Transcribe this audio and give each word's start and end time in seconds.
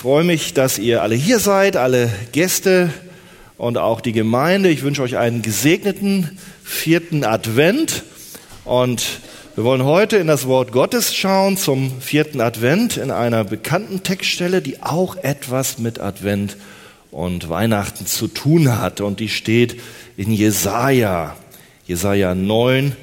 freue 0.00 0.24
mich, 0.24 0.54
dass 0.54 0.78
ihr 0.78 1.02
alle 1.02 1.14
hier 1.14 1.40
seid, 1.40 1.76
alle 1.76 2.10
Gäste 2.32 2.88
und 3.58 3.76
auch 3.76 4.00
die 4.00 4.12
Gemeinde. 4.12 4.70
Ich 4.70 4.82
wünsche 4.82 5.02
euch 5.02 5.18
einen 5.18 5.42
gesegneten 5.42 6.38
vierten 6.64 7.22
Advent 7.22 8.04
und 8.64 9.20
wir 9.56 9.64
wollen 9.64 9.84
heute 9.84 10.16
in 10.16 10.26
das 10.26 10.46
Wort 10.46 10.72
Gottes 10.72 11.14
schauen 11.14 11.58
zum 11.58 12.00
vierten 12.00 12.40
Advent 12.40 12.96
in 12.96 13.10
einer 13.10 13.44
bekannten 13.44 14.02
Textstelle, 14.02 14.62
die 14.62 14.82
auch 14.82 15.16
etwas 15.16 15.76
mit 15.76 16.00
Advent 16.00 16.56
und 17.10 17.50
Weihnachten 17.50 18.06
zu 18.06 18.26
tun 18.26 18.78
hat 18.80 19.02
und 19.02 19.20
die 19.20 19.28
steht 19.28 19.82
in 20.16 20.32
Jesaja. 20.32 21.36
Jesaja 21.86 22.34
9 22.34 22.96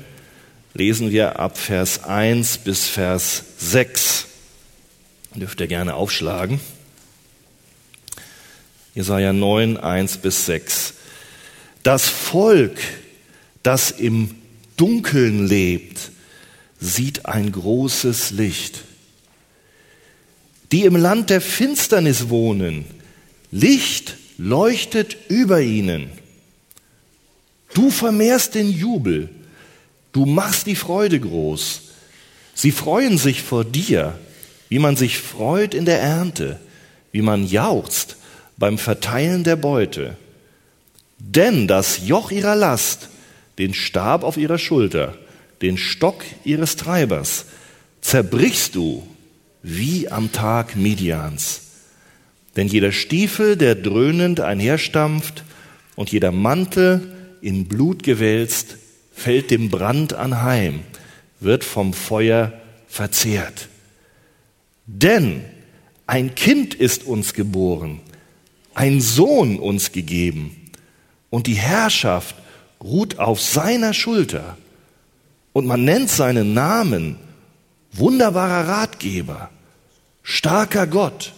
lesen 0.74 1.12
wir 1.12 1.38
ab 1.38 1.60
Vers 1.60 2.06
1 2.06 2.58
bis 2.58 2.88
Vers 2.88 3.44
6. 3.60 4.26
Dürft 5.36 5.62
ihr 5.62 5.68
gerne 5.68 5.94
aufschlagen. 5.94 6.60
Jesaja 8.98 9.32
9, 9.32 9.78
1 9.78 10.18
bis 10.18 10.48
6. 10.48 10.96
Das 11.84 12.10
Volk, 12.10 12.80
das 13.62 13.92
im 13.92 14.34
Dunkeln 14.76 15.46
lebt, 15.46 16.10
sieht 16.80 17.28
ein 17.28 17.52
großes 17.52 18.32
Licht. 18.32 18.82
Die 20.72 20.84
im 20.84 20.96
Land 20.96 21.30
der 21.30 21.42
Finsternis 21.42 22.30
wohnen, 22.30 22.86
Licht 23.52 24.16
leuchtet 24.40 25.16
über 25.30 25.62
ihnen. 25.62 26.10
Du 27.76 27.92
vermehrst 27.92 28.56
den 28.56 28.72
Jubel, 28.72 29.30
du 30.12 30.26
machst 30.26 30.66
die 30.66 30.76
Freude 30.76 31.20
groß. 31.20 31.82
Sie 32.56 32.72
freuen 32.72 33.20
sich 33.20 33.44
vor 33.44 33.64
dir, 33.64 34.18
wie 34.70 34.80
man 34.80 34.96
sich 34.96 35.20
freut 35.20 35.76
in 35.76 35.86
der 35.86 36.02
Ernte, 36.02 36.60
wie 37.12 37.22
man 37.22 37.46
jauchzt 37.46 38.17
beim 38.58 38.78
Verteilen 38.78 39.44
der 39.44 39.56
Beute. 39.56 40.18
Denn 41.20 41.68
das 41.68 42.08
Joch 42.08 42.32
ihrer 42.32 42.56
Last, 42.56 43.10
den 43.58 43.74
Stab 43.74 44.24
auf 44.24 44.38
ihrer 44.38 44.58
Schulter, 44.58 45.18
den 45.62 45.78
Stock 45.78 46.24
ihres 46.44 46.76
Treibers, 46.76 47.46
zerbrichst 48.02 48.76
du 48.76 49.08
wie 49.64 50.10
am 50.10 50.32
Tag 50.32 50.76
Midians. 50.76 51.62
Denn 52.56 52.68
jeder 52.68 52.92
Stiefel, 52.92 53.56
der 53.56 53.76
dröhnend 53.76 54.40
einherstampft, 54.40 55.44
und 55.96 56.12
jeder 56.12 56.32
Mantel, 56.32 57.12
in 57.42 57.68
Blut 57.68 58.04
gewälzt, 58.04 58.78
fällt 59.14 59.52
dem 59.52 59.70
Brand 59.70 60.14
anheim, 60.14 60.82
wird 61.40 61.64
vom 61.64 61.94
Feuer 61.94 62.54
verzehrt. 62.88 63.68
Denn 64.86 65.44
ein 66.06 66.36
Kind 66.36 66.74
ist 66.76 67.04
uns 67.06 67.34
geboren, 67.34 68.00
ein 68.78 69.02
Sohn 69.02 69.58
uns 69.58 69.92
gegeben. 69.92 70.56
Und 71.32 71.48
die 71.48 71.56
Herrschaft 71.56 72.36
ruht 72.80 73.18
auf 73.18 73.42
seiner 73.42 73.96
Schulter. 73.96 74.56
Und 75.52 75.66
man 75.66 75.84
nennt 75.84 76.12
seinen 76.12 76.54
Namen 76.54 77.18
wunderbarer 77.92 78.68
Ratgeber, 78.68 79.50
starker 80.22 80.86
Gott, 80.86 81.34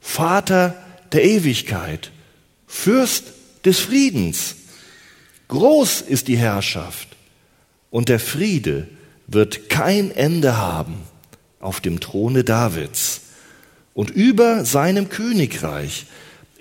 Vater 0.00 0.74
der 1.12 1.22
Ewigkeit, 1.24 2.10
Fürst 2.66 3.26
des 3.64 3.78
Friedens. 3.78 4.56
Groß 5.46 6.00
ist 6.00 6.26
die 6.26 6.36
Herrschaft 6.36 7.06
und 7.90 8.08
der 8.08 8.18
Friede 8.18 8.88
wird 9.28 9.68
kein 9.68 10.10
Ende 10.10 10.56
haben 10.56 10.96
auf 11.60 11.80
dem 11.80 12.00
Throne 12.00 12.42
Davids. 12.42 13.20
Und 13.94 14.10
über 14.10 14.64
seinem 14.64 15.08
Königreich 15.08 16.06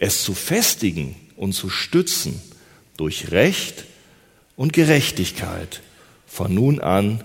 es 0.04 0.24
zu 0.24 0.34
festigen 0.34 1.16
und 1.38 1.54
zu 1.54 1.70
stützen 1.70 2.42
durch 2.98 3.32
Recht 3.32 3.86
und 4.58 4.74
Gerechtigkeit 4.74 5.82
von 6.28 6.54
nun 6.54 6.82
an 6.82 7.24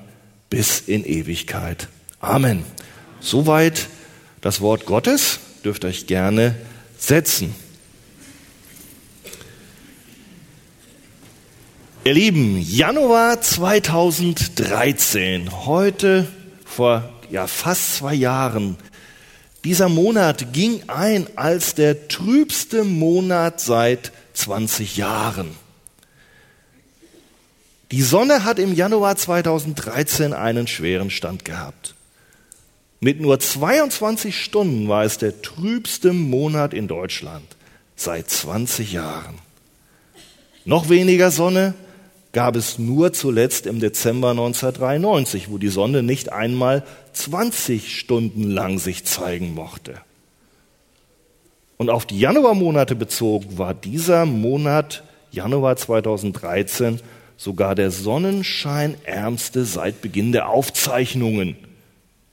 bis 0.48 0.78
in 0.80 1.04
Ewigkeit. 1.04 1.88
Amen. 2.20 2.62
Soweit 3.20 3.88
das 4.40 4.60
Wort 4.60 4.86
Gottes. 4.86 5.40
Dürft 5.64 5.84
euch 5.84 6.06
gerne 6.06 6.54
setzen. 6.96 7.52
Ihr 12.04 12.14
Lieben, 12.14 12.62
Januar 12.62 13.40
2013, 13.40 15.66
heute 15.66 16.28
vor 16.64 17.12
ja, 17.28 17.48
fast 17.48 17.96
zwei 17.96 18.14
Jahren, 18.14 18.76
dieser 19.64 19.88
Monat 19.88 20.52
ging 20.52 20.82
ein 20.88 21.26
als 21.36 21.74
der 21.74 22.08
trübste 22.08 22.84
Monat 22.84 23.60
seit 23.60 24.12
20 24.34 24.96
Jahren. 24.96 25.50
Die 27.90 28.02
Sonne 28.02 28.44
hat 28.44 28.58
im 28.58 28.74
Januar 28.74 29.16
2013 29.16 30.32
einen 30.32 30.66
schweren 30.66 31.10
Stand 31.10 31.44
gehabt. 31.44 31.94
Mit 33.00 33.20
nur 33.20 33.38
22 33.40 34.36
Stunden 34.36 34.88
war 34.88 35.04
es 35.04 35.18
der 35.18 35.40
trübste 35.40 36.12
Monat 36.12 36.74
in 36.74 36.88
Deutschland 36.88 37.44
seit 37.96 38.28
20 38.28 38.92
Jahren. 38.92 39.38
Noch 40.64 40.88
weniger 40.88 41.30
Sonne 41.30 41.74
gab 42.38 42.54
es 42.54 42.78
nur 42.78 43.12
zuletzt 43.12 43.66
im 43.66 43.80
Dezember 43.80 44.30
1993, 44.30 45.50
wo 45.50 45.58
die 45.58 45.66
Sonne 45.66 46.04
nicht 46.04 46.32
einmal 46.32 46.84
20 47.12 47.98
Stunden 47.98 48.44
lang 48.44 48.78
sich 48.78 49.04
zeigen 49.04 49.54
mochte. 49.54 49.96
Und 51.78 51.90
auf 51.90 52.06
die 52.06 52.20
Januarmonate 52.20 52.94
bezogen 52.94 53.58
war 53.58 53.74
dieser 53.74 54.24
Monat 54.24 55.02
Januar 55.32 55.74
2013 55.74 57.00
sogar 57.36 57.74
der 57.74 57.90
sonnenscheinärmste 57.90 59.64
seit 59.64 60.00
Beginn 60.00 60.30
der 60.30 60.48
Aufzeichnungen, 60.48 61.56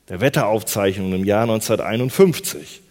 der 0.08 0.22
Wetteraufzeichnungen 0.22 1.22
im 1.22 1.26
Jahr 1.26 1.50
1951. 1.50 2.82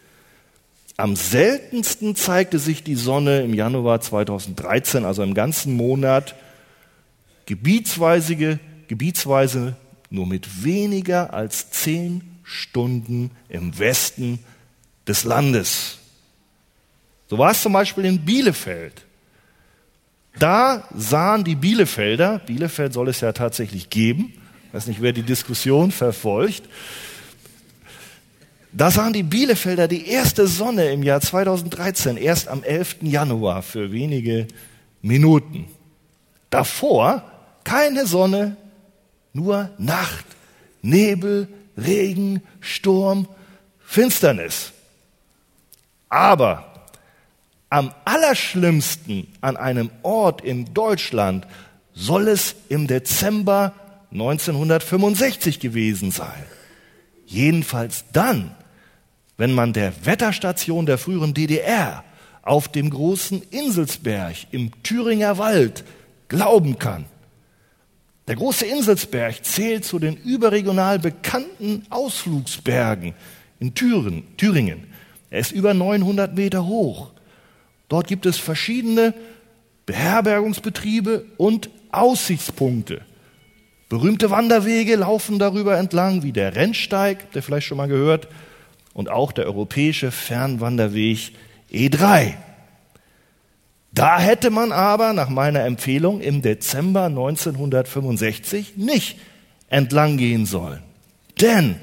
Am 0.96 1.14
seltensten 1.14 2.16
zeigte 2.16 2.58
sich 2.58 2.82
die 2.82 2.96
Sonne 2.96 3.42
im 3.42 3.54
Januar 3.54 4.00
2013, 4.00 5.04
also 5.04 5.22
im 5.22 5.34
ganzen 5.34 5.76
Monat, 5.76 6.34
gebietsweise, 7.46 8.58
gebietsweise 8.88 9.76
nur 10.10 10.26
mit 10.26 10.64
weniger 10.64 11.34
als 11.34 11.70
zehn 11.70 12.22
Stunden 12.42 13.30
im 13.48 13.78
Westen 13.78 14.38
des 15.06 15.24
Landes. 15.24 15.98
So 17.28 17.38
war 17.38 17.50
es 17.50 17.62
zum 17.62 17.72
Beispiel 17.72 18.04
in 18.04 18.24
Bielefeld. 18.24 19.04
Da 20.38 20.88
sahen 20.94 21.44
die 21.44 21.54
Bielefelder, 21.54 22.40
Bielefeld 22.40 22.92
soll 22.92 23.08
es 23.08 23.20
ja 23.20 23.32
tatsächlich 23.32 23.90
geben, 23.90 24.32
ich 24.66 24.74
weiß 24.74 24.86
nicht, 24.88 25.00
wer 25.00 25.12
die 25.12 25.22
Diskussion 25.22 25.92
verfolgt, 25.92 26.64
da 28.72 28.90
sahen 28.90 29.12
die 29.12 29.22
Bielefelder 29.22 29.86
die 29.86 30.08
erste 30.08 30.48
Sonne 30.48 30.90
im 30.90 31.04
Jahr 31.04 31.20
2013 31.20 32.16
erst 32.16 32.48
am 32.48 32.64
11. 32.64 32.96
Januar 33.02 33.62
für 33.62 33.92
wenige 33.92 34.48
Minuten. 35.00 35.66
Davor 36.50 37.22
keine 37.64 38.06
Sonne, 38.06 38.56
nur 39.32 39.70
Nacht, 39.78 40.24
Nebel, 40.82 41.48
Regen, 41.76 42.42
Sturm, 42.60 43.26
Finsternis. 43.84 44.72
Aber 46.08 46.86
am 47.70 47.92
allerschlimmsten 48.04 49.26
an 49.40 49.56
einem 49.56 49.90
Ort 50.02 50.42
in 50.42 50.72
Deutschland 50.74 51.46
soll 51.92 52.28
es 52.28 52.54
im 52.68 52.86
Dezember 52.86 53.72
1965 54.12 55.58
gewesen 55.58 56.12
sein. 56.12 56.44
Jedenfalls 57.26 58.04
dann, 58.12 58.54
wenn 59.36 59.52
man 59.52 59.72
der 59.72 59.92
Wetterstation 60.06 60.86
der 60.86 60.98
früheren 60.98 61.34
DDR 61.34 62.04
auf 62.42 62.68
dem 62.68 62.90
großen 62.90 63.42
Inselsberg 63.50 64.36
im 64.52 64.70
Thüringer 64.82 65.38
Wald 65.38 65.82
glauben 66.28 66.78
kann. 66.78 67.06
Der 68.26 68.36
große 68.36 68.64
Inselsberg 68.64 69.44
zählt 69.44 69.84
zu 69.84 69.98
den 69.98 70.16
überregional 70.16 70.98
bekannten 70.98 71.84
Ausflugsbergen 71.90 73.14
in 73.60 73.74
Thüringen. 73.74 74.86
Er 75.30 75.40
ist 75.40 75.52
über 75.52 75.74
900 75.74 76.34
Meter 76.34 76.66
hoch. 76.66 77.10
Dort 77.88 78.06
gibt 78.06 78.24
es 78.24 78.38
verschiedene 78.38 79.12
Beherbergungsbetriebe 79.86 81.26
und 81.36 81.68
Aussichtspunkte. 81.92 83.02
Berühmte 83.88 84.30
Wanderwege 84.30 84.96
laufen 84.96 85.38
darüber 85.38 85.76
entlang, 85.78 86.22
wie 86.22 86.32
der 86.32 86.56
Rennsteig, 86.56 87.26
ihr 87.34 87.42
vielleicht 87.42 87.66
schon 87.66 87.76
mal 87.76 87.88
gehört, 87.88 88.28
und 88.94 89.10
auch 89.10 89.32
der 89.32 89.46
europäische 89.46 90.10
Fernwanderweg 90.10 91.32
E3. 91.70 92.34
Da 93.94 94.18
hätte 94.18 94.50
man 94.50 94.72
aber 94.72 95.12
nach 95.12 95.28
meiner 95.28 95.64
Empfehlung 95.64 96.20
im 96.20 96.42
Dezember 96.42 97.04
1965 97.04 98.76
nicht 98.76 99.18
entlang 99.68 100.16
gehen 100.16 100.46
sollen. 100.46 100.80
Denn 101.40 101.76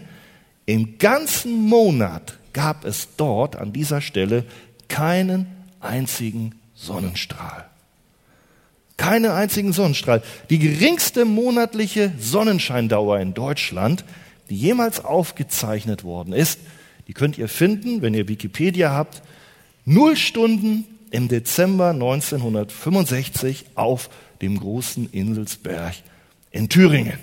im 0.66 0.98
ganzen 0.98 1.54
Monat 1.54 2.38
gab 2.52 2.84
es 2.84 3.16
dort 3.16 3.56
an 3.56 3.72
dieser 3.72 4.02
Stelle 4.02 4.44
keinen 4.90 5.48
einzigen 5.80 6.56
Sonnenstrahl. 6.75 7.66
Keinen 8.98 9.31
einzigen 9.31 9.72
Sonnenstrahl. 9.72 10.22
Die 10.50 10.60
geringste 10.60 11.24
monatliche 11.24 12.12
Sonnenscheindauer 12.19 13.22
in 13.22 13.34
Deutschland, 13.34 14.04
die 14.50 14.57
jemals 14.57 15.04
aufgezeichnet 15.04 16.04
worden 16.04 16.34
ist, 16.34 16.60
die 17.07 17.14
könnt 17.14 17.38
ihr 17.38 17.48
finden, 17.48 18.02
wenn 18.02 18.14
ihr 18.14 18.28
Wikipedia 18.28 18.92
habt, 18.92 19.24
null 19.86 20.18
Stunden 20.18 20.86
im 21.12 21.28
Dezember 21.28 21.90
1965 21.90 23.66
auf 23.75 24.10
dem 24.42 24.60
großen 24.60 25.12
Inselsberg 25.12 25.94
in 26.50 26.69
Thüringen. 26.69 27.19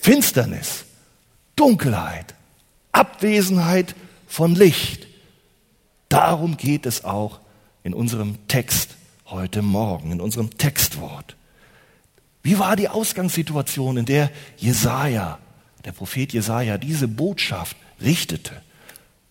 Finsternis, 0.00 0.84
Dunkelheit, 1.56 2.34
Abwesenheit 2.92 3.96
von 4.26 4.54
Licht. 4.54 5.08
Darum 6.08 6.56
geht 6.56 6.86
es 6.86 7.04
auch 7.04 7.40
in 7.82 7.94
unserem 7.94 8.46
Text 8.46 8.96
heute 9.26 9.62
Morgen, 9.62 10.12
in 10.12 10.20
unserem 10.20 10.50
Textwort. 10.56 11.36
Wie 12.42 12.58
war 12.58 12.76
die 12.76 12.90
Ausgangssituation, 12.90 13.96
in 13.96 14.04
der 14.04 14.30
Jesaja, 14.58 15.38
der 15.84 15.92
Prophet 15.92 16.32
Jesaja, 16.34 16.76
diese 16.76 17.08
Botschaft 17.08 17.76
richtete? 18.02 18.60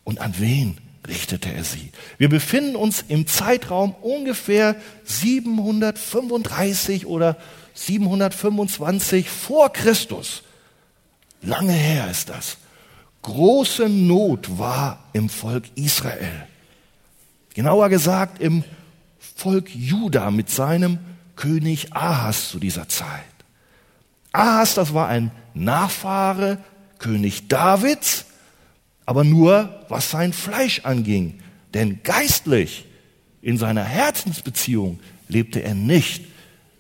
Und 0.04 0.20
an 0.20 0.34
wen 0.40 0.78
richtete 1.08 1.54
er 1.54 1.64
sie? 1.64 1.92
Wir 2.18 2.30
befinden 2.30 2.76
uns 2.76 3.06
im 3.08 3.28
Zeitraum 3.28 3.94
ungefähr 4.02 4.76
735 5.04 7.06
oder 7.06 7.38
725 7.74 9.30
vor 9.30 9.72
Christus. 9.72 10.44
Lange 11.42 11.74
her 11.74 12.10
ist 12.10 12.30
das. 12.30 12.58
Große 13.22 13.90
Not 13.90 14.58
war 14.58 15.04
im 15.14 15.30
Volk 15.30 15.66
Israel. 15.76 16.48
Genauer 17.54 17.90
gesagt 17.90 18.42
im 18.42 18.64
Volk 19.36 19.74
Juda 19.74 20.32
mit 20.32 20.50
seinem 20.50 21.00
König 21.36 21.96
Ahas 21.96 22.50
zu 22.50 22.60
dieser 22.60 22.88
Zeit. 22.90 23.24
Ahas, 24.32 24.76
das 24.76 24.94
war 24.94 25.08
ein 25.08 25.32
Nachfahre 25.54 26.58
König 27.00 27.48
Davids, 27.48 28.26
aber 29.06 29.24
nur 29.24 29.86
was 29.90 30.12
sein 30.12 30.34
Fleisch 30.34 30.82
anging. 30.84 31.40
Denn 31.74 32.02
geistlich 32.04 32.86
in 33.42 33.58
seiner 33.58 33.84
Herzensbeziehung 33.84 35.00
lebte 35.28 35.64
er 35.64 35.74
nicht 35.74 36.24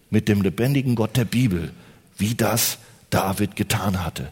mit 0.09 0.27
dem 0.27 0.41
lebendigen 0.41 0.95
Gott 0.95 1.17
der 1.17 1.25
Bibel, 1.25 1.71
wie 2.17 2.35
das 2.35 2.77
David 3.09 3.55
getan 3.55 4.03
hatte. 4.03 4.29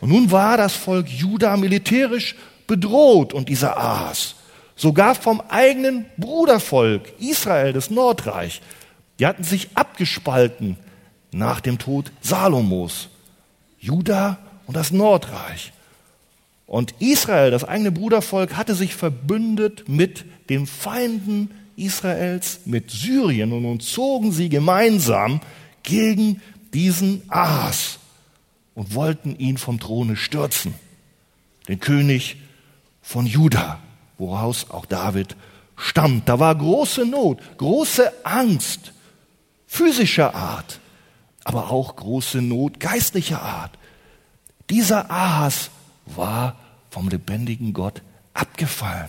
Und 0.00 0.10
nun 0.10 0.30
war 0.30 0.56
das 0.56 0.74
Volk 0.74 1.08
Juda 1.08 1.56
militärisch 1.56 2.36
bedroht 2.66 3.32
und 3.32 3.48
dieser 3.48 3.76
Ahas, 3.76 4.36
sogar 4.76 5.14
vom 5.14 5.40
eigenen 5.48 6.06
Brudervolk 6.16 7.12
Israel, 7.20 7.72
das 7.72 7.90
Nordreich, 7.90 8.60
die 9.18 9.26
hatten 9.26 9.44
sich 9.44 9.68
abgespalten 9.74 10.76
nach 11.32 11.60
dem 11.60 11.78
Tod 11.78 12.10
Salomos. 12.20 13.08
Juda 13.78 14.38
und 14.66 14.76
das 14.76 14.90
Nordreich. 14.90 15.72
Und 16.66 16.94
Israel, 16.98 17.50
das 17.50 17.64
eigene 17.64 17.92
Brudervolk, 17.92 18.56
hatte 18.56 18.74
sich 18.74 18.94
verbündet 18.94 19.88
mit 19.88 20.24
den 20.48 20.66
Feinden 20.66 21.50
Israels, 21.76 22.60
mit 22.64 22.90
Syrien 22.90 23.52
und 23.52 23.62
nun 23.62 23.80
zogen 23.80 24.32
sie 24.32 24.48
gemeinsam 24.48 25.40
gegen 25.82 26.40
diesen 26.72 27.22
Ahas 27.28 27.98
und 28.74 28.94
wollten 28.94 29.36
ihn 29.36 29.58
vom 29.58 29.78
Throne 29.78 30.16
stürzen, 30.16 30.74
den 31.68 31.80
König 31.80 32.36
von 33.02 33.26
Juda, 33.26 33.80
woraus 34.18 34.70
auch 34.70 34.86
David 34.86 35.36
stammt. 35.76 36.28
Da 36.28 36.38
war 36.38 36.54
große 36.54 37.04
Not, 37.04 37.40
große 37.58 38.24
Angst 38.24 38.92
physischer 39.66 40.34
Art, 40.34 40.78
aber 41.42 41.70
auch 41.70 41.96
große 41.96 42.40
Not 42.40 42.78
geistlicher 42.78 43.42
Art. 43.42 43.72
Dieser 44.70 45.10
Ahas 45.10 45.70
war 46.06 46.56
vom 46.90 47.08
lebendigen 47.08 47.72
Gott 47.72 48.02
abgefallen. 48.34 49.08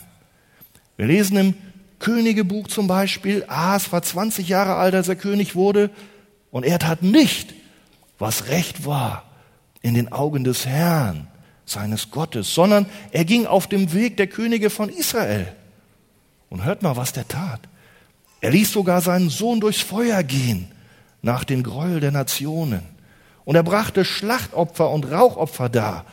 Wir 0.97 1.07
lesen 1.07 1.38
im 1.38 1.53
Königebuch 2.00 2.68
zum 2.68 2.88
Beispiel, 2.88 3.45
Ahas 3.47 3.92
war 3.92 4.01
20 4.01 4.47
Jahre 4.47 4.75
alt, 4.75 4.95
als 4.95 5.07
er 5.07 5.15
König 5.15 5.56
wurde, 5.56 5.89
und 6.51 6.63
er 6.63 6.80
tat 6.80 7.03
nicht, 7.03 7.53
was 8.18 8.47
recht 8.47 8.86
war 8.86 9.24
in 9.81 9.94
den 9.94 10.12
Augen 10.12 10.44
des 10.44 10.65
Herrn, 10.65 11.27
seines 11.65 12.12
Gottes, 12.12 12.53
sondern 12.53 12.86
er 13.12 13.25
ging 13.25 13.45
auf 13.45 13.68
dem 13.68 13.94
Weg 13.94 14.18
der 14.18 14.27
Könige 14.27 14.69
von 14.69 14.89
Israel. 14.89 15.53
Und 16.50 16.63
hört 16.63 16.83
mal, 16.83 16.95
was 16.95 17.12
der 17.12 17.27
tat. 17.27 17.62
Er 18.39 18.51
ließ 18.51 18.71
sogar 18.71 19.01
seinen 19.01 19.30
Sohn 19.30 19.59
durchs 19.59 19.81
Feuer 19.81 20.24
gehen, 20.24 20.71
nach 21.21 21.44
den 21.44 21.63
Gräuel 21.63 22.00
der 22.00 22.12
Nationen. 22.12 22.83
Und 23.44 23.56
er 23.56 23.63
brachte 23.63 24.06
Schlachtopfer 24.06 24.89
und 24.91 25.12
Rauchopfer 25.12 25.69
dar 25.69 26.06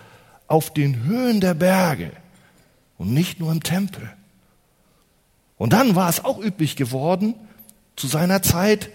auf 0.52 0.70
den 0.70 1.04
Höhen 1.04 1.40
der 1.40 1.54
Berge 1.54 2.12
und 2.99 3.14
nicht 3.14 3.40
nur 3.40 3.50
im 3.50 3.62
Tempel. 3.62 4.12
Und 5.56 5.72
dann 5.72 5.96
war 5.96 6.10
es 6.10 6.22
auch 6.22 6.38
üblich 6.38 6.76
geworden, 6.76 7.34
zu 7.96 8.06
seiner 8.06 8.43
Zeit, 8.43 8.90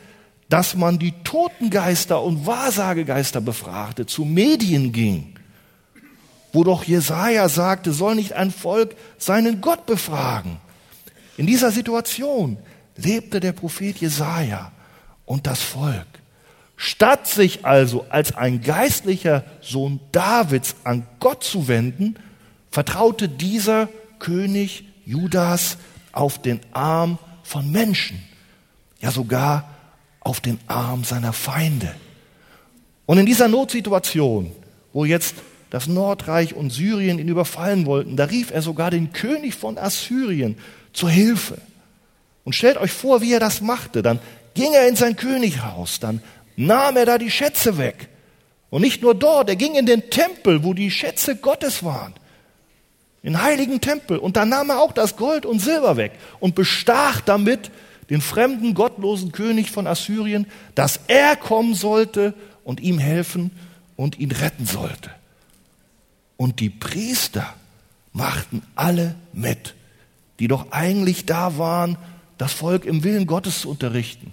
dass 0.50 0.75
man 0.75 1.00
die 1.00 1.13
Totengeister 1.24 2.21
und 2.21 2.45
Wahrsagegeister 2.45 3.42
befragte, 3.42 4.06
zu 4.06 4.24
Medien 4.24 4.92
ging, 4.92 5.33
wo 6.54 6.63
doch 6.63 6.83
Jesaja 6.83 7.50
sagte, 7.50 7.92
soll 7.92 8.13
nicht 8.13 8.33
ein 8.33 8.51
Volk 8.51 8.95
seinen 9.18 9.59
Gott 9.59 9.88
befragen. 9.88 10.57
In 11.38 11.48
dieser 11.48 11.71
Situation 11.71 12.57
lebte 12.98 13.39
der 13.39 13.54
Prophet 13.54 13.98
Jesaja 13.98 14.71
und 15.25 15.48
das 15.48 15.63
Volk. 15.63 16.06
Statt 16.79 17.27
sich 17.27 17.65
also 17.65 18.06
als 18.09 18.35
ein 18.35 18.62
geistlicher 18.62 19.44
Sohn 19.62 20.00
Davids 20.12 20.75
an 20.83 21.07
Gott 21.19 21.44
zu 21.44 21.68
wenden, 21.68 22.15
vertraute 22.69 23.27
dieser 23.27 23.89
König 24.19 24.85
Judas 25.03 25.77
auf 26.12 26.39
den 26.39 26.59
Arm 26.71 27.18
von 27.41 27.71
Menschen, 27.71 28.21
ja 29.00 29.09
sogar 29.09 29.68
auf 30.19 30.39
den 30.39 30.59
Arm 30.68 31.03
seiner 31.03 31.33
Feinde. 31.33 31.95
Und 33.07 33.18
in 33.18 33.25
dieser 33.25 33.47
Notsituation, 33.47 34.51
wo 34.94 35.03
jetzt 35.06 35.35
das 35.71 35.88
Nordreich 35.88 36.53
und 36.53 36.71
Syrien 36.71 37.18
ihn 37.18 37.27
überfallen 37.27 37.88
wollten, 37.88 38.18
da 38.18 38.25
rief 38.25 38.51
er 38.51 38.62
sogar 38.62 38.91
den 38.91 39.13
König 39.13 39.56
von 39.56 39.77
Assyrien 39.77 40.57
zur 40.94 41.09
Hilfe. 41.09 41.57
Und 42.44 42.54
stellt 42.54 42.78
euch 42.78 42.92
vor, 42.92 43.21
wie 43.21 43.33
er 43.33 43.40
das 43.40 43.61
machte. 43.61 44.02
Dann 44.02 44.19
ging 44.54 44.73
er 44.73 44.87
in 44.87 44.95
sein 44.95 45.16
Könighaus, 45.16 45.99
dann 45.99 46.21
nahm 46.57 46.97
er 46.97 47.06
da 47.06 47.18
die 47.18 47.31
Schätze 47.31 47.78
weg. 47.78 48.09
Und 48.69 48.81
nicht 48.81 49.02
nur 49.02 49.16
dort, 49.16 49.47
er 49.47 49.56
ging 49.56 49.76
in 49.76 49.85
den 49.85 50.09
Tempel, 50.09 50.64
wo 50.66 50.73
die 50.73 50.92
Schätze 50.92 51.37
Gottes 51.37 51.83
waren. 51.83 52.14
In 53.23 53.42
heiligen 53.42 53.80
Tempel. 53.80 54.18
Und 54.18 54.35
dann 54.35 54.49
nahm 54.49 54.69
er 54.69 54.80
auch 54.80 54.92
das 54.92 55.16
Gold 55.16 55.45
und 55.45 55.59
Silber 55.59 55.95
weg 55.95 56.11
und 56.42 56.56
bestach 56.56 57.21
damit 57.21 57.71
den 58.09 58.21
fremden, 58.21 58.73
gottlosen 58.73 59.31
König 59.31 59.71
von 59.71 59.87
Assyrien, 59.87 60.47
dass 60.76 60.99
er 61.07 61.35
kommen 61.35 61.73
sollte 61.76 62.33
und 62.64 62.80
ihm 62.81 62.99
helfen 62.99 63.52
und 63.95 64.19
ihn 64.19 64.31
retten 64.31 64.66
sollte. 64.66 65.11
Und 66.37 66.59
die 66.59 66.69
Priester 66.69 67.54
machten 68.14 68.61
alle 68.76 69.16
mit, 69.33 69.76
die 70.40 70.47
doch 70.47 70.71
eigentlich 70.71 71.26
da 71.26 71.57
waren, 71.57 71.97
das 72.37 72.54
Volk 72.54 72.85
im 72.85 73.04
Willen 73.04 73.28
Gottes 73.28 73.61
zu 73.61 73.69
unterrichten. 73.69 74.31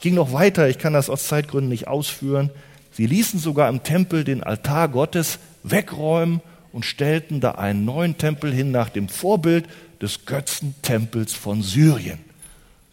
Ging 0.00 0.14
noch 0.14 0.32
weiter, 0.32 0.68
ich 0.68 0.78
kann 0.78 0.92
das 0.92 1.10
aus 1.10 1.28
Zeitgründen 1.28 1.68
nicht 1.68 1.88
ausführen. 1.88 2.50
Sie 2.92 3.06
ließen 3.06 3.38
sogar 3.38 3.68
im 3.68 3.82
Tempel 3.82 4.24
den 4.24 4.42
Altar 4.42 4.88
Gottes 4.88 5.38
wegräumen 5.62 6.40
und 6.72 6.84
stellten 6.84 7.40
da 7.40 7.52
einen 7.52 7.84
neuen 7.84 8.16
Tempel 8.16 8.52
hin 8.52 8.70
nach 8.70 8.88
dem 8.88 9.08
Vorbild 9.08 9.66
des 10.00 10.24
Götzentempels 10.24 11.34
von 11.34 11.62
Syrien. 11.62 12.18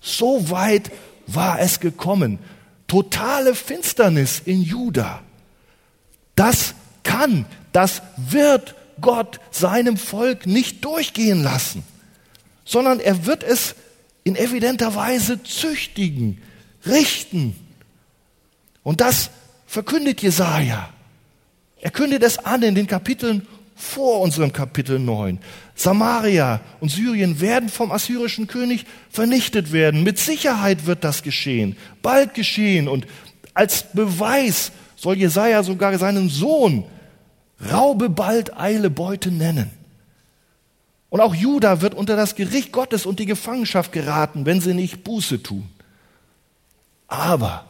So 0.01 0.49
weit 0.49 0.91
war 1.27 1.59
es 1.59 1.79
gekommen. 1.79 2.39
Totale 2.87 3.55
Finsternis 3.55 4.41
in 4.43 4.61
Juda. 4.61 5.21
Das 6.35 6.75
kann, 7.03 7.45
das 7.71 8.01
wird 8.17 8.75
Gott 9.01 9.39
seinem 9.51 9.97
Volk 9.97 10.45
nicht 10.45 10.83
durchgehen 10.85 11.43
lassen, 11.43 11.83
sondern 12.65 12.99
er 12.99 13.25
wird 13.25 13.43
es 13.43 13.75
in 14.23 14.35
evidenter 14.35 14.95
Weise 14.95 15.43
züchtigen, 15.43 16.41
richten. 16.89 17.55
Und 18.83 19.01
das 19.01 19.29
verkündet 19.65 20.21
Jesaja. 20.21 20.89
Er 21.79 21.91
kündet 21.91 22.23
es 22.23 22.39
an 22.39 22.63
in 22.63 22.75
den 22.75 22.87
Kapiteln 22.87 23.47
vor 23.75 24.21
unserem 24.21 24.51
Kapitel 24.51 24.97
9. 24.97 25.39
Samaria 25.75 26.61
und 26.79 26.89
Syrien 26.89 27.39
werden 27.39 27.69
vom 27.69 27.91
assyrischen 27.91 28.47
König 28.47 28.85
vernichtet 29.09 29.71
werden. 29.71 30.03
Mit 30.03 30.17
Sicherheit 30.17 30.87
wird 30.87 31.03
das 31.03 31.21
geschehen, 31.21 31.77
bald 32.01 32.33
geschehen. 32.33 32.87
Und 32.87 33.05
als 33.53 33.85
Beweis 33.93 34.71
soll 34.95 35.17
Jesaja 35.17 35.61
sogar 35.61 35.97
seinen 35.99 36.29
Sohn 36.29 36.85
Raube 37.71 38.09
bald, 38.09 38.57
eile 38.57 38.89
Beute 38.89 39.31
nennen. 39.31 39.71
Und 41.09 41.21
auch 41.21 41.33
Juda 41.33 41.81
wird 41.81 41.95
unter 41.95 42.15
das 42.15 42.35
Gericht 42.35 42.71
Gottes 42.71 43.05
und 43.05 43.19
die 43.19 43.25
Gefangenschaft 43.25 43.91
geraten, 43.91 44.45
wenn 44.45 44.61
sie 44.61 44.73
nicht 44.73 45.03
Buße 45.03 45.41
tun. 45.41 45.69
Aber 47.07 47.65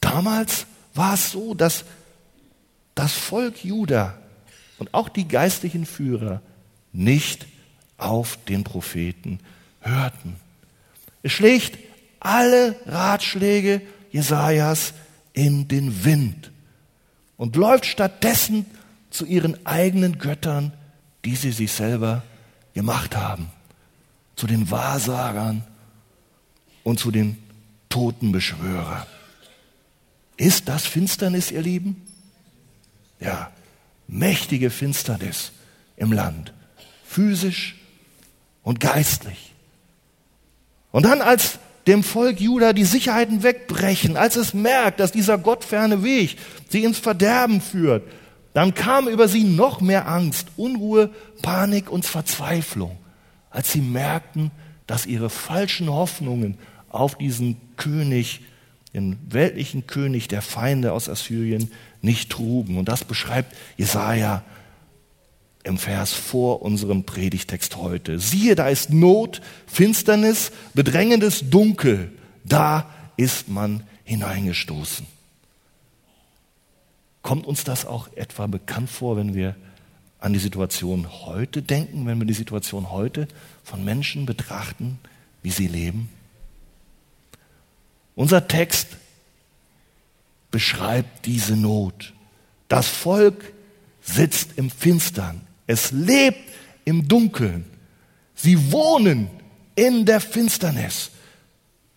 damals 0.00 0.66
war 0.94 1.14
es 1.14 1.32
so, 1.32 1.54
dass 1.54 1.84
das 2.94 3.12
Volk 3.12 3.64
Juda 3.64 4.16
und 4.78 4.94
auch 4.94 5.08
die 5.08 5.28
geistlichen 5.28 5.86
Führer 5.86 6.40
nicht 6.92 7.46
auf 7.98 8.38
den 8.48 8.64
Propheten 8.64 9.40
hörten. 9.80 10.36
Es 11.22 11.32
schlägt 11.32 11.78
alle 12.20 12.76
Ratschläge 12.86 13.82
Jesajas 14.10 14.94
in 15.32 15.68
den 15.68 16.04
Wind 16.04 16.50
und 17.36 17.56
läuft 17.56 17.86
stattdessen 17.86 18.64
zu 19.10 19.26
ihren 19.26 19.66
eigenen 19.66 20.18
Göttern 20.18 20.72
die 21.26 21.34
sie 21.34 21.50
sich 21.50 21.72
selber 21.72 22.22
gemacht 22.72 23.16
haben, 23.16 23.50
zu 24.36 24.46
den 24.46 24.70
Wahrsagern 24.70 25.64
und 26.84 27.00
zu 27.00 27.10
den 27.10 27.36
Totenbeschwörern. 27.96 29.06
Ist 30.36 30.68
das 30.68 30.84
Finsternis, 30.84 31.50
ihr 31.50 31.62
Lieben? 31.62 32.06
Ja, 33.20 33.50
mächtige 34.06 34.68
Finsternis 34.68 35.52
im 35.96 36.12
Land, 36.12 36.52
physisch 37.06 37.74
und 38.62 38.80
geistlich. 38.80 39.54
Und 40.92 41.06
dann, 41.06 41.22
als 41.22 41.58
dem 41.86 42.04
Volk 42.04 42.38
Juda 42.38 42.74
die 42.74 42.84
Sicherheiten 42.84 43.42
wegbrechen, 43.42 44.18
als 44.18 44.36
es 44.36 44.52
merkt, 44.52 45.00
dass 45.00 45.10
dieser 45.10 45.38
gottferne 45.38 46.02
Weg 46.02 46.36
sie 46.68 46.84
ins 46.84 46.98
Verderben 46.98 47.62
führt, 47.62 48.02
dann 48.52 48.74
kam 48.74 49.08
über 49.08 49.26
sie 49.26 49.44
noch 49.44 49.80
mehr 49.80 50.06
Angst, 50.06 50.48
Unruhe, 50.58 51.08
Panik 51.40 51.88
und 51.88 52.04
Verzweiflung, 52.04 52.98
als 53.48 53.72
sie 53.72 53.80
merkten, 53.80 54.50
dass 54.86 55.06
ihre 55.06 55.30
falschen 55.30 55.88
Hoffnungen 55.88 56.58
auf 56.90 57.16
diesen 57.16 57.65
König, 57.76 58.40
den 58.94 59.18
weltlichen 59.28 59.86
König 59.86 60.28
der 60.28 60.42
Feinde 60.42 60.92
aus 60.92 61.08
Assyrien, 61.08 61.70
nicht 62.00 62.30
trugen. 62.30 62.78
Und 62.78 62.88
das 62.88 63.04
beschreibt 63.04 63.54
Jesaja 63.76 64.42
im 65.64 65.78
Vers 65.78 66.12
vor 66.12 66.62
unserem 66.62 67.04
Predigtext 67.04 67.76
heute. 67.76 68.18
Siehe, 68.20 68.54
da 68.54 68.68
ist 68.68 68.90
Not, 68.90 69.42
Finsternis, 69.66 70.52
bedrängendes 70.74 71.50
Dunkel. 71.50 72.12
Da 72.44 72.88
ist 73.16 73.48
man 73.48 73.82
hineingestoßen. 74.04 75.06
Kommt 77.22 77.46
uns 77.46 77.64
das 77.64 77.84
auch 77.84 78.08
etwa 78.14 78.46
bekannt 78.46 78.88
vor, 78.88 79.16
wenn 79.16 79.34
wir 79.34 79.56
an 80.20 80.32
die 80.32 80.38
Situation 80.38 81.08
heute 81.26 81.60
denken, 81.60 82.06
wenn 82.06 82.18
wir 82.18 82.26
die 82.26 82.32
Situation 82.32 82.90
heute 82.92 83.26
von 83.64 83.84
Menschen 83.84 84.26
betrachten, 84.26 84.98
wie 85.42 85.50
sie 85.50 85.66
leben? 85.66 86.08
Unser 88.16 88.48
Text 88.48 88.88
beschreibt 90.50 91.26
diese 91.26 91.54
Not. 91.54 92.14
Das 92.66 92.88
Volk 92.88 93.52
sitzt 94.00 94.56
im 94.56 94.70
Finstern. 94.70 95.42
Es 95.68 95.92
lebt 95.92 96.40
im 96.84 97.06
Dunkeln. 97.06 97.66
Sie 98.34 98.72
wohnen 98.72 99.28
in 99.74 100.06
der 100.06 100.20
Finsternis. 100.20 101.10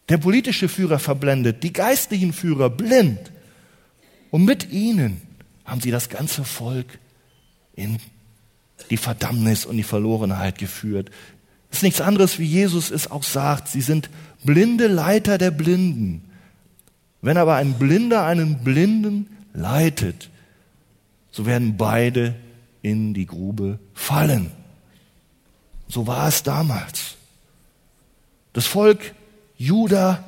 Der 0.09 0.17
politische 0.17 0.67
Führer 0.67 0.99
verblendet, 0.99 1.63
die 1.63 1.71
geistlichen 1.71 2.33
Führer 2.33 2.69
blind. 2.69 3.31
Und 4.29 4.43
mit 4.43 4.71
ihnen 4.71 5.21
haben 5.63 5.81
sie 5.81 5.91
das 5.91 6.09
ganze 6.09 6.43
Volk 6.43 6.99
in 7.75 7.97
die 8.89 8.97
Verdammnis 8.97 9.65
und 9.65 9.77
die 9.77 9.83
Verlorenheit 9.83 10.57
geführt. 10.57 11.11
Das 11.69 11.79
ist 11.79 11.83
nichts 11.83 12.01
anderes, 12.01 12.39
wie 12.39 12.45
Jesus 12.45 12.91
es 12.91 13.09
auch 13.09 13.23
sagt. 13.23 13.67
Sie 13.67 13.81
sind 13.81 14.09
blinde 14.43 14.87
Leiter 14.87 15.37
der 15.37 15.51
Blinden. 15.51 16.23
Wenn 17.21 17.37
aber 17.37 17.55
ein 17.55 17.73
Blinder 17.73 18.25
einen 18.25 18.63
Blinden 18.63 19.37
leitet, 19.53 20.29
so 21.31 21.45
werden 21.45 21.77
beide 21.77 22.35
in 22.81 23.13
die 23.13 23.25
Grube 23.25 23.79
fallen. 23.93 24.51
So 25.87 26.07
war 26.07 26.27
es 26.27 26.43
damals. 26.43 27.15
Das 28.53 28.65
Volk 28.65 29.13
Juda 29.57 30.23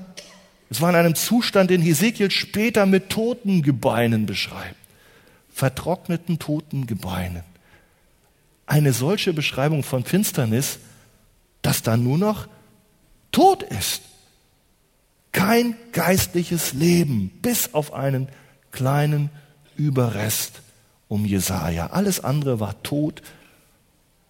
es 0.72 0.80
war 0.80 0.90
in 0.90 0.96
einem 0.96 1.16
Zustand, 1.16 1.70
den 1.70 1.82
Hesekiel 1.82 2.32
später 2.32 2.86
mit 2.86 3.10
toten 3.10 3.62
Gebeinen 3.62 4.26
beschreibt. 4.26 4.78
Vertrockneten 5.54 6.40
toten 6.40 6.88
Gebeinen. 6.88 7.44
Eine 8.66 8.94
solche 8.94 9.34
Beschreibung 9.34 9.84
von 9.84 10.06
Finsternis, 10.06 10.80
dass 11.62 11.84
da 11.84 11.98
nur 11.98 12.18
noch 12.18 12.48
Tod 13.32 13.64
ist. 13.64 14.02
Kein 15.32 15.76
geistliches 15.94 16.74
Leben, 16.74 17.30
bis 17.42 17.74
auf 17.74 17.94
einen 17.94 18.28
kleinen 18.72 19.30
Überrest 19.78 20.62
um 21.08 21.26
Jesaja. 21.26 21.88
Alles 21.88 22.22
andere 22.22 22.60
war 22.60 22.82
tot 22.84 23.22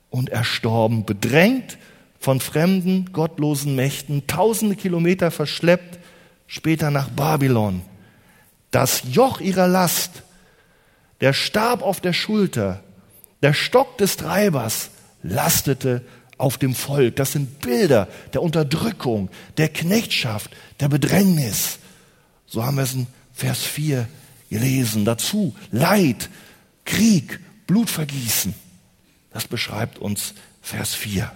und 0.09 0.29
erstorben, 0.29 1.05
bedrängt 1.05 1.77
von 2.19 2.39
fremden, 2.39 3.11
gottlosen 3.13 3.75
Mächten, 3.75 4.27
tausende 4.27 4.75
Kilometer 4.75 5.31
verschleppt 5.31 5.99
später 6.45 6.91
nach 6.91 7.09
Babylon. 7.09 7.81
Das 8.69 9.03
Joch 9.11 9.41
ihrer 9.41 9.67
Last, 9.67 10.23
der 11.19 11.33
Stab 11.33 11.81
auf 11.81 11.99
der 11.99 12.13
Schulter, 12.13 12.83
der 13.41 13.53
Stock 13.53 13.97
des 13.97 14.17
Treibers 14.17 14.91
lastete 15.23 16.03
auf 16.41 16.57
dem 16.57 16.75
Volk. 16.75 17.15
Das 17.15 17.31
sind 17.31 17.59
Bilder 17.59 18.07
der 18.33 18.41
Unterdrückung, 18.41 19.29
der 19.57 19.69
Knechtschaft, 19.69 20.51
der 20.79 20.89
Bedrängnis. 20.89 21.79
So 22.45 22.63
haben 22.63 22.77
wir 22.77 22.83
es 22.83 22.93
in 22.93 23.07
Vers 23.33 23.63
4 23.63 24.07
gelesen. 24.49 25.05
Dazu 25.05 25.55
Leid, 25.71 26.29
Krieg, 26.85 27.39
Blutvergießen. 27.67 28.53
Das 29.31 29.47
beschreibt 29.47 29.99
uns 29.99 30.33
Vers 30.61 30.93
4. 30.95 31.31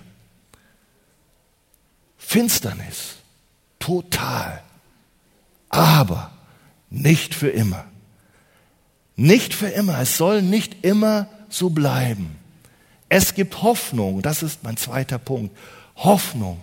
Finsternis, 2.17 3.15
total 3.79 4.62
aber 5.75 6.31
nicht 6.89 7.35
für 7.35 7.50
immer. 7.50 7.85
Nicht 9.15 9.53
für 9.53 9.67
immer. 9.67 10.00
Es 10.00 10.17
soll 10.17 10.41
nicht 10.41 10.85
immer 10.85 11.27
so 11.50 11.69
bleiben. 11.69 12.35
Es 13.17 13.34
gibt 13.34 13.62
Hoffnung. 13.62 14.22
Das 14.22 14.43
ist 14.43 14.65
mein 14.65 14.75
zweiter 14.75 15.17
Punkt. 15.17 15.57
Hoffnung. 15.95 16.62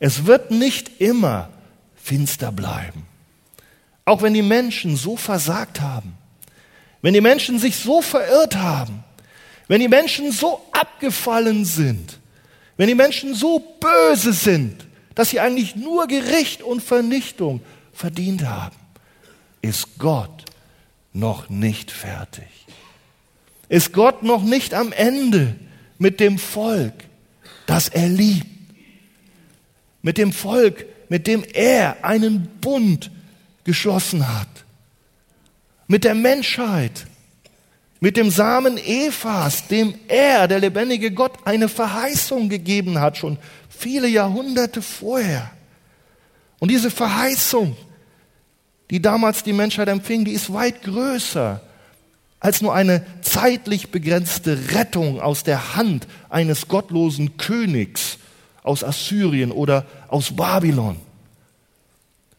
Es 0.00 0.26
wird 0.26 0.50
nicht 0.50 1.00
immer 1.00 1.48
finster 1.96 2.52
bleiben. 2.52 3.06
Auch 4.04 4.20
wenn 4.20 4.34
die 4.34 4.42
Menschen 4.42 4.96
so 4.96 5.16
versagt 5.16 5.80
haben. 5.80 6.12
Wenn 7.00 7.14
die 7.14 7.22
Menschen 7.22 7.58
sich 7.58 7.76
so 7.76 8.02
verirrt 8.02 8.54
haben. 8.54 9.02
Wenn 9.66 9.80
die 9.80 9.88
Menschen 9.88 10.30
so 10.30 10.60
abgefallen 10.72 11.64
sind. 11.64 12.18
Wenn 12.76 12.88
die 12.88 12.94
Menschen 12.94 13.34
so 13.34 13.60
böse 13.80 14.34
sind, 14.34 14.86
dass 15.14 15.30
sie 15.30 15.40
eigentlich 15.40 15.74
nur 15.74 16.06
Gericht 16.06 16.62
und 16.62 16.82
Vernichtung 16.82 17.62
verdient 17.94 18.44
haben, 18.44 18.76
ist 19.62 19.98
Gott 19.98 20.44
noch 21.14 21.48
nicht 21.48 21.90
fertig. 21.90 22.44
Ist 23.70 23.94
Gott 23.94 24.22
noch 24.22 24.42
nicht 24.42 24.74
am 24.74 24.92
Ende 24.92 25.56
mit 25.98 26.20
dem 26.20 26.38
Volk, 26.38 26.94
das 27.66 27.88
er 27.88 28.08
liebt. 28.08 28.46
Mit 30.02 30.18
dem 30.18 30.32
Volk, 30.32 30.84
mit 31.08 31.26
dem 31.26 31.44
er 31.52 32.04
einen 32.04 32.46
Bund 32.60 33.10
geschlossen 33.64 34.28
hat. 34.28 34.48
Mit 35.86 36.04
der 36.04 36.14
Menschheit, 36.14 37.06
mit 38.00 38.16
dem 38.16 38.30
Samen 38.30 38.76
Evas, 38.76 39.66
dem 39.68 39.94
er, 40.08 40.46
der 40.46 40.60
lebendige 40.60 41.10
Gott, 41.10 41.38
eine 41.44 41.68
Verheißung 41.68 42.48
gegeben 42.48 43.00
hat, 43.00 43.16
schon 43.16 43.38
viele 43.68 44.08
Jahrhunderte 44.08 44.82
vorher. 44.82 45.50
Und 46.58 46.70
diese 46.70 46.90
Verheißung, 46.90 47.76
die 48.90 49.00
damals 49.00 49.42
die 49.42 49.52
Menschheit 49.52 49.88
empfing, 49.88 50.24
die 50.24 50.32
ist 50.32 50.52
weit 50.52 50.82
größer 50.82 51.60
als 52.44 52.60
nur 52.60 52.74
eine 52.74 53.02
zeitlich 53.22 53.88
begrenzte 53.88 54.74
Rettung 54.74 55.18
aus 55.18 55.44
der 55.44 55.76
Hand 55.76 56.06
eines 56.28 56.68
gottlosen 56.68 57.38
Königs 57.38 58.18
aus 58.62 58.84
Assyrien 58.84 59.50
oder 59.50 59.86
aus 60.08 60.36
Babylon. 60.36 60.96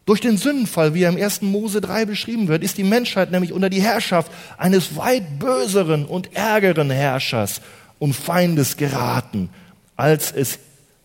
Durch 0.06 0.22
den 0.22 0.38
Sündenfall, 0.38 0.94
wie 0.94 1.02
er 1.02 1.10
im 1.10 1.18
1. 1.18 1.42
Mose 1.42 1.82
3 1.82 2.06
beschrieben 2.06 2.48
wird, 2.48 2.64
ist 2.64 2.78
die 2.78 2.84
Menschheit 2.84 3.32
nämlich 3.32 3.52
unter 3.52 3.72
die 3.72 3.82
Herrschaft 3.82 4.32
eines 4.60 4.96
weit 4.96 5.40
böseren 5.40 6.06
und 6.06 6.36
ärgeren 6.36 6.92
Herrschers 6.92 7.62
und 7.98 8.14
Feindes 8.14 8.78
geraten, 8.78 9.50
als 9.96 10.32
es 10.32 10.60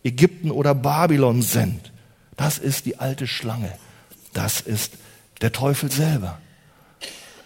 Ägypten 0.04 0.50
oder 0.50 0.75
Babylon 0.75 1.40
sind. 1.40 1.90
Das 2.37 2.59
ist 2.59 2.85
die 2.85 2.99
alte 2.99 3.26
Schlange. 3.26 3.73
Das 4.35 4.61
ist 4.61 4.92
der 5.40 5.52
Teufel 5.52 5.90
selber. 5.90 6.38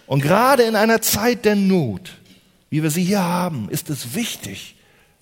Und 0.06 0.23
gerade 0.23 0.64
in 0.64 0.76
einer 0.76 1.00
Zeit 1.02 1.44
der 1.44 1.56
Not, 1.56 2.12
wie 2.70 2.82
wir 2.82 2.90
sie 2.90 3.04
hier 3.04 3.23
haben, 3.23 3.68
ist 3.70 3.90
es 3.90 4.14
wichtig, 4.14 4.76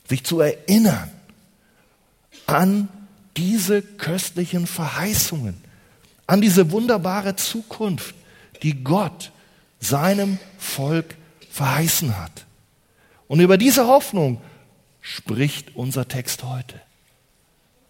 sich 0.09 0.25
zu 0.25 0.41
erinnern 0.41 1.11
an 2.47 2.89
diese 3.37 3.83
köstlichen 3.83 4.67
Verheißungen, 4.67 5.63
an 6.27 6.41
diese 6.41 6.71
wunderbare 6.71 7.37
Zukunft, 7.37 8.15
die 8.63 8.83
Gott 8.85 9.33
seinem 9.81 10.39
Volk 10.59 11.15
verheißen 11.51 12.19
hat. 12.19 12.47
Und 13.29 13.41
über 13.41 13.57
diese 13.57 13.87
Hoffnung 13.87 14.41
spricht 15.01 15.75
unser 15.75 16.09
Text 16.09 16.45
heute. 16.45 16.81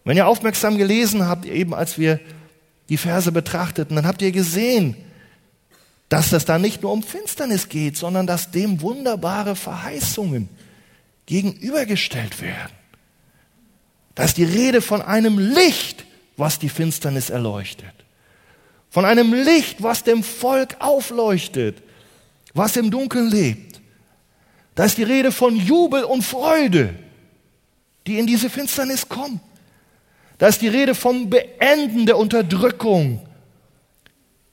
Wenn 0.04 0.16
ihr 0.16 0.26
aufmerksam 0.26 0.78
gelesen 0.78 1.26
habt, 1.26 1.44
eben 1.44 1.74
als 1.74 1.98
wir 1.98 2.20
die 2.88 2.96
Verse 2.96 3.30
betrachteten, 3.30 3.96
dann 3.96 4.06
habt 4.06 4.22
ihr 4.22 4.32
gesehen, 4.32 4.96
dass 6.12 6.30
es 6.34 6.44
da 6.44 6.58
nicht 6.58 6.82
nur 6.82 6.92
um 6.92 7.02
Finsternis 7.02 7.70
geht, 7.70 7.96
sondern 7.96 8.26
dass 8.26 8.50
dem 8.50 8.82
wunderbare 8.82 9.56
Verheißungen 9.56 10.50
gegenübergestellt 11.24 12.42
werden. 12.42 12.74
Da 14.14 14.24
ist 14.24 14.36
die 14.36 14.44
Rede 14.44 14.82
von 14.82 15.00
einem 15.00 15.38
Licht, 15.38 16.04
was 16.36 16.58
die 16.58 16.68
Finsternis 16.68 17.30
erleuchtet. 17.30 17.94
Von 18.90 19.06
einem 19.06 19.32
Licht, 19.32 19.82
was 19.82 20.04
dem 20.04 20.22
Volk 20.22 20.76
aufleuchtet, 20.80 21.82
was 22.52 22.76
im 22.76 22.90
Dunkeln 22.90 23.30
lebt. 23.30 23.80
Da 24.74 24.84
ist 24.84 24.98
die 24.98 25.04
Rede 25.04 25.32
von 25.32 25.56
Jubel 25.56 26.04
und 26.04 26.20
Freude, 26.20 26.94
die 28.06 28.18
in 28.18 28.26
diese 28.26 28.50
Finsternis 28.50 29.08
kommt. 29.08 29.40
Da 30.36 30.48
ist 30.48 30.60
die 30.60 30.68
Rede 30.68 30.94
vom 30.94 31.30
Beenden 31.30 32.04
der 32.04 32.18
Unterdrückung, 32.18 33.26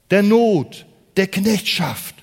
der 0.10 0.24
Not, 0.24 0.86
der 1.20 1.28
Knechtschaft. 1.28 2.16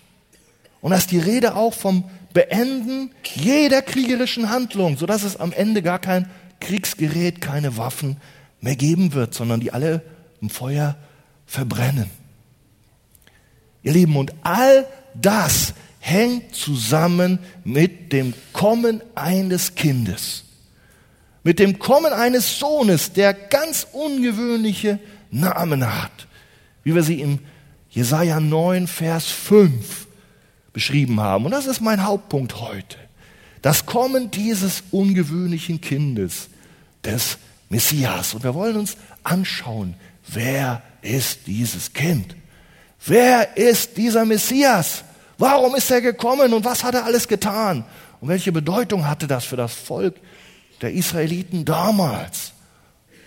Und 0.80 0.92
da 0.92 0.96
ist 0.96 1.10
die 1.10 1.18
Rede 1.18 1.54
auch 1.54 1.74
vom 1.74 2.04
Beenden 2.32 3.10
jeder 3.34 3.82
kriegerischen 3.82 4.48
Handlung, 4.48 4.96
sodass 4.96 5.22
es 5.22 5.36
am 5.36 5.52
Ende 5.52 5.82
gar 5.82 5.98
kein 5.98 6.30
Kriegsgerät, 6.60 7.42
keine 7.42 7.76
Waffen 7.76 8.16
mehr 8.62 8.74
geben 8.74 9.12
wird, 9.12 9.34
sondern 9.34 9.60
die 9.60 9.70
alle 9.70 10.02
im 10.40 10.48
Feuer 10.48 10.96
verbrennen. 11.44 12.10
Ihr 13.82 13.92
Lieben, 13.92 14.16
und 14.16 14.32
all 14.42 14.86
das 15.14 15.74
hängt 16.00 16.54
zusammen 16.54 17.38
mit 17.64 18.14
dem 18.14 18.32
Kommen 18.54 19.02
eines 19.14 19.74
Kindes, 19.74 20.44
mit 21.44 21.58
dem 21.58 21.78
Kommen 21.78 22.14
eines 22.14 22.58
Sohnes, 22.58 23.12
der 23.12 23.34
ganz 23.34 23.86
ungewöhnliche 23.92 24.98
Namen 25.30 25.86
hat, 25.86 26.26
wie 26.82 26.94
wir 26.94 27.02
sie 27.02 27.20
im 27.20 27.40
Jesaja 27.96 28.40
9, 28.40 28.88
Vers 28.88 29.24
5 29.24 30.06
beschrieben 30.74 31.18
haben. 31.18 31.46
Und 31.46 31.52
das 31.52 31.64
ist 31.64 31.80
mein 31.80 32.04
Hauptpunkt 32.04 32.60
heute. 32.60 32.98
Das 33.62 33.86
Kommen 33.86 34.30
dieses 34.30 34.82
ungewöhnlichen 34.90 35.80
Kindes, 35.80 36.50
des 37.02 37.38
Messias. 37.70 38.34
Und 38.34 38.44
wir 38.44 38.54
wollen 38.54 38.76
uns 38.76 38.98
anschauen, 39.22 39.94
wer 40.28 40.82
ist 41.00 41.46
dieses 41.46 41.94
Kind? 41.94 42.36
Wer 43.06 43.56
ist 43.56 43.96
dieser 43.96 44.26
Messias? 44.26 45.02
Warum 45.38 45.74
ist 45.74 45.90
er 45.90 46.02
gekommen 46.02 46.52
und 46.52 46.66
was 46.66 46.84
hat 46.84 46.94
er 46.94 47.06
alles 47.06 47.26
getan? 47.26 47.82
Und 48.20 48.28
welche 48.28 48.52
Bedeutung 48.52 49.06
hatte 49.08 49.26
das 49.26 49.46
für 49.46 49.56
das 49.56 49.72
Volk 49.72 50.16
der 50.82 50.92
Israeliten 50.92 51.64
damals? 51.64 52.52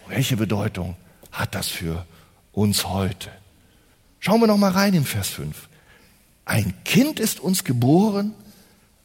Und 0.06 0.14
welche 0.14 0.38
Bedeutung 0.38 0.96
hat 1.32 1.56
das 1.56 1.70
für 1.70 2.06
uns 2.52 2.88
heute? 2.88 3.32
Schauen 4.20 4.42
wir 4.42 4.48
noch 4.48 4.58
mal 4.58 4.72
rein 4.72 4.94
in 4.94 5.06
Vers 5.06 5.30
5. 5.30 5.70
Ein 6.46 6.74
Kind 6.84 7.20
ist 7.20 7.40
uns 7.40 7.64
geboren, 7.64 8.34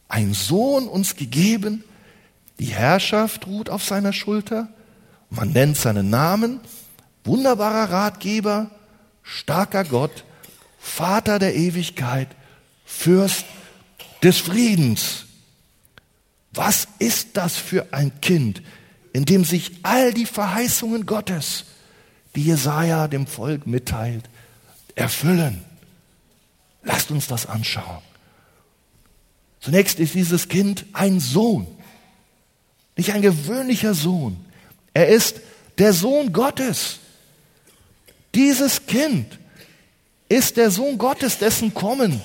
ein 0.08 0.34
Sohn 0.34 0.88
uns 0.88 1.16
gegeben, 1.16 1.84
die 2.58 2.66
Herrschaft 2.66 3.46
ruht 3.46 3.68
auf 3.68 3.84
seiner 3.84 4.12
Schulter, 4.12 4.68
man 5.30 5.50
nennt 5.52 5.76
seinen 5.76 6.10
Namen, 6.10 6.60
wunderbarer 7.24 7.90
Ratgeber, 7.90 8.70
starker 9.22 9.84
Gott, 9.84 10.24
Vater 10.78 11.38
der 11.38 11.54
Ewigkeit, 11.54 12.28
Fürst 12.84 13.44
des 14.22 14.38
Friedens. 14.38 15.24
Was 16.52 16.86
ist 16.98 17.36
das 17.36 17.56
für 17.56 17.92
ein 17.92 18.20
Kind, 18.20 18.62
in 19.12 19.24
dem 19.24 19.44
sich 19.44 19.72
all 19.82 20.14
die 20.14 20.26
Verheißungen 20.26 21.06
Gottes, 21.06 21.64
die 22.36 22.44
Jesaja 22.44 23.08
dem 23.08 23.26
Volk 23.26 23.66
mitteilt, 23.66 24.28
erfüllen? 24.94 25.64
Lasst 26.82 27.10
uns 27.10 27.26
das 27.26 27.46
anschauen. 27.46 28.02
Zunächst 29.60 29.98
ist 29.98 30.14
dieses 30.14 30.48
Kind 30.48 30.84
ein 30.92 31.20
Sohn, 31.20 31.66
nicht 32.96 33.12
ein 33.12 33.22
gewöhnlicher 33.22 33.94
Sohn. 33.94 34.44
Er 34.92 35.08
ist 35.08 35.40
der 35.78 35.92
Sohn 35.92 36.32
Gottes. 36.32 36.98
Dieses 38.34 38.86
Kind 38.86 39.38
ist 40.28 40.56
der 40.56 40.70
Sohn 40.70 40.98
Gottes, 40.98 41.38
dessen 41.38 41.72
Kommen 41.74 42.20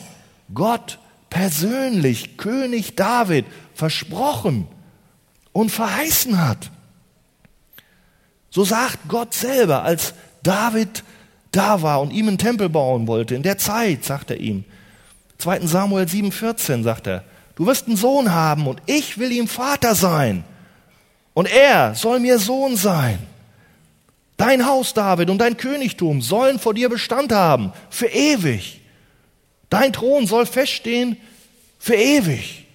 Gott 0.53 0.99
persönlich, 1.29 2.37
König 2.37 2.95
David, 2.95 3.45
versprochen 3.73 4.67
und 5.53 5.69
verheißen 5.69 6.39
hat. 6.39 6.71
So 8.49 8.65
sagt 8.65 9.07
Gott 9.07 9.33
selber, 9.33 9.83
als 9.83 10.13
David 10.43 11.03
da 11.51 11.81
war 11.81 12.01
und 12.01 12.11
ihm 12.11 12.27
einen 12.27 12.37
Tempel 12.37 12.69
bauen 12.69 13.07
wollte, 13.07 13.35
in 13.35 13.43
der 13.43 13.57
Zeit, 13.57 14.05
sagt 14.05 14.31
er 14.31 14.39
ihm, 14.39 14.63
2. 15.39 15.61
Samuel 15.67 16.05
7,14 16.05 16.83
sagt 16.83 17.07
er, 17.07 17.23
du 17.55 17.65
wirst 17.65 17.87
einen 17.87 17.95
Sohn 17.95 18.31
haben 18.33 18.67
und 18.67 18.81
ich 18.85 19.17
will 19.17 19.31
ihm 19.31 19.47
Vater 19.47 19.95
sein 19.95 20.43
und 21.33 21.49
er 21.49 21.95
soll 21.95 22.19
mir 22.19 22.37
Sohn 22.39 22.75
sein. 22.75 23.19
Dein 24.35 24.65
Haus, 24.65 24.93
David, 24.93 25.29
und 25.29 25.37
dein 25.39 25.57
Königtum 25.57 26.21
sollen 26.21 26.59
vor 26.59 26.73
dir 26.73 26.89
Bestand 26.89 27.31
haben, 27.31 27.73
für 27.89 28.07
ewig. 28.07 28.81
Dein 29.69 29.93
Thron 29.93 30.27
soll 30.27 30.45
feststehen 30.45 31.17
für 31.77 31.95
ewig. 31.95 32.65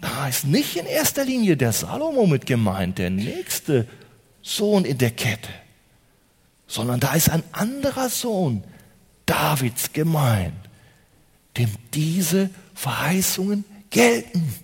Da 0.00 0.28
ist 0.28 0.46
nicht 0.46 0.76
in 0.76 0.86
erster 0.86 1.24
Linie 1.24 1.56
der 1.56 1.72
Salomo 1.72 2.26
mit 2.26 2.46
gemeint, 2.46 2.98
der 2.98 3.10
nächste 3.10 3.86
Sohn 4.42 4.84
in 4.84 4.98
der 4.98 5.10
Kette, 5.10 5.50
sondern 6.68 7.00
da 7.00 7.14
ist 7.14 7.30
ein 7.30 7.42
anderer 7.50 8.10
Sohn 8.10 8.62
Davids 9.26 9.92
gemeint, 9.92 10.54
dem 11.56 11.70
diese 11.94 12.50
Verheißungen 12.74 13.64
gelten. 13.90 14.54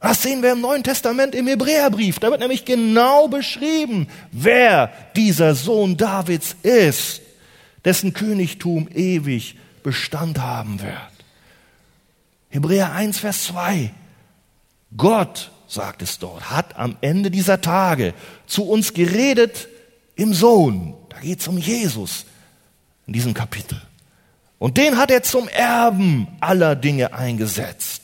Das 0.00 0.22
sehen 0.22 0.42
wir 0.42 0.52
im 0.52 0.60
Neuen 0.60 0.82
Testament 0.82 1.34
im 1.34 1.46
Hebräerbrief. 1.46 2.18
Da 2.18 2.30
wird 2.30 2.40
nämlich 2.40 2.64
genau 2.64 3.28
beschrieben, 3.28 4.08
wer 4.30 4.92
dieser 5.16 5.54
Sohn 5.54 5.96
Davids 5.96 6.54
ist, 6.62 7.22
dessen 7.84 8.12
Königtum 8.12 8.88
ewig 8.94 9.56
Bestand 9.82 10.38
haben 10.40 10.82
wird. 10.82 10.92
Hebräer 12.50 12.92
1, 12.92 13.18
Vers 13.18 13.44
2. 13.44 13.92
Gott, 14.96 15.50
sagt 15.66 16.02
es 16.02 16.18
dort, 16.18 16.50
hat 16.50 16.76
am 16.76 16.96
Ende 17.00 17.30
dieser 17.30 17.60
Tage 17.60 18.14
zu 18.46 18.68
uns 18.68 18.94
geredet 18.94 19.68
im 20.16 20.34
Sohn. 20.34 20.94
Da 21.08 21.18
geht 21.20 21.40
es 21.40 21.48
um 21.48 21.58
Jesus 21.58 22.26
in 23.06 23.12
diesem 23.12 23.34
Kapitel. 23.34 23.80
Und 24.58 24.78
den 24.78 24.96
hat 24.96 25.10
er 25.10 25.22
zum 25.22 25.48
Erben 25.48 26.26
aller 26.40 26.74
Dinge 26.74 27.12
eingesetzt. 27.12 28.02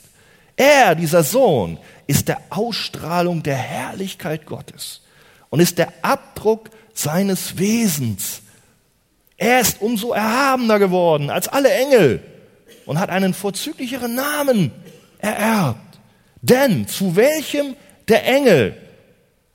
Er, 0.55 0.95
dieser 0.95 1.23
Sohn, 1.23 1.79
ist 2.07 2.27
der 2.27 2.39
Ausstrahlung 2.49 3.43
der 3.43 3.55
Herrlichkeit 3.55 4.45
Gottes 4.45 5.01
und 5.49 5.59
ist 5.59 5.77
der 5.77 5.91
Abdruck 6.03 6.69
seines 6.93 7.57
Wesens. 7.57 8.41
Er 9.37 9.59
ist 9.59 9.81
umso 9.81 10.13
erhabener 10.13 10.77
geworden 10.79 11.29
als 11.29 11.47
alle 11.47 11.71
Engel 11.71 12.23
und 12.85 12.99
hat 12.99 13.09
einen 13.09 13.33
vorzüglicheren 13.33 14.13
Namen 14.13 14.71
ererbt. 15.17 15.79
Denn 16.41 16.87
zu 16.87 17.15
welchem 17.15 17.75
der 18.07 18.25
Engel 18.27 18.77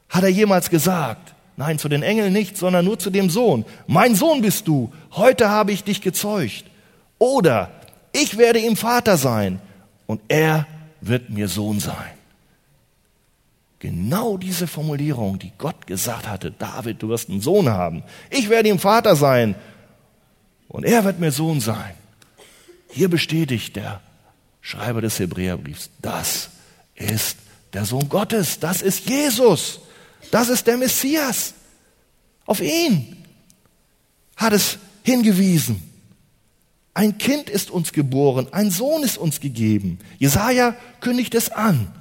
hat 0.09 0.25
er 0.25 0.31
jemals 0.31 0.71
gesagt? 0.71 1.28
Nein, 1.59 1.81
zu 1.81 1.89
den 1.89 2.05
Engeln 2.05 2.33
nicht, 2.33 2.57
sondern 2.57 2.85
nur 2.85 3.01
zu 3.01 3.11
dem 3.11 3.31
Sohn. 3.31 3.65
Mein 3.89 4.15
Sohn 4.15 4.43
bist 4.43 4.69
du, 4.69 4.93
heute 5.11 5.49
habe 5.49 5.73
ich 5.73 5.83
dich 5.83 6.01
gezeugt. 6.01 6.67
Oder 7.19 7.73
ich 8.13 8.39
werde 8.39 8.61
ihm 8.61 8.77
Vater 8.77 9.17
sein 9.17 9.59
und 10.07 10.21
er 10.29 10.69
wird 11.01 11.31
mir 11.31 11.49
Sohn 11.49 11.81
sein. 11.81 12.13
Genau 13.81 14.37
diese 14.37 14.69
Formulierung, 14.69 15.41
die 15.41 15.51
Gott 15.59 15.89
gesagt 15.89 16.29
hatte, 16.29 16.53
David, 16.53 17.03
du 17.03 17.09
wirst 17.09 17.29
einen 17.29 17.41
Sohn 17.41 17.69
haben. 17.69 18.05
Ich 18.31 18.49
werde 18.51 18.69
ihm 18.69 18.79
Vater 18.79 19.17
sein 19.17 19.57
und 20.69 20.85
er 20.85 21.03
wird 21.05 21.19
mir 21.19 21.33
Sohn 21.33 21.61
sein. 21.61 21.95
Hier 22.89 23.11
bestätigt 23.11 23.75
der 23.75 24.01
Schreiber 24.61 25.01
des 25.01 25.19
Hebräerbriefs, 25.19 25.91
das 26.03 26.51
ist 26.95 27.37
der 27.73 27.85
Sohn 27.85 28.09
Gottes, 28.09 28.61
das 28.61 28.81
ist 28.81 29.09
Jesus, 29.09 29.81
das 30.31 30.49
ist 30.49 30.67
der 30.67 30.77
Messias. 30.77 31.55
Auf 32.47 32.61
ihn 32.61 33.17
hat 34.37 34.53
es 34.53 34.79
hingewiesen. 35.03 35.83
ein 36.95 37.17
Kind 37.17 37.49
ist 37.49 37.71
uns 37.71 37.93
geboren, 37.93 38.49
ein 38.51 38.71
Sohn 38.71 39.05
ist 39.05 39.19
uns 39.19 39.39
gegeben. 39.39 40.01
Jesaja 40.19 40.75
kündigt 41.01 41.35
es 41.37 41.51
an. 41.51 41.93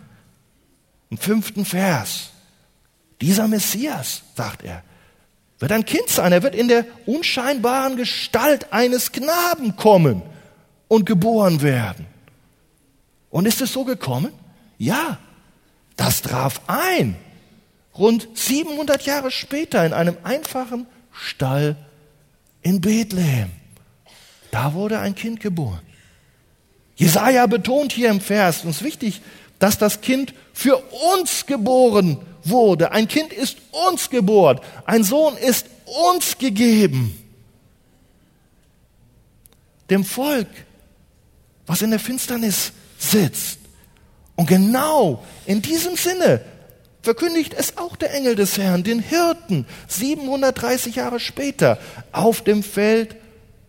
Im 1.11 1.17
fünften 1.19 1.65
Vers. 1.65 2.31
Dieser 3.21 3.47
Messias, 3.47 4.23
sagt 4.35 4.63
er, 4.63 4.83
wird 5.59 5.71
ein 5.71 5.85
Kind 5.85 6.09
sein. 6.09 6.31
Er 6.31 6.43
wird 6.43 6.55
in 6.55 6.67
der 6.67 6.85
unscheinbaren 7.05 7.95
Gestalt 7.95 8.73
eines 8.73 9.11
Knaben 9.11 9.75
kommen 9.75 10.21
und 10.87 11.05
geboren 11.05 11.61
werden. 11.61 12.05
Und 13.29 13.45
ist 13.45 13.61
es 13.61 13.73
so 13.73 13.83
gekommen? 13.83 14.31
Ja, 14.77 15.19
das 15.95 16.21
traf 16.21 16.61
ein. 16.67 17.15
Rund 17.97 18.27
700 18.33 19.03
Jahre 19.05 19.31
später 19.31 19.85
in 19.85 19.93
einem 19.93 20.17
einfachen 20.23 20.87
Stall 21.11 21.75
in 22.61 22.81
Bethlehem. 22.81 23.51
Da 24.51 24.73
wurde 24.73 24.99
ein 24.99 25.15
Kind 25.15 25.39
geboren. 25.39 25.81
Jesaja 26.95 27.45
betont 27.47 27.93
hier 27.93 28.09
im 28.09 28.21
Vers, 28.21 28.63
ist 28.65 28.83
wichtig, 28.83 29.21
dass 29.59 29.77
das 29.77 30.01
Kind 30.01 30.33
für 30.53 30.77
uns 31.15 31.45
geboren 31.45 32.19
wurde. 32.43 32.91
Ein 32.91 33.07
Kind 33.07 33.33
ist 33.33 33.57
uns 33.87 34.09
geboren. 34.09 34.59
Ein 34.85 35.03
Sohn 35.03 35.37
ist 35.37 35.67
uns 36.11 36.37
gegeben. 36.37 37.17
Dem 39.89 40.03
Volk, 40.03 40.47
was 41.65 41.81
in 41.81 41.91
der 41.91 41.99
Finsternis 41.99 42.71
sitzt. 42.97 43.59
Und 44.35 44.47
genau 44.47 45.23
in 45.45 45.61
diesem 45.61 45.95
Sinne 45.95 46.41
verkündigt 47.07 47.53
es 47.57 47.77
auch 47.77 47.95
der 47.95 48.13
Engel 48.13 48.35
des 48.35 48.57
Herrn, 48.57 48.83
den 48.83 48.99
Hirten, 48.99 49.65
730 49.87 50.95
Jahre 50.95 51.21
später, 51.21 51.79
auf 52.11 52.41
dem 52.41 52.63
Feld 52.63 53.15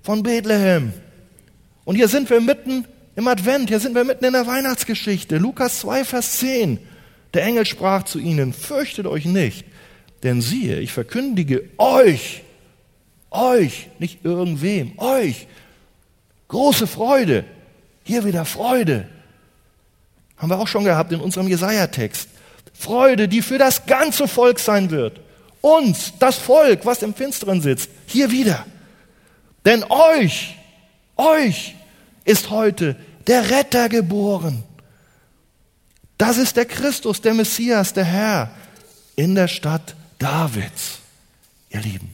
von 0.02 0.24
Bethlehem. 0.24 0.92
Und 1.84 1.94
hier 1.94 2.08
sind 2.08 2.28
wir 2.30 2.40
mitten 2.40 2.84
im 3.14 3.28
Advent, 3.28 3.68
hier 3.68 3.78
sind 3.78 3.94
wir 3.94 4.02
mitten 4.02 4.24
in 4.24 4.32
der 4.32 4.48
Weihnachtsgeschichte. 4.48 5.38
Lukas 5.38 5.78
2, 5.78 6.04
Vers 6.04 6.38
10. 6.38 6.80
Der 7.32 7.44
Engel 7.44 7.64
sprach 7.64 8.02
zu 8.02 8.18
ihnen, 8.18 8.52
fürchtet 8.52 9.06
euch 9.06 9.24
nicht, 9.24 9.64
denn 10.24 10.42
siehe, 10.42 10.80
ich 10.80 10.92
verkündige 10.92 11.62
euch, 11.78 12.42
euch, 13.30 13.88
nicht 14.00 14.24
irgendwem, 14.24 14.98
euch, 14.98 15.46
große 16.48 16.88
Freude, 16.88 17.44
hier 18.02 18.24
wieder 18.24 18.44
Freude. 18.44 19.06
Haben 20.38 20.50
wir 20.50 20.58
auch 20.58 20.66
schon 20.66 20.82
gehabt 20.82 21.12
in 21.12 21.20
unserem 21.20 21.46
Jesaja-Text. 21.46 22.30
Freude, 22.78 23.26
die 23.26 23.42
für 23.42 23.58
das 23.58 23.86
ganze 23.86 24.28
Volk 24.28 24.60
sein 24.60 24.90
wird. 24.90 25.20
Uns, 25.60 26.12
das 26.20 26.36
Volk, 26.36 26.86
was 26.86 27.02
im 27.02 27.12
Finsteren 27.12 27.60
sitzt, 27.60 27.90
hier 28.06 28.30
wieder. 28.30 28.64
Denn 29.64 29.84
euch, 29.88 30.54
euch 31.16 31.74
ist 32.24 32.50
heute 32.50 32.94
der 33.26 33.50
Retter 33.50 33.88
geboren. 33.88 34.62
Das 36.16 36.38
ist 36.38 36.56
der 36.56 36.66
Christus, 36.66 37.20
der 37.20 37.34
Messias, 37.34 37.92
der 37.92 38.04
Herr 38.04 38.50
in 39.16 39.34
der 39.34 39.48
Stadt 39.48 39.96
Davids. 40.18 41.00
Ihr 41.70 41.80
Lieben, 41.80 42.10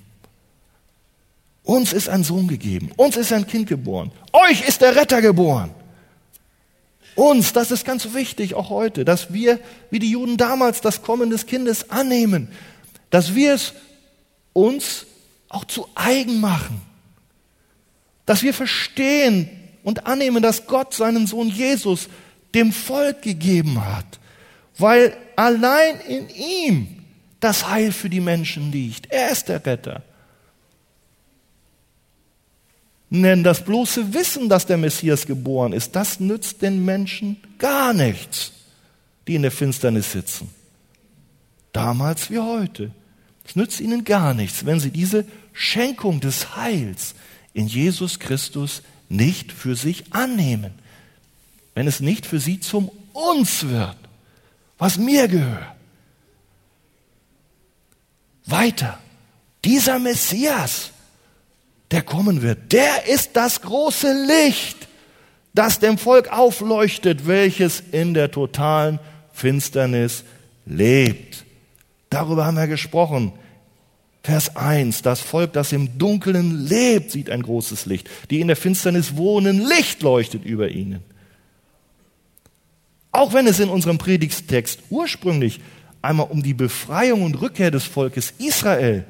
uns 1.62 1.92
ist 1.92 2.08
ein 2.08 2.24
Sohn 2.24 2.48
gegeben, 2.48 2.90
uns 2.96 3.16
ist 3.16 3.32
ein 3.32 3.46
Kind 3.46 3.68
geboren, 3.68 4.10
euch 4.32 4.66
ist 4.66 4.80
der 4.80 4.96
Retter 4.96 5.20
geboren. 5.20 5.70
Uns, 7.14 7.52
das 7.52 7.70
ist 7.70 7.84
ganz 7.84 8.12
wichtig, 8.14 8.54
auch 8.54 8.70
heute, 8.70 9.04
dass 9.04 9.32
wir, 9.32 9.60
wie 9.90 9.98
die 9.98 10.10
Juden 10.10 10.36
damals, 10.36 10.80
das 10.80 11.02
Kommen 11.02 11.30
des 11.30 11.46
Kindes 11.46 11.90
annehmen, 11.90 12.48
dass 13.10 13.34
wir 13.34 13.54
es 13.54 13.72
uns 14.52 15.06
auch 15.48 15.64
zu 15.64 15.86
eigen 15.94 16.40
machen 16.40 16.82
dass 18.26 18.42
wir 18.42 18.54
verstehen 18.54 19.48
und 19.82 20.06
annehmen, 20.06 20.42
dass 20.42 20.66
Gott 20.66 20.94
seinen 20.94 21.26
Sohn 21.26 21.48
Jesus 21.48 22.08
dem 22.54 22.72
Volk 22.72 23.22
gegeben 23.22 23.84
hat, 23.84 24.18
weil 24.78 25.16
allein 25.36 26.00
in 26.08 26.28
ihm 26.30 27.04
das 27.40 27.68
Heil 27.68 27.92
für 27.92 28.08
die 28.08 28.20
Menschen 28.20 28.72
liegt. 28.72 29.10
Er 29.10 29.30
ist 29.30 29.48
der 29.48 29.64
Retter. 29.64 30.02
Denn 33.10 33.44
das 33.44 33.64
bloße 33.64 34.12
Wissen, 34.14 34.48
dass 34.48 34.66
der 34.66 34.76
Messias 34.76 35.26
geboren 35.26 35.72
ist, 35.72 35.94
das 35.94 36.20
nützt 36.20 36.62
den 36.62 36.84
Menschen 36.84 37.36
gar 37.58 37.92
nichts, 37.92 38.52
die 39.28 39.34
in 39.36 39.42
der 39.42 39.50
Finsternis 39.50 40.12
sitzen. 40.12 40.50
Damals 41.72 42.30
wie 42.30 42.38
heute. 42.38 42.90
Es 43.46 43.56
nützt 43.56 43.80
ihnen 43.80 44.04
gar 44.04 44.34
nichts, 44.34 44.64
wenn 44.64 44.80
sie 44.80 44.90
diese 44.90 45.26
Schenkung 45.52 46.20
des 46.20 46.56
Heils 46.56 47.14
in 47.52 47.66
Jesus 47.66 48.18
Christus 48.18 48.82
nicht 49.08 49.52
für 49.52 49.76
sich 49.76 50.12
annehmen, 50.12 50.72
wenn 51.74 51.86
es 51.86 52.00
nicht 52.00 52.26
für 52.26 52.40
sie 52.40 52.60
zum 52.60 52.90
uns 53.12 53.68
wird, 53.68 53.96
was 54.78 54.98
mir 54.98 55.28
gehört. 55.28 55.74
Weiter, 58.46 58.98
dieser 59.64 59.98
Messias, 59.98 60.90
der 61.90 62.02
kommen 62.02 62.42
wird, 62.42 62.72
der 62.72 63.06
ist 63.06 63.30
das 63.34 63.60
große 63.60 64.26
Licht, 64.26 64.88
das 65.54 65.78
dem 65.78 65.98
Volk 65.98 66.32
aufleuchtet, 66.32 67.26
welches 67.26 67.82
in 67.92 68.14
der 68.14 68.30
totalen 68.30 68.98
Finsternis 69.32 70.24
lebt. 70.66 71.44
Darüber 72.10 72.46
haben 72.46 72.56
wir 72.56 72.66
gesprochen 72.66 73.32
Vers 74.24 74.56
1, 74.56 75.02
das 75.02 75.20
Volk, 75.20 75.52
das 75.52 75.72
im 75.72 75.98
Dunkeln 75.98 76.66
lebt, 76.66 77.10
sieht 77.10 77.28
ein 77.28 77.42
großes 77.42 77.84
Licht. 77.84 78.08
Die 78.30 78.40
in 78.40 78.46
der 78.46 78.56
Finsternis 78.56 79.16
wohnen, 79.18 79.60
Licht 79.60 80.02
leuchtet 80.02 80.46
über 80.46 80.70
ihnen. 80.70 81.02
Auch 83.12 83.34
wenn 83.34 83.46
es 83.46 83.60
in 83.60 83.68
unserem 83.68 83.98
Predigstext 83.98 84.80
ursprünglich 84.88 85.60
einmal 86.00 86.28
um 86.30 86.42
die 86.42 86.54
Befreiung 86.54 87.22
und 87.22 87.38
Rückkehr 87.42 87.70
des 87.70 87.84
Volkes 87.84 88.32
Israel 88.38 89.04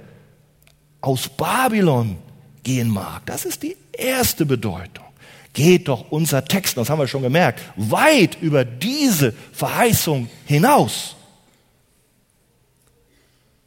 aus 1.00 1.28
Babylon 1.28 2.16
gehen 2.64 2.88
mag, 2.88 3.24
das 3.27 3.44
ist 3.44 3.62
die 3.62 3.77
erste 3.92 4.46
Bedeutung. 4.46 5.05
Geht 5.53 5.87
doch 5.87 6.11
unser 6.11 6.44
Text, 6.44 6.77
das 6.77 6.90
haben 6.90 6.98
wir 6.98 7.07
schon 7.07 7.22
gemerkt, 7.22 7.61
weit 7.77 8.38
über 8.40 8.64
diese 8.64 9.33
Verheißung 9.53 10.29
hinaus. 10.46 11.14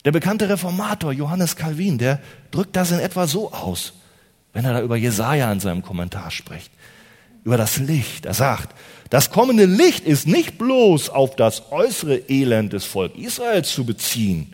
Der 0.04 0.12
bekannte 0.12 0.50
Reformator 0.50 1.14
Johannes 1.14 1.56
Calvin, 1.56 1.98
der 1.98 2.20
drückt 2.52 2.76
das 2.76 2.92
in 2.92 3.00
etwa 3.00 3.28
so 3.28 3.52
aus, 3.52 3.94
wenn 4.54 4.66
er 4.66 4.74
da 4.74 4.82
über 4.82 4.98
Jesaja 4.98 5.52
in 5.52 5.60
seinem 5.60 5.82
Kommentar 5.82 6.32
spricht. 6.32 6.72
Über 7.44 7.58
das 7.58 7.78
Licht. 7.78 8.26
Er 8.26 8.34
sagt, 8.34 8.76
das 9.10 9.32
kommende 9.32 9.66
Licht 9.66 10.06
ist 10.06 10.28
nicht 10.28 10.58
bloß 10.58 11.10
auf 11.10 11.36
das 11.38 11.72
äußere 11.72 12.18
Elend 12.30 12.74
des 12.74 12.84
Volk 12.84 13.16
Israels 13.16 13.72
zu 13.72 13.86
beziehen, 13.86 14.54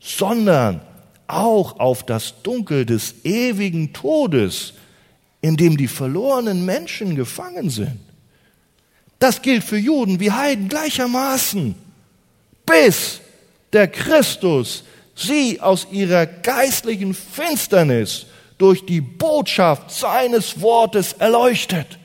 sondern 0.00 0.82
auch 1.26 1.78
auf 1.78 2.04
das 2.04 2.42
Dunkel 2.42 2.86
des 2.86 3.24
ewigen 3.24 3.92
Todes, 3.92 4.74
in 5.40 5.56
dem 5.56 5.76
die 5.76 5.88
verlorenen 5.88 6.64
Menschen 6.64 7.16
gefangen 7.16 7.70
sind. 7.70 7.98
Das 9.18 9.42
gilt 9.42 9.64
für 9.64 9.78
Juden 9.78 10.20
wie 10.20 10.30
Heiden 10.30 10.68
gleichermaßen, 10.68 11.74
bis 12.66 13.20
der 13.72 13.88
Christus 13.88 14.84
sie 15.14 15.60
aus 15.60 15.86
ihrer 15.90 16.26
geistlichen 16.26 17.14
Finsternis 17.14 18.26
durch 18.58 18.84
die 18.84 19.00
Botschaft 19.00 19.90
seines 19.90 20.60
Wortes 20.60 21.12
erleuchtet. 21.14 21.98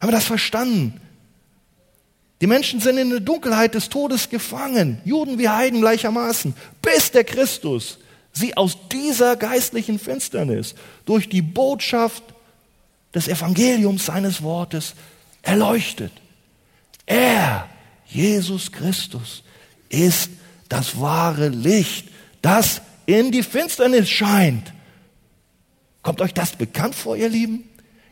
Haben 0.00 0.08
wir 0.08 0.12
das 0.12 0.24
verstanden? 0.24 1.00
Die 2.40 2.46
Menschen 2.46 2.80
sind 2.80 2.98
in 2.98 3.10
der 3.10 3.20
Dunkelheit 3.20 3.74
des 3.74 3.88
Todes 3.88 4.30
gefangen, 4.30 5.00
Juden 5.04 5.38
wie 5.38 5.48
Heiden 5.48 5.80
gleichermaßen, 5.80 6.54
bis 6.80 7.10
der 7.10 7.24
Christus 7.24 7.98
sie 8.32 8.56
aus 8.56 8.78
dieser 8.92 9.36
geistlichen 9.36 9.98
Finsternis 9.98 10.74
durch 11.04 11.28
die 11.28 11.42
Botschaft 11.42 12.22
des 13.14 13.26
Evangeliums 13.26 14.06
seines 14.06 14.42
Wortes 14.42 14.94
erleuchtet. 15.42 16.12
Er, 17.06 17.68
Jesus 18.06 18.70
Christus, 18.70 19.42
ist 19.88 20.30
das 20.68 21.00
wahre 21.00 21.48
Licht, 21.48 22.08
das 22.42 22.82
in 23.06 23.32
die 23.32 23.42
Finsternis 23.42 24.08
scheint. 24.08 24.72
Kommt 26.02 26.20
euch 26.20 26.34
das 26.34 26.52
bekannt 26.52 26.94
vor, 26.94 27.16
ihr 27.16 27.28
Lieben? 27.28 27.67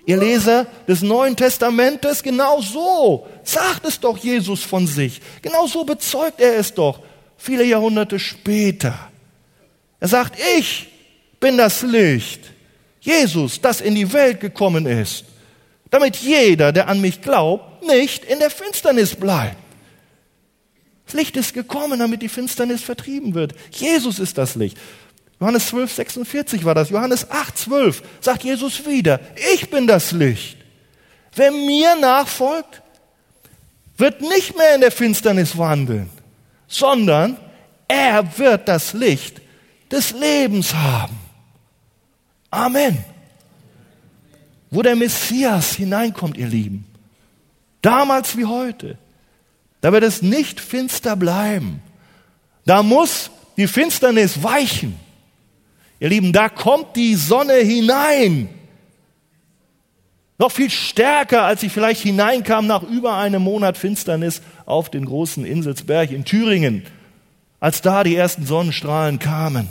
Ihr 0.06 0.16
Leser 0.16 0.66
des 0.86 1.02
Neuen 1.02 1.34
Testamentes, 1.34 2.22
genau 2.22 2.60
so 2.60 3.26
sagt 3.42 3.84
es 3.84 3.98
doch 3.98 4.16
Jesus 4.16 4.62
von 4.62 4.86
sich. 4.86 5.20
Genau 5.42 5.66
so 5.66 5.84
bezeugt 5.84 6.40
er 6.40 6.56
es 6.56 6.72
doch 6.72 7.00
viele 7.36 7.64
Jahrhunderte 7.64 8.20
später. 8.20 8.96
Er 9.98 10.08
sagt, 10.08 10.38
ich 10.56 10.88
bin 11.40 11.58
das 11.58 11.82
Licht. 11.82 12.40
Jesus, 13.00 13.60
das 13.60 13.80
in 13.80 13.96
die 13.96 14.12
Welt 14.12 14.40
gekommen 14.40 14.86
ist, 14.86 15.24
damit 15.90 16.16
jeder, 16.16 16.72
der 16.72 16.88
an 16.88 17.00
mich 17.00 17.20
glaubt, 17.20 17.84
nicht 17.84 18.24
in 18.24 18.38
der 18.38 18.50
Finsternis 18.50 19.16
bleibt. 19.16 19.56
Das 21.06 21.14
Licht 21.14 21.36
ist 21.36 21.54
gekommen, 21.54 21.98
damit 21.98 22.22
die 22.22 22.28
Finsternis 22.28 22.82
vertrieben 22.82 23.34
wird. 23.34 23.54
Jesus 23.70 24.18
ist 24.18 24.38
das 24.38 24.56
Licht. 24.56 24.76
Johannes 25.40 25.66
12, 25.68 25.92
46 25.92 26.64
war 26.64 26.74
das. 26.74 26.90
Johannes 26.90 27.30
8, 27.30 27.58
12 27.58 28.02
sagt 28.20 28.44
Jesus 28.44 28.86
wieder, 28.86 29.20
ich 29.52 29.70
bin 29.70 29.86
das 29.86 30.12
Licht. 30.12 30.56
Wer 31.34 31.50
mir 31.50 31.94
nachfolgt, 31.96 32.82
wird 33.98 34.20
nicht 34.22 34.56
mehr 34.56 34.74
in 34.74 34.80
der 34.80 34.90
Finsternis 34.90 35.56
wandeln, 35.58 36.10
sondern 36.66 37.36
er 37.88 38.38
wird 38.38 38.68
das 38.68 38.94
Licht 38.94 39.40
des 39.90 40.12
Lebens 40.12 40.74
haben. 40.74 41.18
Amen. 42.50 43.04
Wo 44.70 44.82
der 44.82 44.96
Messias 44.96 45.74
hineinkommt, 45.74 46.36
ihr 46.36 46.48
Lieben, 46.48 46.86
damals 47.82 48.36
wie 48.36 48.46
heute, 48.46 48.98
da 49.80 49.92
wird 49.92 50.02
es 50.02 50.22
nicht 50.22 50.60
finster 50.60 51.14
bleiben. 51.14 51.82
Da 52.64 52.82
muss 52.82 53.30
die 53.56 53.68
Finsternis 53.68 54.42
weichen. 54.42 54.98
Ihr 55.98 56.10
Lieben, 56.10 56.32
da 56.32 56.48
kommt 56.48 56.96
die 56.96 57.14
Sonne 57.14 57.54
hinein. 57.54 58.48
Noch 60.38 60.52
viel 60.52 60.68
stärker, 60.68 61.44
als 61.44 61.62
sie 61.62 61.70
vielleicht 61.70 62.02
hineinkam 62.02 62.66
nach 62.66 62.82
über 62.82 63.16
einem 63.16 63.42
Monat 63.42 63.78
Finsternis 63.78 64.42
auf 64.66 64.90
den 64.90 65.06
großen 65.06 65.46
Inselsberg 65.46 66.10
in 66.10 66.26
Thüringen, 66.26 66.84
als 67.58 67.80
da 67.80 68.04
die 68.04 68.14
ersten 68.14 68.44
Sonnenstrahlen 68.44 69.18
kamen. 69.18 69.68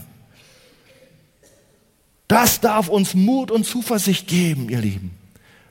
Das 2.28 2.60
darf 2.60 2.88
uns 2.88 3.14
Mut 3.14 3.52
und 3.52 3.66
Zuversicht 3.66 4.28
geben, 4.28 4.70
ihr 4.70 4.80
Lieben. 4.80 5.12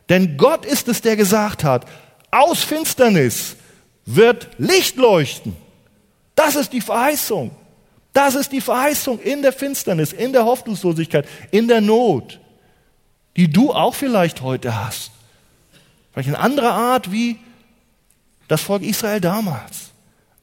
Denn 0.08 0.36
Gott 0.36 0.64
ist 0.64 0.86
es, 0.86 1.00
der 1.00 1.16
gesagt 1.16 1.64
hat, 1.64 1.86
aus 2.30 2.62
Finsternis 2.62 3.56
wird 4.06 4.50
Licht 4.58 4.96
leuchten. 4.96 5.56
Das 6.36 6.54
ist 6.54 6.72
die 6.72 6.80
Verheißung. 6.80 7.50
Das 8.14 8.36
ist 8.36 8.52
die 8.52 8.60
Verheißung 8.60 9.18
in 9.18 9.42
der 9.42 9.52
Finsternis, 9.52 10.12
in 10.12 10.32
der 10.32 10.46
Hoffnungslosigkeit, 10.46 11.28
in 11.50 11.68
der 11.68 11.80
Not, 11.80 12.40
die 13.36 13.50
du 13.50 13.72
auch 13.72 13.94
vielleicht 13.94 14.40
heute 14.40 14.82
hast. 14.82 15.10
Vielleicht 16.12 16.28
in 16.28 16.36
anderer 16.36 16.72
Art 16.72 17.10
wie 17.10 17.38
das 18.46 18.62
Volk 18.62 18.82
Israel 18.82 19.20
damals. 19.20 19.90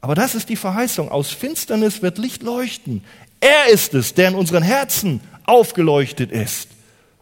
Aber 0.01 0.15
das 0.15 0.35
ist 0.35 0.49
die 0.49 0.57
Verheißung. 0.57 1.09
Aus 1.09 1.29
Finsternis 1.31 2.01
wird 2.01 2.17
Licht 2.17 2.43
leuchten. 2.43 3.05
Er 3.39 3.69
ist 3.69 3.93
es, 3.93 4.13
der 4.13 4.27
in 4.27 4.35
unseren 4.35 4.63
Herzen 4.63 5.21
aufgeleuchtet 5.45 6.29
ist. 6.31 6.67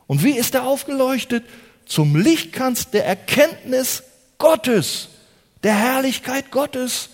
Und 0.08 0.24
wie 0.24 0.36
ist 0.36 0.56
er 0.56 0.66
aufgeleuchtet? 0.66 1.44
Zum 1.86 2.16
Lichtkranz 2.16 2.90
der 2.90 3.06
Erkenntnis 3.06 4.02
Gottes, 4.40 5.10
der 5.62 5.76
Herrlichkeit 5.76 6.50
Gottes 6.50 7.10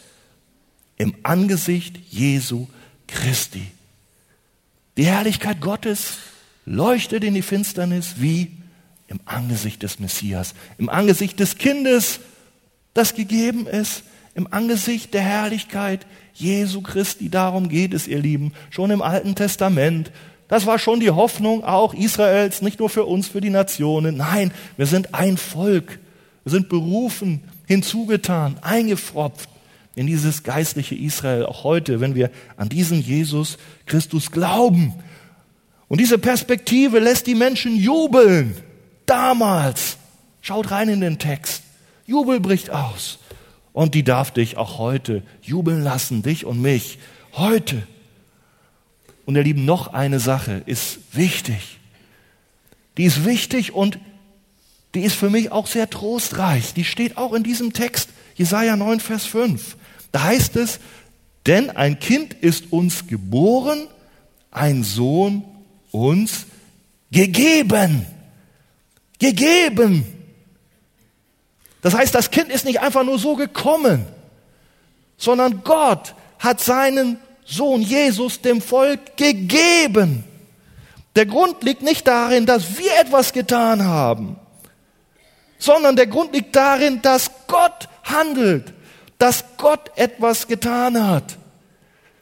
im 0.96 1.16
Angesicht 1.24 1.98
Jesu 2.10 2.68
Christi. 3.08 3.68
Die 4.98 5.06
Herrlichkeit 5.06 5.62
Gottes 5.62 6.18
leuchtet 6.66 7.24
in 7.24 7.34
die 7.34 7.42
Finsternis 7.42 8.16
wie 8.18 8.52
im 9.08 9.20
Angesicht 9.26 9.84
des 9.84 10.00
Messias, 10.00 10.56
im 10.78 10.90
Angesicht 10.90 11.40
des 11.40 11.58
Kindes, 11.58 12.20
das 12.94 13.14
gegeben 13.14 13.68
ist, 13.68 14.04
im 14.34 14.52
Angesicht 14.52 15.14
der 15.14 15.22
Herrlichkeit 15.22 16.06
Jesu 16.34 16.82
Christi. 16.82 17.30
Darum 17.30 17.70
geht 17.70 17.94
es, 17.94 18.08
ihr 18.08 18.20
Lieben, 18.20 18.54
schon 18.70 18.92
im 18.92 19.02
Alten 19.02 19.36
Testament. 19.36 20.12
Das 20.48 20.66
war 20.66 20.80
schon 20.80 21.00
die 21.00 21.12
Hoffnung 21.12 21.64
auch 21.64 21.94
Israels, 21.94 22.62
nicht 22.62 22.80
nur 22.80 22.90
für 22.90 23.06
uns, 23.06 23.28
für 23.28 23.42
die 23.42 23.50
Nationen. 23.50 24.18
Nein, 24.18 24.52
wir 24.78 24.86
sind 24.86 25.14
ein 25.14 25.38
Volk. 25.38 26.00
Wir 26.44 26.52
sind 26.52 26.70
berufen, 26.70 27.44
hinzugetan, 27.66 28.58
eingefropft 28.62 29.50
in 29.96 30.08
dieses 30.08 30.44
geistliche 30.44 30.96
Israel, 30.96 31.46
auch 31.46 31.64
heute, 31.64 32.02
wenn 32.02 32.16
wir 32.16 32.30
an 32.58 32.70
diesen 32.70 33.02
Jesus 33.02 33.58
Christus 33.86 34.32
glauben. 34.32 34.94
Und 35.88 36.02
diese 36.02 36.18
Perspektive 36.18 37.00
lässt 37.00 37.28
die 37.28 37.36
Menschen 37.36 37.76
jubeln. 37.76 38.58
Damals. 39.06 39.98
Schaut 40.42 40.72
rein 40.72 40.90
in 40.90 41.02
den 41.02 41.18
Text. 41.18 41.64
Jubel 42.06 42.40
bricht 42.40 42.70
aus. 42.70 43.20
Und 43.74 43.94
die 43.94 44.04
darf 44.04 44.32
dich 44.32 44.58
auch 44.58 44.78
heute 44.78 45.24
jubeln 45.42 45.84
lassen, 45.84 46.22
dich 46.22 46.46
und 46.46 46.62
mich. 46.62 47.00
Heute. 47.34 47.84
Und 49.26 49.36
ihr 49.36 49.44
Lieben, 49.44 49.66
noch 49.66 49.94
eine 49.94 50.20
Sache 50.20 50.62
ist 50.66 51.00
wichtig. 51.14 51.80
Die 52.98 53.06
ist 53.06 53.26
wichtig 53.26 53.74
und 53.74 54.00
die 54.94 55.02
ist 55.02 55.16
für 55.16 55.30
mich 55.30 55.52
auch 55.52 55.68
sehr 55.68 55.90
trostreich. 55.90 56.74
Die 56.74 56.86
steht 56.86 57.18
auch 57.18 57.34
in 57.34 57.44
diesem 57.44 57.74
Text, 57.74 58.10
Jesaja 58.36 58.76
9, 58.76 59.00
Vers 59.00 59.26
5. 59.26 59.76
Da 60.16 60.24
heißt 60.24 60.56
es, 60.56 60.80
denn 61.46 61.72
ein 61.72 62.00
Kind 62.00 62.34
ist 62.36 62.72
uns 62.72 63.06
geboren, 63.08 63.90
ein 64.50 64.82
Sohn 64.82 65.44
uns 65.92 66.46
gegeben. 67.12 68.06
Gegeben. 69.20 70.06
Das 71.82 71.94
heißt, 71.94 72.16
das 72.16 72.32
Kind 72.32 72.48
ist 72.48 72.64
nicht 72.64 72.80
einfach 72.80 73.04
nur 73.04 73.20
so 73.20 73.36
gekommen, 73.36 74.06
sondern 75.18 75.66
Gott 75.66 76.16
hat 76.40 76.62
seinen 76.62 77.20
Sohn 77.44 77.82
Jesus 77.82 78.40
dem 78.40 78.62
Volk 78.62 79.18
gegeben. 79.18 80.24
Der 81.18 81.26
Grund 81.26 81.62
liegt 81.62 81.82
nicht 81.82 82.08
darin, 82.08 82.46
dass 82.46 82.78
wir 82.78 82.98
etwas 83.02 83.34
getan 83.34 83.84
haben, 83.84 84.38
sondern 85.58 85.98
der 85.98 86.08
Grund 86.08 86.32
liegt 86.34 86.56
darin, 86.56 87.02
dass 87.02 87.30
Gott 87.48 87.90
handelt 88.06 88.75
dass 89.18 89.44
Gott 89.58 89.92
etwas 89.96 90.48
getan 90.48 91.08
hat. 91.08 91.38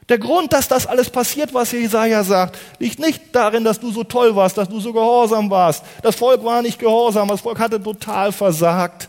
Der 0.08 0.18
Grund, 0.18 0.52
dass 0.52 0.68
das 0.68 0.86
alles 0.86 1.08
passiert, 1.08 1.54
was 1.54 1.72
Jesaja 1.72 2.24
sagt, 2.24 2.58
liegt 2.78 2.98
nicht 2.98 3.22
darin, 3.32 3.64
dass 3.64 3.80
du 3.80 3.90
so 3.90 4.04
toll 4.04 4.36
warst, 4.36 4.58
dass 4.58 4.68
du 4.68 4.78
so 4.78 4.92
gehorsam 4.92 5.50
warst. 5.50 5.82
Das 6.02 6.16
Volk 6.16 6.44
war 6.44 6.60
nicht 6.60 6.78
gehorsam, 6.78 7.28
das 7.28 7.40
Volk 7.40 7.58
hatte 7.58 7.82
total 7.82 8.30
versagt. 8.32 9.08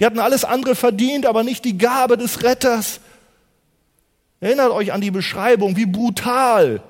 Die 0.00 0.04
hatten 0.04 0.18
alles 0.18 0.44
andere 0.44 0.74
verdient, 0.74 1.26
aber 1.26 1.44
nicht 1.44 1.64
die 1.64 1.78
Gabe 1.78 2.16
des 2.16 2.42
Retters. 2.42 2.98
Erinnert 4.40 4.72
euch 4.72 4.92
an 4.92 5.00
die 5.00 5.12
Beschreibung, 5.12 5.76
wie 5.76 5.86
brutal, 5.86 6.82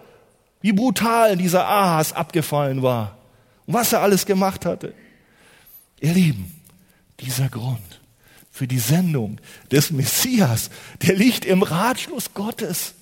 wie 0.62 0.72
brutal 0.72 1.37
dieser 1.37 1.66
Ahas 1.66 2.14
abgefallen 2.14 2.83
war 2.83 3.18
und 3.66 3.74
was 3.74 3.92
er 3.92 4.00
alles 4.00 4.24
gemacht 4.24 4.64
hatte. 4.64 4.94
Ihr 6.00 6.14
Lieben, 6.14 6.59
dieser 7.20 7.50
Grund, 7.50 8.00
für 8.62 8.68
die 8.68 8.79
Sendung 8.79 9.40
des 9.72 9.90
Messias, 9.90 10.70
der 11.01 11.16
liegt 11.16 11.44
im 11.44 11.64
Ratschluss 11.64 12.33
Gottes. 12.33 12.94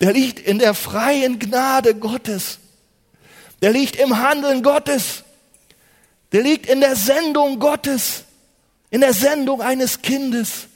Der 0.00 0.12
liegt 0.12 0.38
in 0.38 0.60
der 0.60 0.72
freien 0.72 1.40
Gnade 1.40 1.96
Gottes. 1.96 2.60
Der 3.60 3.72
liegt 3.72 3.96
im 3.96 4.16
Handeln 4.16 4.62
Gottes. 4.62 5.24
Der 6.30 6.44
liegt 6.44 6.66
in 6.66 6.80
der 6.80 6.94
Sendung 6.94 7.58
Gottes. 7.58 8.22
In 8.90 9.00
der 9.00 9.14
Sendung 9.14 9.62
eines 9.62 10.00
Kindes. 10.00 10.68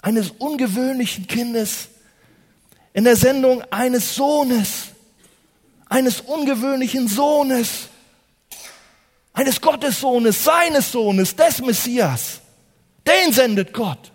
Eines 0.00 0.30
ungewöhnlichen 0.30 1.26
Kindes. 1.26 1.88
In 2.94 3.04
der 3.04 3.16
Sendung 3.16 3.62
eines 3.70 4.14
Sohnes. 4.14 4.84
Eines 5.90 6.22
ungewöhnlichen 6.22 7.06
Sohnes. 7.06 7.88
Eines 9.34 9.60
Gottessohnes, 9.60 10.42
seines 10.42 10.90
Sohnes, 10.90 11.36
des 11.36 11.58
Messias. 11.60 12.40
Den 13.08 13.32
sendet 13.32 13.72
Gott, 13.72 14.12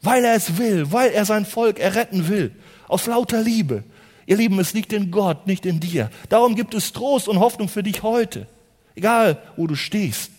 weil 0.00 0.24
er 0.24 0.36
es 0.36 0.56
will, 0.58 0.92
weil 0.92 1.10
er 1.10 1.24
sein 1.24 1.44
Volk 1.44 1.80
erretten 1.80 2.28
will, 2.28 2.52
aus 2.86 3.06
lauter 3.06 3.42
Liebe. 3.42 3.82
Ihr 4.26 4.36
Lieben, 4.36 4.60
es 4.60 4.72
liegt 4.72 4.92
in 4.92 5.10
Gott, 5.10 5.48
nicht 5.48 5.66
in 5.66 5.80
dir. 5.80 6.08
Darum 6.28 6.54
gibt 6.54 6.74
es 6.74 6.92
Trost 6.92 7.26
und 7.26 7.40
Hoffnung 7.40 7.68
für 7.68 7.82
dich 7.82 8.04
heute. 8.04 8.46
Egal, 8.94 9.42
wo 9.56 9.66
du 9.66 9.74
stehst. 9.74 10.30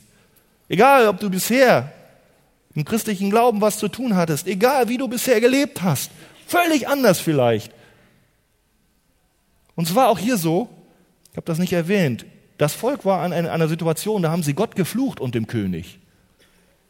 Egal, 0.70 1.08
ob 1.08 1.20
du 1.20 1.30
bisher 1.30 1.92
im 2.74 2.86
christlichen 2.86 3.30
Glauben 3.30 3.60
was 3.60 3.78
zu 3.78 3.90
tun 3.90 4.16
hattest. 4.16 4.48
Egal, 4.48 4.88
wie 4.88 4.98
du 4.98 5.10
bisher 5.10 5.42
gelebt 5.42 5.82
hast. 5.82 6.10
Völlig 6.48 6.88
anders 6.88 7.20
vielleicht. 7.20 7.74
Und 9.76 9.88
zwar 9.88 10.10
auch 10.10 10.20
hier 10.20 10.38
so, 10.38 10.70
ich 11.32 11.38
habe 11.38 11.46
das 11.46 11.58
nicht 11.58 11.74
erwähnt, 11.74 12.26
das 12.58 12.74
Volk 12.74 13.04
war 13.04 13.22
an 13.22 13.34
einer 13.34 13.68
Situation, 13.68 14.22
da 14.22 14.32
haben 14.32 14.44
sie 14.44 14.54
Gott 14.54 14.76
geflucht 14.76 15.20
und 15.20 15.34
dem 15.34 15.48
König. 15.48 16.01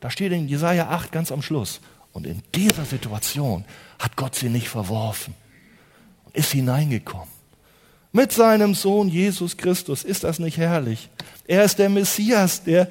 Da 0.02 0.10
steht 0.10 0.34
in 0.34 0.50
Jesaja 0.50 0.90
8 0.90 1.12
ganz 1.12 1.32
am 1.32 1.42
Schluss. 1.42 1.80
Und 2.12 2.28
in 2.28 2.42
dieser 2.54 2.84
Situation 2.84 3.64
hat 4.00 4.18
Gott 4.18 4.36
sie 4.36 4.50
nicht 4.50 4.68
verworfen 4.68 5.34
und 6.26 6.36
ist 6.36 6.52
hineingekommen. 6.52 7.30
Mit 8.12 8.34
seinem 8.34 8.76
Sohn 8.76 9.08
Jesus 9.08 9.56
Christus. 9.56 10.04
Ist 10.04 10.26
das 10.26 10.40
nicht 10.40 10.58
herrlich? 10.58 11.08
Er 11.48 11.64
ist 11.64 11.80
der 11.80 11.88
Messias, 11.88 12.64
der 12.64 12.90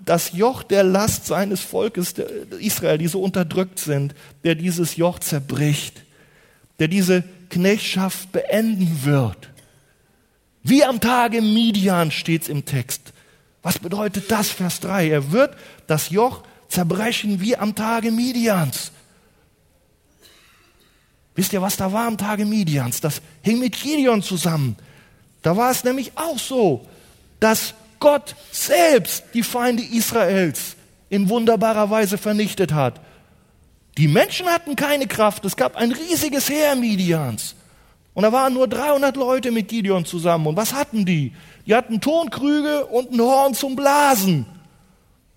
das 0.00 0.32
Joch 0.32 0.62
der 0.62 0.82
Last 0.82 1.26
seines 1.26 1.60
Volkes 1.60 2.14
Israel, 2.58 2.98
die 2.98 3.06
so 3.06 3.22
unterdrückt 3.22 3.78
sind, 3.78 4.14
der 4.42 4.54
dieses 4.56 4.96
Joch 4.96 5.18
zerbricht, 5.18 6.04
der 6.78 6.88
diese 6.88 7.22
Knechtschaft 7.50 8.32
beenden 8.32 9.04
wird. 9.04 9.50
Wie 10.62 10.84
am 10.84 11.00
Tage 11.00 11.42
Midian 11.42 12.10
steht's 12.10 12.48
im 12.48 12.64
Text. 12.64 13.12
Was 13.62 13.78
bedeutet 13.78 14.30
das, 14.30 14.48
Vers 14.50 14.80
3? 14.80 15.10
Er 15.10 15.32
wird 15.32 15.56
das 15.86 16.10
Joch 16.10 16.42
zerbrechen 16.68 17.40
wie 17.40 17.56
am 17.56 17.74
Tage 17.74 18.10
Midians. 18.10 18.92
Wisst 21.34 21.52
ihr, 21.52 21.62
was 21.62 21.76
da 21.76 21.92
war 21.92 22.06
am 22.06 22.18
Tage 22.18 22.44
Midians? 22.44 23.00
Das 23.00 23.20
hing 23.42 23.58
mit 23.58 23.80
Gideon 23.80 24.22
zusammen. 24.22 24.76
Da 25.42 25.56
war 25.56 25.70
es 25.70 25.84
nämlich 25.84 26.12
auch 26.16 26.38
so, 26.38 26.86
dass 27.38 27.74
Gott 27.98 28.34
selbst 28.50 29.24
die 29.34 29.42
Feinde 29.42 29.82
Israels 29.82 30.76
in 31.08 31.28
wunderbarer 31.28 31.90
Weise 31.90 32.18
vernichtet 32.18 32.72
hat. 32.72 33.00
Die 33.98 34.08
Menschen 34.08 34.46
hatten 34.46 34.76
keine 34.76 35.06
Kraft. 35.06 35.44
Es 35.44 35.56
gab 35.56 35.76
ein 35.76 35.92
riesiges 35.92 36.48
Heer 36.48 36.76
Midians. 36.76 37.54
Und 38.14 38.24
da 38.24 38.32
waren 38.32 38.54
nur 38.54 38.66
300 38.66 39.16
Leute 39.16 39.50
mit 39.50 39.68
Gideon 39.68 40.04
zusammen. 40.04 40.48
Und 40.48 40.56
was 40.56 40.74
hatten 40.74 41.04
die? 41.04 41.32
Die 41.66 41.74
hatten 41.74 42.00
Tonkrüge 42.00 42.86
und 42.86 43.12
ein 43.12 43.20
Horn 43.20 43.54
zum 43.54 43.76
Blasen. 43.76 44.46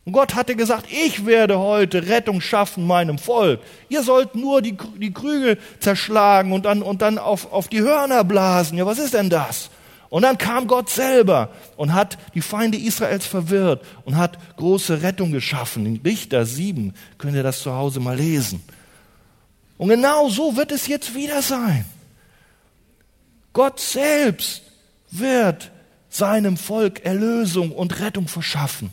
Und 0.05 0.12
Gott 0.12 0.36
hatte 0.36 0.55
gesagt, 0.55 0.88
ich 0.91 1.25
werde 1.25 1.59
heute 1.59 2.07
Rettung 2.07 2.41
schaffen 2.41 2.86
meinem 2.86 3.17
Volk. 3.17 3.62
Ihr 3.88 4.03
sollt 4.03 4.36
nur 4.36 4.62
die, 4.62 4.75
die 4.97 5.13
Krüge 5.13 5.57
zerschlagen 5.79 6.51
und 6.51 6.65
dann, 6.65 6.81
und 6.81 7.01
dann 7.01 7.17
auf, 7.17 7.53
auf 7.53 7.69
die 7.69 7.81
Hörner 7.81 8.23
blasen. 8.23 8.77
Ja, 8.77 8.86
was 8.86 8.99
ist 8.99 9.13
denn 9.13 9.29
das? 9.29 9.69
Und 10.09 10.23
dann 10.23 10.38
kam 10.38 10.67
Gott 10.67 10.89
selber 10.89 11.49
und 11.77 11.93
hat 11.93 12.17
die 12.36 12.41
Feinde 12.41 12.77
Israels 12.77 13.25
verwirrt 13.25 13.83
und 14.03 14.17
hat 14.17 14.38
große 14.57 15.01
Rettung 15.01 15.31
geschaffen. 15.31 15.86
In 15.86 16.01
Richter 16.03 16.45
7 16.45 16.93
könnt 17.17 17.36
ihr 17.36 17.41
das 17.43 17.62
zu 17.62 17.73
Hause 17.73 17.99
mal 17.99 18.17
lesen. 18.17 18.62
Und 19.77 19.89
genau 19.89 20.29
so 20.29 20.55
wird 20.55 20.71
es 20.71 20.88
jetzt 20.88 21.15
wieder 21.15 21.41
sein. 21.41 21.86
Gott 23.53 23.79
selbst 23.79 24.63
wird 25.11 25.71
seinem 26.09 26.57
Volk 26.57 27.05
Erlösung 27.05 27.71
und 27.71 27.99
Rettung 27.99 28.27
verschaffen. 28.27 28.91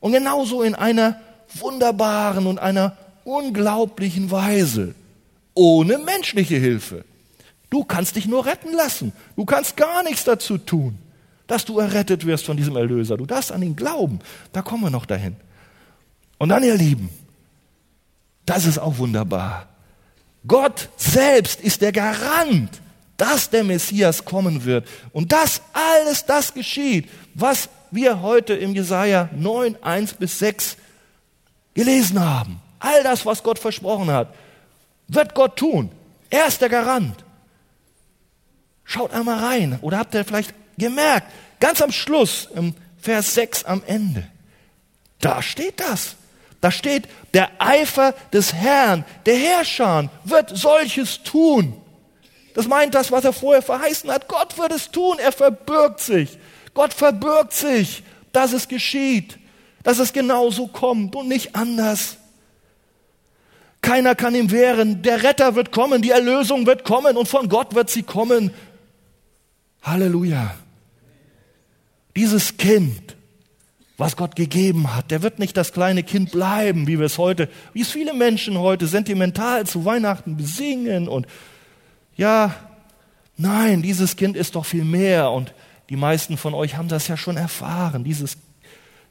Und 0.00 0.12
genauso 0.12 0.62
in 0.62 0.74
einer 0.74 1.20
wunderbaren 1.54 2.46
und 2.46 2.58
einer 2.58 2.96
unglaublichen 3.24 4.30
Weise, 4.30 4.94
ohne 5.54 5.98
menschliche 5.98 6.56
Hilfe. 6.56 7.04
Du 7.70 7.84
kannst 7.84 8.16
dich 8.16 8.26
nur 8.26 8.46
retten 8.46 8.72
lassen. 8.72 9.12
Du 9.36 9.44
kannst 9.44 9.76
gar 9.76 10.02
nichts 10.02 10.24
dazu 10.24 10.58
tun, 10.58 10.98
dass 11.46 11.64
du 11.64 11.78
errettet 11.78 12.26
wirst 12.26 12.46
von 12.46 12.56
diesem 12.56 12.76
Erlöser. 12.76 13.16
Du 13.16 13.26
darfst 13.26 13.52
an 13.52 13.62
ihn 13.62 13.76
glauben. 13.76 14.20
Da 14.52 14.62
kommen 14.62 14.84
wir 14.84 14.90
noch 14.90 15.06
dahin. 15.06 15.36
Und 16.38 16.50
dann, 16.50 16.62
ihr 16.62 16.76
Lieben, 16.76 17.10
das 18.46 18.64
ist 18.64 18.78
auch 18.78 18.98
wunderbar. 18.98 19.68
Gott 20.46 20.88
selbst 20.96 21.60
ist 21.60 21.82
der 21.82 21.92
Garant, 21.92 22.70
dass 23.18 23.50
der 23.50 23.64
Messias 23.64 24.24
kommen 24.24 24.64
wird. 24.64 24.88
Und 25.12 25.32
dass 25.32 25.60
alles 25.74 26.24
das 26.24 26.54
geschieht, 26.54 27.10
was 27.34 27.68
wir 27.90 28.22
heute 28.22 28.54
im 28.54 28.74
Jesaja 28.74 29.28
9, 29.36 29.76
1 29.82 30.14
bis 30.14 30.38
6 30.38 30.76
gelesen 31.74 32.20
haben. 32.20 32.60
All 32.78 33.02
das, 33.02 33.26
was 33.26 33.42
Gott 33.42 33.58
versprochen 33.58 34.10
hat, 34.10 34.34
wird 35.08 35.34
Gott 35.34 35.56
tun. 35.56 35.90
Er 36.30 36.46
ist 36.46 36.60
der 36.60 36.68
Garant. 36.68 37.24
Schaut 38.84 39.12
einmal 39.12 39.38
rein. 39.44 39.78
Oder 39.82 39.98
habt 39.98 40.14
ihr 40.14 40.24
vielleicht 40.24 40.54
gemerkt, 40.78 41.26
ganz 41.60 41.82
am 41.82 41.92
Schluss, 41.92 42.48
im 42.54 42.74
Vers 43.00 43.34
6 43.34 43.64
am 43.64 43.82
Ende, 43.86 44.24
da 45.20 45.42
steht 45.42 45.80
das. 45.80 46.16
Da 46.60 46.70
steht, 46.70 47.08
der 47.34 47.50
Eifer 47.58 48.14
des 48.32 48.52
Herrn, 48.52 49.04
der 49.26 49.36
Herrscher, 49.36 50.10
wird 50.24 50.56
solches 50.56 51.22
tun. 51.22 51.80
Das 52.58 52.66
meint 52.66 52.92
das, 52.92 53.12
was 53.12 53.24
er 53.24 53.32
vorher 53.32 53.62
verheißen 53.62 54.10
hat. 54.10 54.26
Gott 54.26 54.58
wird 54.58 54.72
es 54.72 54.90
tun. 54.90 55.18
Er 55.20 55.30
verbirgt 55.30 56.00
sich. 56.00 56.38
Gott 56.74 56.92
verbirgt 56.92 57.52
sich, 57.52 58.02
dass 58.32 58.52
es 58.52 58.66
geschieht, 58.66 59.38
dass 59.84 60.00
es 60.00 60.12
genauso 60.12 60.66
kommt 60.66 61.14
und 61.14 61.28
nicht 61.28 61.54
anders. 61.54 62.16
Keiner 63.80 64.16
kann 64.16 64.34
ihm 64.34 64.50
wehren. 64.50 65.02
Der 65.02 65.22
Retter 65.22 65.54
wird 65.54 65.70
kommen, 65.70 66.02
die 66.02 66.10
Erlösung 66.10 66.66
wird 66.66 66.82
kommen 66.82 67.16
und 67.16 67.28
von 67.28 67.48
Gott 67.48 67.76
wird 67.76 67.90
sie 67.90 68.02
kommen. 68.02 68.50
Halleluja. 69.84 70.52
Dieses 72.16 72.56
Kind, 72.56 73.14
was 73.98 74.16
Gott 74.16 74.34
gegeben 74.34 74.96
hat, 74.96 75.12
der 75.12 75.22
wird 75.22 75.38
nicht 75.38 75.56
das 75.56 75.72
kleine 75.72 76.02
Kind 76.02 76.32
bleiben, 76.32 76.88
wie 76.88 76.98
wir 76.98 77.06
es 77.06 77.18
heute, 77.18 77.48
wie 77.72 77.82
es 77.82 77.92
viele 77.92 78.14
Menschen 78.14 78.58
heute 78.58 78.88
sentimental 78.88 79.64
zu 79.64 79.84
Weihnachten 79.84 80.36
besingen 80.36 81.06
und 81.06 81.28
ja, 82.18 82.54
nein, 83.36 83.80
dieses 83.80 84.16
Kind 84.16 84.36
ist 84.36 84.56
doch 84.56 84.66
viel 84.66 84.84
mehr 84.84 85.30
und 85.30 85.54
die 85.88 85.96
meisten 85.96 86.36
von 86.36 86.52
euch 86.52 86.76
haben 86.76 86.88
das 86.88 87.08
ja 87.08 87.16
schon 87.16 87.38
erfahren. 87.38 88.04
Dieses, 88.04 88.36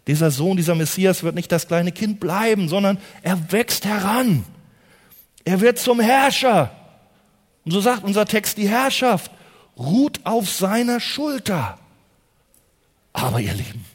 dieser 0.06 0.30
Sohn, 0.30 0.58
dieser 0.58 0.76
Messias 0.76 1.24
wird 1.24 1.34
nicht 1.34 1.52
das 1.52 1.67
kleine 1.67 1.91
Kind 1.91 2.20
bleiben, 2.20 2.70
sondern 2.70 3.00
er 3.24 3.52
wächst 3.52 3.86
heran. 3.86 4.43
Er 5.46 5.62
wird 5.62 5.80
zum 5.80 6.00
Herrscher. 6.00 6.72
Und 7.65 7.72
so 7.72 7.82
sagt 7.82 8.04
unser 8.04 8.26
Text, 8.26 8.58
die 8.58 8.67
Herrschaft 8.67 9.32
ruht 9.78 10.20
auf 10.26 10.50
seiner 10.50 11.00
Schulter. 11.00 11.80
Aber 13.13 13.39
ihr 13.39 13.54
Lieben, 13.54 13.86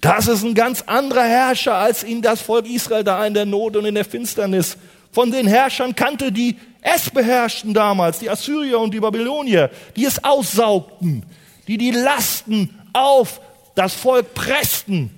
das 0.00 0.26
ist 0.26 0.42
ein 0.42 0.54
ganz 0.54 0.82
anderer 0.82 1.24
Herrscher, 1.24 1.76
als 1.76 2.02
ihn 2.02 2.20
das 2.20 2.40
Volk 2.40 2.66
Israel 2.66 3.04
da 3.04 3.24
in 3.24 3.34
der 3.34 3.46
Not 3.46 3.76
und 3.76 3.84
in 3.84 3.94
der 3.94 4.04
Finsternis 4.04 4.76
von 5.12 5.30
den 5.30 5.46
Herrschern 5.46 5.94
kannte, 5.94 6.32
die 6.32 6.56
es 6.82 7.10
beherrschten 7.10 7.74
damals, 7.74 8.18
die 8.18 8.30
Assyrier 8.30 8.78
und 8.78 8.92
die 8.92 9.00
Babylonier, 9.00 9.70
die 9.96 10.04
es 10.04 10.22
aussaugten, 10.24 11.24
die 11.66 11.78
die 11.78 11.90
Lasten 11.90 12.78
auf 12.92 13.40
das 13.74 13.94
Volk 13.94 14.34
pressten. 14.34 15.10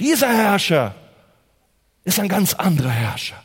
Dieser 0.00 0.28
Herrscher 0.28 0.94
ist 2.04 2.18
ein 2.18 2.28
ganz 2.28 2.54
anderer 2.54 2.90
Herrscher. 2.90 3.42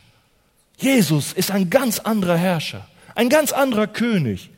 Jesus 0.76 1.32
ist 1.32 1.50
ein 1.50 1.68
ganz 1.68 1.98
anderer 1.98 2.36
Herrscher, 2.36 2.86
ein 3.14 3.28
ganz 3.28 3.52
anderer 3.52 3.86
König. 3.86 4.50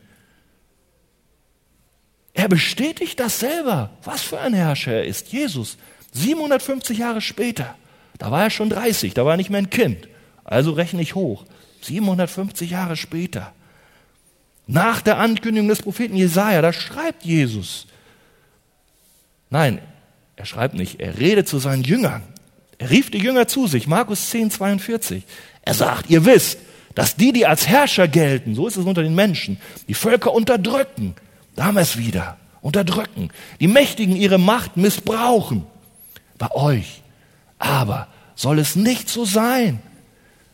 Er 2.35 2.49
bestätigt 2.49 3.21
das 3.21 3.41
selber, 3.41 3.91
was 4.05 4.23
für 4.23 4.41
ein 4.41 4.55
Herrscher 4.55 4.93
er 4.93 5.05
ist. 5.05 5.33
Jesus, 5.33 5.77
750 6.13 6.99
Jahre 6.99 7.21
später, 7.21 7.75
da 8.19 8.31
war 8.31 8.45
er 8.45 8.51
schon 8.51 8.71
30, 8.71 9.15
da 9.15 9.25
war 9.25 9.35
er 9.35 9.37
nicht 9.37 9.51
mehr 9.51 9.59
ein 9.59 9.71
Kind. 9.71 10.09
Also 10.45 10.73
rechne 10.73 11.03
ich 11.03 11.15
hoch. 11.15 11.45
750 11.85 12.71
Jahre 12.71 12.97
später. 12.97 13.53
Nach 14.67 15.03
der 15.03 15.19
Ankündigung 15.19 15.69
des 15.69 15.83
Propheten 15.83 16.17
Jesaja, 16.17 16.63
da 16.63 16.73
schreibt 16.73 17.25
Jesus. 17.25 17.87
Nein, 19.51 19.81
er 20.37 20.47
schreibt 20.47 20.75
nicht, 20.75 21.01
er 21.01 21.19
redet 21.19 21.49
zu 21.49 21.59
seinen 21.59 21.85
Jüngern. 21.85 22.23
Er 22.79 22.91
rief 22.91 23.11
die 23.11 23.19
Jünger 23.19 23.47
zu 23.47 23.67
sich, 23.67 23.87
Markus 23.87 24.31
10, 24.31 24.51
42. 24.51 25.25
Er 25.63 25.75
sagt, 25.75 26.11
ihr 26.11 26.25
wisst, 26.25 26.59
dass 26.95 27.17
die, 27.17 27.33
die 27.33 27.47
als 27.47 27.69
Herrscher 27.69 28.09
gelten, 28.09 28.55
so 28.55 28.67
ist 28.67 28.77
es 28.77 28.85
unter 28.85 29.03
den 29.03 29.15
Menschen, 29.15 29.61
die 29.89 29.95
Völker 29.95 30.33
unterdrücken, 30.33 31.15
damals 31.55 31.97
wieder, 31.97 32.39
unterdrücken, 32.61 33.31
die 33.61 33.69
Mächtigen 33.69 34.17
ihre 34.17 34.39
Macht 34.39 34.77
missbrauchen. 34.77 35.67
Bei 36.39 36.51
euch 36.53 37.03
aber 37.63 38.09
soll 38.35 38.59
es 38.59 38.75
nicht 38.75 39.09
so 39.09 39.25
sein, 39.25 39.81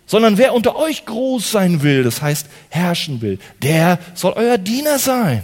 sondern 0.09 0.39
wer 0.39 0.55
unter 0.55 0.75
euch 0.75 1.05
groß 1.05 1.53
sein 1.53 1.83
will, 1.83 2.03
das 2.03 2.23
heißt 2.23 2.47
herrschen 2.71 3.21
will, 3.21 3.39
der 3.63 3.99
soll 4.15 4.33
euer 4.33 4.57
Diener 4.57 4.99
sein. 4.99 5.43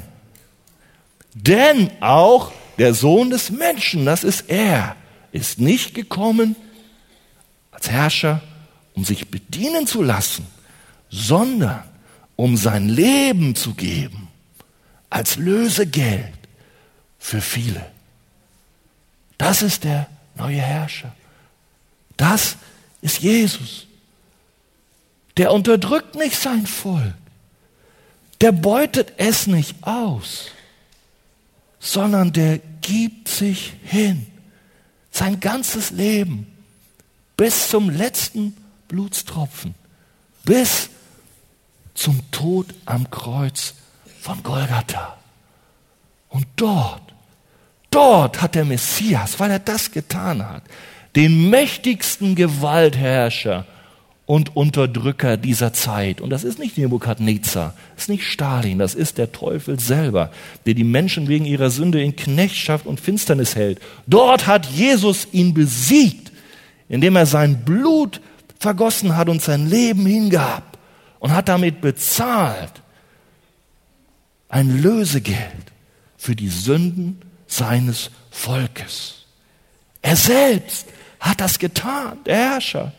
Denn 1.34 1.90
auch 2.00 2.50
der 2.78 2.94
Sohn 2.94 3.28
des 3.28 3.50
Menschen, 3.50 4.06
das 4.06 4.24
ist 4.24 4.48
er, 4.48 4.96
ist 5.32 5.60
nicht 5.60 5.94
gekommen 5.94 6.56
als 7.72 7.90
Herrscher, 7.90 8.40
um 8.94 9.04
sich 9.04 9.28
bedienen 9.28 9.86
zu 9.86 10.02
lassen, 10.02 10.46
sondern 11.10 11.84
um 12.34 12.56
sein 12.56 12.88
Leben 12.88 13.54
zu 13.54 13.74
geben 13.74 14.28
als 15.10 15.36
Lösegeld 15.36 16.32
für 17.18 17.42
viele. 17.42 17.84
Das 19.36 19.60
ist 19.60 19.84
der 19.84 20.08
neue 20.36 20.60
Herrscher. 20.60 21.14
Das 22.16 22.56
ist 23.02 23.18
Jesus. 23.18 23.86
Der 25.36 25.52
unterdrückt 25.52 26.14
nicht 26.14 26.36
sein 26.36 26.66
Volk. 26.66 27.14
Der 28.40 28.52
beutet 28.52 29.14
es 29.16 29.46
nicht 29.46 29.74
aus, 29.82 30.46
sondern 31.78 32.32
der 32.32 32.58
gibt 32.80 33.28
sich 33.28 33.72
hin. 33.84 34.26
Sein 35.10 35.40
ganzes 35.40 35.90
Leben 35.90 36.46
bis 37.36 37.68
zum 37.68 37.90
letzten 37.90 38.56
Blutstropfen, 38.88 39.74
bis 40.44 40.90
zum 41.94 42.20
Tod 42.30 42.66
am 42.84 43.10
Kreuz 43.10 43.74
von 44.20 44.42
Golgatha. 44.42 45.16
Und 46.28 46.46
dort, 46.56 47.14
dort 47.90 48.42
hat 48.42 48.54
der 48.56 48.64
Messias, 48.64 49.38
weil 49.38 49.52
er 49.52 49.58
das 49.60 49.90
getan 49.90 50.46
hat, 50.46 50.64
den 51.14 51.48
mächtigsten 51.50 52.34
Gewaltherrscher 52.34 53.64
und 54.26 54.56
Unterdrücker 54.56 55.36
dieser 55.36 55.72
Zeit. 55.72 56.20
Und 56.20 56.30
das 56.30 56.44
ist 56.44 56.58
nicht 56.58 56.78
Nebukadnezar, 56.78 57.74
das 57.94 58.04
ist 58.04 58.08
nicht 58.08 58.24
Stalin, 58.24 58.78
das 58.78 58.94
ist 58.94 59.18
der 59.18 59.32
Teufel 59.32 59.78
selber, 59.78 60.30
der 60.66 60.74
die 60.74 60.84
Menschen 60.84 61.28
wegen 61.28 61.44
ihrer 61.44 61.70
Sünde 61.70 62.02
in 62.02 62.16
Knechtschaft 62.16 62.86
und 62.86 63.00
Finsternis 63.00 63.54
hält. 63.54 63.80
Dort 64.06 64.46
hat 64.46 64.66
Jesus 64.66 65.28
ihn 65.32 65.52
besiegt, 65.52 66.32
indem 66.88 67.16
er 67.16 67.26
sein 67.26 67.64
Blut 67.64 68.20
vergossen 68.58 69.16
hat 69.16 69.28
und 69.28 69.42
sein 69.42 69.68
Leben 69.68 70.06
hingab. 70.06 70.74
und 71.24 71.32
hat 71.32 71.48
damit 71.48 71.80
bezahlt 71.80 72.82
ein 74.50 74.82
Lösegeld 74.82 75.72
für 76.18 76.36
die 76.36 76.50
Sünden 76.50 77.18
seines 77.46 78.10
Volkes. 78.30 79.24
Er 80.02 80.16
selbst 80.16 80.86
hat 81.20 81.40
das 81.40 81.58
getan, 81.58 82.18
der 82.26 82.36
Herrscher. 82.36 82.92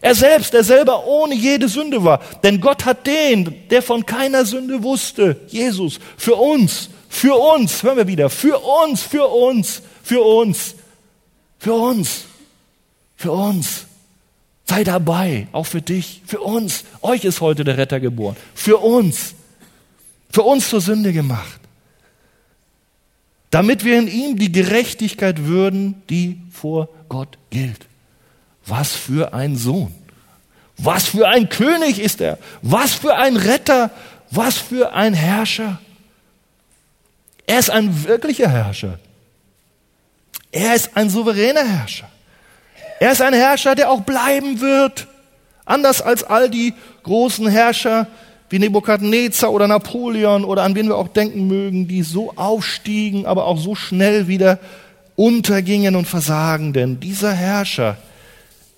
Er 0.00 0.14
selbst, 0.14 0.52
der 0.52 0.62
selber 0.62 1.06
ohne 1.06 1.34
jede 1.34 1.68
Sünde 1.68 2.04
war. 2.04 2.20
Denn 2.42 2.60
Gott 2.60 2.84
hat 2.84 3.06
den, 3.06 3.68
der 3.70 3.82
von 3.82 4.04
keiner 4.04 4.44
Sünde 4.44 4.82
wusste, 4.82 5.40
Jesus, 5.48 5.98
für 6.16 6.36
uns, 6.36 6.90
für 7.08 7.34
uns, 7.34 7.82
hören 7.82 7.96
wir 7.96 8.06
wieder, 8.06 8.30
für 8.30 8.58
uns, 8.58 9.02
für 9.02 9.26
uns, 9.26 9.82
für 10.02 10.22
uns, 10.22 10.74
für 11.58 11.72
uns, 11.72 12.24
für 13.16 13.32
uns. 13.32 13.86
Sei 14.68 14.84
dabei, 14.84 15.46
auch 15.52 15.66
für 15.66 15.80
dich, 15.80 16.22
für 16.26 16.40
uns. 16.40 16.84
Euch 17.00 17.24
ist 17.24 17.40
heute 17.40 17.64
der 17.64 17.78
Retter 17.78 18.00
geboren. 18.00 18.36
Für 18.54 18.78
uns. 18.78 19.34
Für 20.30 20.42
uns 20.42 20.68
zur 20.68 20.80
Sünde 20.80 21.12
gemacht. 21.12 21.60
Damit 23.50 23.84
wir 23.84 23.98
in 23.98 24.08
ihm 24.08 24.36
die 24.36 24.50
Gerechtigkeit 24.50 25.44
würden, 25.44 26.02
die 26.10 26.40
vor 26.52 26.88
Gott 27.08 27.38
gilt. 27.50 27.85
Was 28.66 28.92
für 28.92 29.32
ein 29.32 29.56
Sohn. 29.56 29.94
Was 30.76 31.04
für 31.08 31.28
ein 31.28 31.48
König 31.48 32.00
ist 32.00 32.20
er. 32.20 32.38
Was 32.62 32.94
für 32.94 33.14
ein 33.14 33.36
Retter. 33.36 33.90
Was 34.30 34.58
für 34.58 34.92
ein 34.92 35.14
Herrscher. 35.14 35.78
Er 37.46 37.58
ist 37.60 37.70
ein 37.70 38.04
wirklicher 38.04 38.50
Herrscher. 38.50 38.98
Er 40.50 40.74
ist 40.74 40.96
ein 40.96 41.10
souveräner 41.10 41.64
Herrscher. 41.64 42.08
Er 42.98 43.12
ist 43.12 43.22
ein 43.22 43.34
Herrscher, 43.34 43.74
der 43.74 43.90
auch 43.90 44.00
bleiben 44.00 44.60
wird. 44.60 45.06
Anders 45.64 46.02
als 46.02 46.24
all 46.24 46.50
die 46.50 46.74
großen 47.02 47.48
Herrscher 47.48 48.08
wie 48.48 48.58
Nebukadnezar 48.58 49.52
oder 49.52 49.66
Napoleon 49.66 50.44
oder 50.44 50.62
an 50.62 50.74
wen 50.74 50.88
wir 50.88 50.96
auch 50.96 51.08
denken 51.08 51.48
mögen, 51.48 51.88
die 51.88 52.02
so 52.02 52.32
aufstiegen, 52.36 53.26
aber 53.26 53.46
auch 53.46 53.58
so 53.58 53.74
schnell 53.74 54.28
wieder 54.28 54.58
untergingen 55.16 55.96
und 55.96 56.06
versagen. 56.06 56.72
Denn 56.72 57.00
dieser 57.00 57.32
Herrscher 57.32 57.96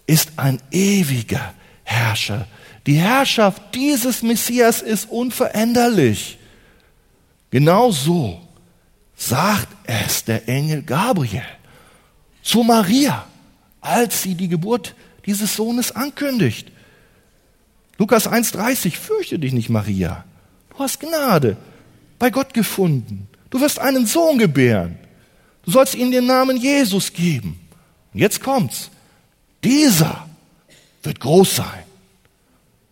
ist 0.09 0.32
ein 0.36 0.61
ewiger 0.72 1.54
Herrscher. 1.84 2.48
Die 2.86 2.96
Herrschaft 2.96 3.62
dieses 3.74 4.22
Messias 4.22 4.82
ist 4.82 5.09
unveränderlich. 5.11 6.38
Genau 7.50 7.92
so 7.92 8.40
sagt 9.14 9.68
es 9.84 10.24
der 10.24 10.48
Engel 10.48 10.82
Gabriel 10.82 11.42
zu 12.42 12.62
Maria, 12.62 13.26
als 13.80 14.22
sie 14.22 14.34
die 14.34 14.48
Geburt 14.48 14.94
dieses 15.26 15.54
Sohnes 15.54 15.92
ankündigt. 15.92 16.72
Lukas 17.98 18.30
1,30, 18.30 18.92
fürchte 18.96 19.38
dich 19.38 19.52
nicht, 19.52 19.68
Maria. 19.68 20.24
Du 20.70 20.78
hast 20.78 21.00
Gnade 21.00 21.59
bei 22.18 22.30
Gott 22.30 22.54
gefunden. 22.54 23.28
Du 23.50 23.61
wirst 23.61 23.78
einen 23.78 24.06
Sohn 24.06 24.38
gebären. 24.38 24.98
Du 25.64 25.70
sollst 25.72 25.94
ihm 25.94 26.11
den 26.11 26.26
Namen 26.26 26.56
Jesus 26.56 27.12
geben. 27.12 27.61
Und 28.14 28.20
jetzt 28.20 28.42
kommt's. 28.42 28.90
Dieser 29.64 30.26
wird 31.02 31.20
groß 31.20 31.56
sein 31.56 31.84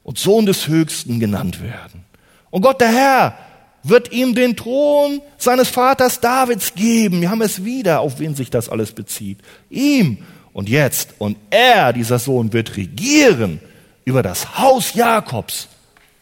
und 0.03 0.19
Sohn 0.19 0.47
des 0.47 0.69
Höchsten 0.69 1.21
genannt 1.21 1.63
werden. 1.63 2.05
Und 2.51 2.63
Gott 2.63 2.81
der 2.81 2.93
Herr 2.93 3.39
wird 3.83 4.13
ihm 4.13 4.35
den 4.35 4.57
Thron 4.57 5.21
seines 5.39 5.69
Vaters 5.69 6.21
Davids 6.21 6.75
geben. 6.75 7.21
Wir 7.21 7.31
haben 7.31 7.43
es 7.43 7.65
wieder, 7.65 8.01
auf 8.01 8.19
wen 8.19 8.35
sich 8.35 8.51
das 8.51 8.69
alles 8.69 8.93
bezieht. 8.93 9.39
Ihm 9.71 10.19
und 10.53 10.69
jetzt. 10.69 11.15
Und 11.19 11.37
er, 11.51 11.93
dieser 11.93 12.19
Sohn, 12.19 12.53
wird 12.53 12.77
regieren 12.77 13.61
über 14.05 14.23
das 14.23 14.59
Haus 14.59 14.95
Jakobs 14.95 15.69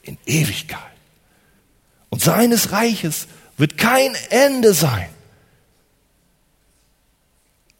in 0.02 0.18
Ewigkeit. 0.26 0.80
Und 2.10 2.22
seines 2.22 2.72
Reiches 2.72 3.28
wird 3.56 3.78
kein 3.78 4.14
Ende 4.30 4.74
sein. 4.74 5.08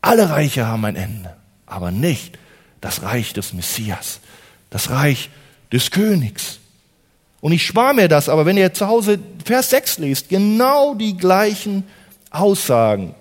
Alle 0.00 0.30
Reiche 0.30 0.66
haben 0.66 0.84
ein 0.84 0.96
Ende, 0.96 1.34
aber 1.66 1.90
nicht 1.90 2.38
das 2.84 3.02
Reich 3.02 3.32
des 3.32 3.54
Messias, 3.54 4.20
das 4.68 4.90
Reich 4.90 5.30
des 5.72 5.90
Königs. 5.90 6.58
Und 7.40 7.52
ich 7.52 7.64
spare 7.64 7.94
mir 7.94 8.08
das, 8.08 8.28
aber 8.28 8.44
wenn 8.44 8.58
ihr 8.58 8.74
zu 8.74 8.86
Hause 8.86 9.18
Vers 9.42 9.70
6 9.70 9.98
liest, 9.98 10.28
genau 10.28 10.94
die 10.94 11.16
gleichen 11.16 11.84
Aussagen, 12.30 13.14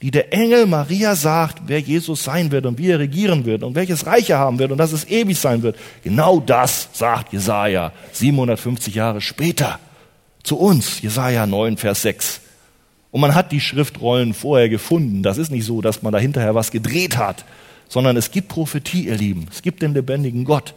die 0.00 0.12
der 0.12 0.32
Engel 0.32 0.66
Maria 0.66 1.16
sagt, 1.16 1.62
wer 1.66 1.80
Jesus 1.80 2.22
sein 2.22 2.52
wird 2.52 2.66
und 2.66 2.78
wie 2.78 2.90
er 2.90 3.00
regieren 3.00 3.44
wird 3.44 3.64
und 3.64 3.74
welches 3.74 4.06
Reich 4.06 4.30
er 4.30 4.38
haben 4.38 4.60
wird 4.60 4.70
und 4.70 4.78
dass 4.78 4.92
es 4.92 5.08
ewig 5.08 5.40
sein 5.40 5.62
wird. 5.62 5.76
Genau 6.04 6.38
das 6.38 6.88
sagt 6.92 7.32
Jesaja 7.32 7.90
750 8.12 8.94
Jahre 8.94 9.20
später 9.20 9.80
zu 10.44 10.56
uns, 10.56 11.00
Jesaja 11.00 11.48
9, 11.48 11.78
Vers 11.78 12.02
6. 12.02 12.40
Und 13.10 13.20
man 13.20 13.34
hat 13.34 13.50
die 13.50 13.60
Schriftrollen 13.60 14.34
vorher 14.34 14.68
gefunden. 14.68 15.24
Das 15.24 15.38
ist 15.38 15.50
nicht 15.50 15.64
so, 15.64 15.80
dass 15.80 16.02
man 16.02 16.12
da 16.12 16.20
hinterher 16.20 16.54
was 16.54 16.70
gedreht 16.70 17.16
hat, 17.16 17.44
sondern 17.88 18.16
es 18.16 18.30
gibt 18.30 18.48
Prophetie, 18.48 19.06
ihr 19.06 19.16
Lieben. 19.16 19.46
Es 19.50 19.62
gibt 19.62 19.82
den 19.82 19.94
lebendigen 19.94 20.44
Gott. 20.44 20.74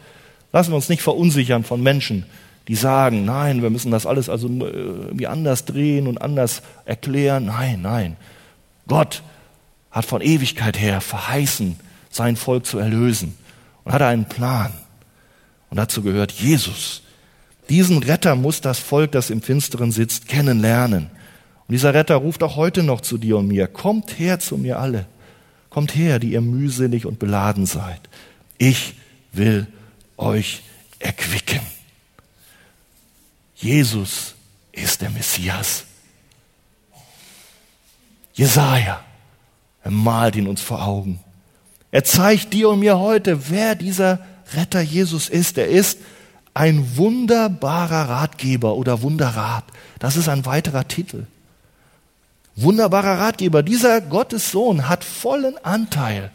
Lassen 0.52 0.70
wir 0.70 0.76
uns 0.76 0.88
nicht 0.88 1.02
verunsichern 1.02 1.64
von 1.64 1.82
Menschen, 1.82 2.26
die 2.68 2.74
sagen, 2.74 3.24
nein, 3.24 3.62
wir 3.62 3.70
müssen 3.70 3.90
das 3.90 4.06
alles 4.06 4.28
also 4.28 4.48
äh, 4.48 4.70
irgendwie 4.70 5.26
anders 5.26 5.64
drehen 5.64 6.06
und 6.06 6.20
anders 6.20 6.62
erklären. 6.84 7.46
Nein, 7.46 7.80
nein. 7.82 8.16
Gott 8.86 9.22
hat 9.90 10.04
von 10.04 10.20
Ewigkeit 10.20 10.78
her 10.78 11.00
verheißen, 11.00 11.76
sein 12.10 12.36
Volk 12.36 12.66
zu 12.66 12.78
erlösen 12.78 13.34
und 13.84 13.92
hat 13.92 14.02
einen 14.02 14.26
Plan. 14.26 14.72
Und 15.70 15.76
dazu 15.76 16.02
gehört 16.02 16.32
Jesus. 16.32 17.02
Diesen 17.68 18.02
Retter 18.02 18.34
muss 18.34 18.60
das 18.60 18.78
Volk, 18.78 19.12
das 19.12 19.30
im 19.30 19.42
Finsteren 19.42 19.92
sitzt, 19.92 20.28
kennenlernen. 20.28 21.10
Und 21.68 21.72
dieser 21.72 21.92
Retter 21.92 22.16
ruft 22.16 22.42
auch 22.42 22.56
heute 22.56 22.82
noch 22.82 23.02
zu 23.02 23.18
dir 23.18 23.36
und 23.36 23.48
mir, 23.48 23.66
kommt 23.66 24.18
her 24.18 24.40
zu 24.40 24.56
mir 24.56 24.78
alle. 24.78 25.06
Kommt 25.70 25.94
her, 25.94 26.18
die 26.18 26.32
ihr 26.32 26.40
mühselig 26.40 27.06
und 27.06 27.18
beladen 27.18 27.66
seid. 27.66 28.00
Ich 28.56 28.94
will 29.32 29.66
euch 30.16 30.62
erquicken. 30.98 31.60
Jesus 33.54 34.34
ist 34.72 35.02
der 35.02 35.10
Messias. 35.10 35.84
Jesaja, 38.32 39.00
er 39.82 39.90
malt 39.90 40.36
ihn 40.36 40.46
uns 40.46 40.60
vor 40.60 40.86
Augen. 40.86 41.20
Er 41.90 42.04
zeigt 42.04 42.52
dir 42.52 42.68
und 42.68 42.80
mir 42.80 42.98
heute, 42.98 43.50
wer 43.50 43.74
dieser 43.74 44.24
Retter 44.54 44.80
Jesus 44.80 45.28
ist. 45.28 45.58
Er 45.58 45.68
ist 45.68 45.98
ein 46.54 46.96
wunderbarer 46.96 48.08
Ratgeber 48.08 48.74
oder 48.76 49.02
Wunderrat. 49.02 49.64
Das 49.98 50.16
ist 50.16 50.28
ein 50.28 50.46
weiterer 50.46 50.86
Titel. 50.86 51.26
Wunderbarer 52.60 53.20
Ratgeber. 53.20 53.62
Dieser 53.62 54.00
Gottes 54.00 54.50
Sohn 54.50 54.88
hat 54.88 55.04
vollen 55.04 55.56
Anteil 55.64 56.30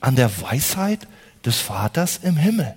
an 0.00 0.16
der 0.16 0.30
Weisheit 0.40 1.06
des 1.44 1.58
Vaters 1.58 2.20
im 2.22 2.36
Himmel. 2.36 2.74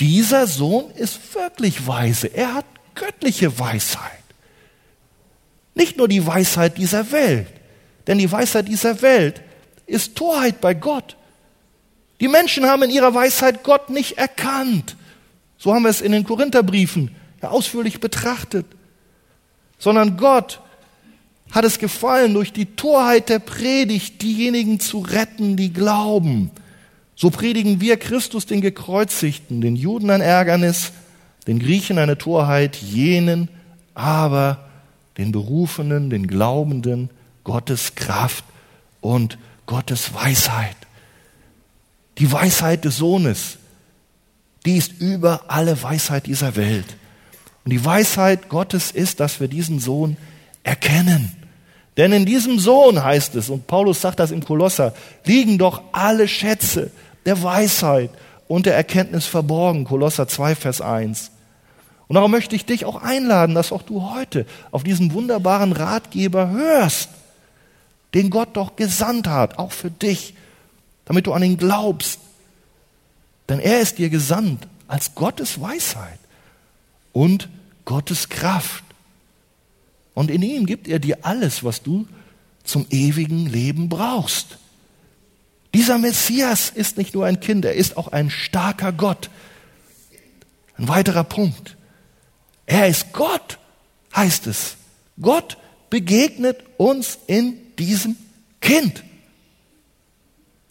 Dieser 0.00 0.46
Sohn 0.46 0.90
ist 0.90 1.34
wirklich 1.34 1.86
weise. 1.86 2.26
Er 2.26 2.54
hat 2.54 2.66
göttliche 2.94 3.58
Weisheit. 3.58 4.10
Nicht 5.74 5.96
nur 5.96 6.08
die 6.08 6.26
Weisheit 6.26 6.78
dieser 6.78 7.10
Welt, 7.10 7.48
denn 8.06 8.18
die 8.18 8.30
Weisheit 8.30 8.68
dieser 8.68 9.02
Welt 9.02 9.40
ist 9.86 10.16
Torheit 10.16 10.60
bei 10.60 10.74
Gott. 10.74 11.16
Die 12.20 12.28
Menschen 12.28 12.66
haben 12.66 12.82
in 12.82 12.90
ihrer 12.90 13.14
Weisheit 13.14 13.64
Gott 13.64 13.90
nicht 13.90 14.18
erkannt. 14.18 14.96
So 15.58 15.74
haben 15.74 15.82
wir 15.82 15.90
es 15.90 16.00
in 16.00 16.12
den 16.12 16.24
Korintherbriefen 16.24 17.14
ausführlich 17.40 18.00
betrachtet. 18.00 18.66
Sondern 19.78 20.16
Gott 20.16 20.60
hat 21.54 21.64
es 21.64 21.78
gefallen, 21.78 22.34
durch 22.34 22.52
die 22.52 22.66
Torheit 22.66 23.28
der 23.28 23.38
Predigt 23.38 24.20
diejenigen 24.22 24.80
zu 24.80 24.98
retten, 24.98 25.56
die 25.56 25.72
glauben. 25.72 26.50
So 27.14 27.30
predigen 27.30 27.80
wir 27.80 27.96
Christus 27.96 28.44
den 28.44 28.60
Gekreuzigten, 28.60 29.60
den 29.60 29.76
Juden 29.76 30.10
ein 30.10 30.20
Ärgernis, 30.20 30.90
den 31.46 31.60
Griechen 31.60 31.98
eine 31.98 32.18
Torheit, 32.18 32.76
jenen 32.76 33.48
aber 33.94 34.68
den 35.16 35.30
Berufenen, 35.30 36.10
den 36.10 36.26
Glaubenden 36.26 37.10
Gottes 37.44 37.94
Kraft 37.94 38.44
und 39.00 39.38
Gottes 39.66 40.12
Weisheit. 40.12 40.76
Die 42.18 42.32
Weisheit 42.32 42.84
des 42.84 42.96
Sohnes, 42.96 43.58
die 44.66 44.76
ist 44.76 45.00
über 45.00 45.42
alle 45.46 45.80
Weisheit 45.80 46.26
dieser 46.26 46.56
Welt. 46.56 46.96
Und 47.64 47.70
die 47.70 47.84
Weisheit 47.84 48.48
Gottes 48.48 48.90
ist, 48.90 49.20
dass 49.20 49.38
wir 49.38 49.46
diesen 49.46 49.78
Sohn 49.78 50.16
erkennen. 50.64 51.43
Denn 51.96 52.12
in 52.12 52.24
diesem 52.24 52.58
Sohn 52.58 53.02
heißt 53.02 53.36
es, 53.36 53.50
und 53.50 53.66
Paulus 53.66 54.00
sagt 54.00 54.18
das 54.18 54.30
im 54.30 54.44
Kolosser, 54.44 54.94
liegen 55.24 55.58
doch 55.58 55.82
alle 55.92 56.26
Schätze 56.26 56.90
der 57.24 57.42
Weisheit 57.42 58.10
und 58.48 58.66
der 58.66 58.74
Erkenntnis 58.74 59.26
verborgen. 59.26 59.84
Kolosser 59.84 60.26
2, 60.26 60.54
Vers 60.56 60.80
1. 60.80 61.30
Und 62.08 62.14
darum 62.14 62.30
möchte 62.30 62.56
ich 62.56 62.66
dich 62.66 62.84
auch 62.84 63.00
einladen, 63.02 63.54
dass 63.54 63.72
auch 63.72 63.82
du 63.82 64.10
heute 64.14 64.46
auf 64.70 64.82
diesen 64.82 65.12
wunderbaren 65.12 65.72
Ratgeber 65.72 66.50
hörst, 66.50 67.08
den 68.12 68.30
Gott 68.30 68.50
doch 68.56 68.76
gesandt 68.76 69.28
hat, 69.28 69.58
auch 69.58 69.72
für 69.72 69.90
dich, 69.90 70.34
damit 71.04 71.26
du 71.26 71.32
an 71.32 71.42
ihn 71.42 71.56
glaubst. 71.56 72.20
Denn 73.48 73.58
er 73.58 73.80
ist 73.80 73.98
dir 73.98 74.10
gesandt 74.10 74.68
als 74.86 75.14
Gottes 75.14 75.60
Weisheit 75.60 76.18
und 77.12 77.48
Gottes 77.84 78.28
Kraft. 78.28 78.83
Und 80.14 80.30
in 80.30 80.42
ihm 80.42 80.66
gibt 80.66 80.88
er 80.88 80.98
dir 80.98 81.18
alles, 81.22 81.64
was 81.64 81.82
du 81.82 82.06
zum 82.62 82.86
ewigen 82.90 83.46
Leben 83.46 83.88
brauchst. 83.88 84.58
Dieser 85.74 85.98
Messias 85.98 86.70
ist 86.70 86.96
nicht 86.96 87.14
nur 87.14 87.26
ein 87.26 87.40
Kind, 87.40 87.64
er 87.64 87.74
ist 87.74 87.96
auch 87.96 88.08
ein 88.08 88.30
starker 88.30 88.92
Gott. 88.92 89.28
Ein 90.76 90.88
weiterer 90.88 91.24
Punkt. 91.24 91.76
Er 92.66 92.88
ist 92.88 93.12
Gott, 93.12 93.58
heißt 94.14 94.46
es. 94.46 94.76
Gott 95.20 95.58
begegnet 95.90 96.58
uns 96.76 97.18
in 97.26 97.56
diesem 97.76 98.16
Kind. 98.60 99.02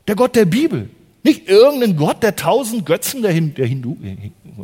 Der 0.08 0.16
Gott 0.16 0.36
der 0.36 0.46
Bibel. 0.46 0.90
Nicht 1.24 1.48
irgendein 1.48 1.96
Gott 1.96 2.24
der 2.24 2.36
tausend 2.36 2.86
Götzen 2.86 3.22
der, 3.22 3.32
Hindu, 3.32 3.96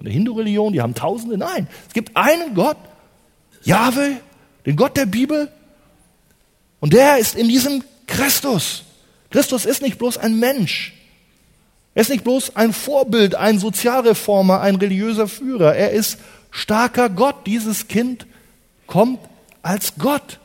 Hindu-Religion, 0.03 0.73
die 0.73 0.82
haben 0.82 0.93
tausende. 0.93 1.38
Nein, 1.38 1.67
es 1.88 1.93
gibt 1.93 2.17
einen 2.17 2.53
Gott, 2.53 2.77
Jahwe, 3.63 4.17
den 4.66 4.76
Gott 4.76 4.97
der 4.97 5.05
Bibel. 5.05 5.51
Und 6.80 6.93
der 6.93 7.18
ist 7.18 7.36
in 7.36 7.47
diesem 7.47 7.84
Christus. 8.07 8.84
Christus 9.30 9.66
ist 9.66 9.82
nicht 9.82 9.97
bloß 9.97 10.18
ein 10.18 10.39
Mensch. 10.39 10.93
Er 11.93 12.01
ist 12.01 12.10
nicht 12.10 12.24
bloß 12.24 12.55
ein 12.55 12.74
Vorbild, 12.74 13.36
ein 13.36 13.60
Sozialreformer, 13.60 14.62
ein 14.62 14.76
religiöser 14.76 15.28
Führer. 15.28 15.76
Er 15.76 15.91
ist 15.91 16.18
starker 16.51 17.10
Gott. 17.10 17.45
Dieses 17.45 17.88
Kind 17.88 18.26
kommt 18.88 19.20
als 19.62 19.93
Gott. 19.97 20.39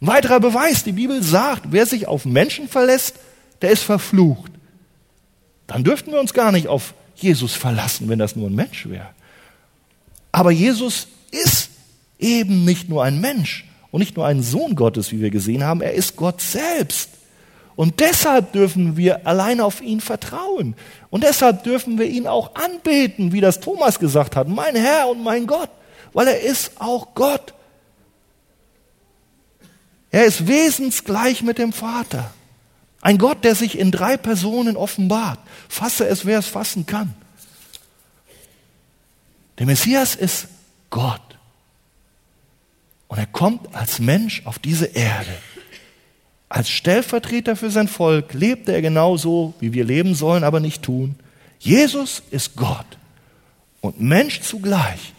Ein 0.00 0.06
weiterer 0.08 0.40
Beweis, 0.40 0.84
die 0.84 0.92
Bibel 0.92 1.22
sagt, 1.22 1.66
wer 1.70 1.86
sich 1.86 2.08
auf 2.08 2.24
Menschen 2.24 2.68
verlässt, 2.68 3.16
der 3.62 3.70
ist 3.70 3.82
verflucht. 3.82 4.52
Dann 5.66 5.84
dürften 5.84 6.12
wir 6.12 6.20
uns 6.20 6.34
gar 6.34 6.52
nicht 6.52 6.68
auf 6.68 6.94
Jesus 7.16 7.54
verlassen, 7.54 8.08
wenn 8.08 8.18
das 8.18 8.36
nur 8.36 8.50
ein 8.50 8.54
Mensch 8.54 8.88
wäre. 8.88 9.10
Aber 10.32 10.50
Jesus 10.50 11.06
ist 11.30 11.70
eben 12.24 12.64
nicht 12.64 12.88
nur 12.88 13.04
ein 13.04 13.20
Mensch 13.20 13.66
und 13.90 14.00
nicht 14.00 14.16
nur 14.16 14.26
ein 14.26 14.42
Sohn 14.42 14.74
Gottes, 14.74 15.12
wie 15.12 15.20
wir 15.20 15.30
gesehen 15.30 15.62
haben, 15.62 15.82
er 15.82 15.92
ist 15.92 16.16
Gott 16.16 16.40
selbst. 16.40 17.10
Und 17.76 18.00
deshalb 18.00 18.52
dürfen 18.52 18.96
wir 18.96 19.26
allein 19.26 19.60
auf 19.60 19.80
ihn 19.82 20.00
vertrauen. 20.00 20.74
Und 21.10 21.24
deshalb 21.24 21.64
dürfen 21.64 21.98
wir 21.98 22.06
ihn 22.06 22.26
auch 22.26 22.54
anbeten, 22.54 23.32
wie 23.32 23.40
das 23.40 23.60
Thomas 23.60 23.98
gesagt 23.98 24.36
hat, 24.36 24.48
mein 24.48 24.76
Herr 24.76 25.08
und 25.08 25.22
mein 25.22 25.46
Gott, 25.46 25.70
weil 26.12 26.28
er 26.28 26.40
ist 26.40 26.80
auch 26.80 27.14
Gott. 27.14 27.52
Er 30.10 30.24
ist 30.24 30.46
wesensgleich 30.46 31.42
mit 31.42 31.58
dem 31.58 31.72
Vater. 31.72 32.32
Ein 33.00 33.18
Gott, 33.18 33.44
der 33.44 33.54
sich 33.54 33.78
in 33.78 33.90
drei 33.90 34.16
Personen 34.16 34.76
offenbart. 34.76 35.40
Fasse 35.68 36.06
es, 36.06 36.24
wer 36.24 36.38
es 36.38 36.46
fassen 36.46 36.86
kann. 36.86 37.14
Der 39.58 39.66
Messias 39.66 40.14
ist 40.14 40.46
Gott. 40.90 41.20
Und 43.14 43.20
er 43.20 43.26
kommt 43.26 43.76
als 43.76 44.00
Mensch 44.00 44.42
auf 44.44 44.58
diese 44.58 44.86
Erde. 44.86 45.30
Als 46.48 46.68
Stellvertreter 46.68 47.54
für 47.54 47.70
sein 47.70 47.86
Volk 47.86 48.34
lebte 48.34 48.72
er 48.72 48.82
genauso, 48.82 49.54
wie 49.60 49.72
wir 49.72 49.84
leben 49.84 50.16
sollen, 50.16 50.42
aber 50.42 50.58
nicht 50.58 50.82
tun. 50.82 51.14
Jesus 51.60 52.24
ist 52.32 52.56
Gott 52.56 52.98
und 53.80 54.00
Mensch 54.00 54.40
zugleich. 54.40 55.12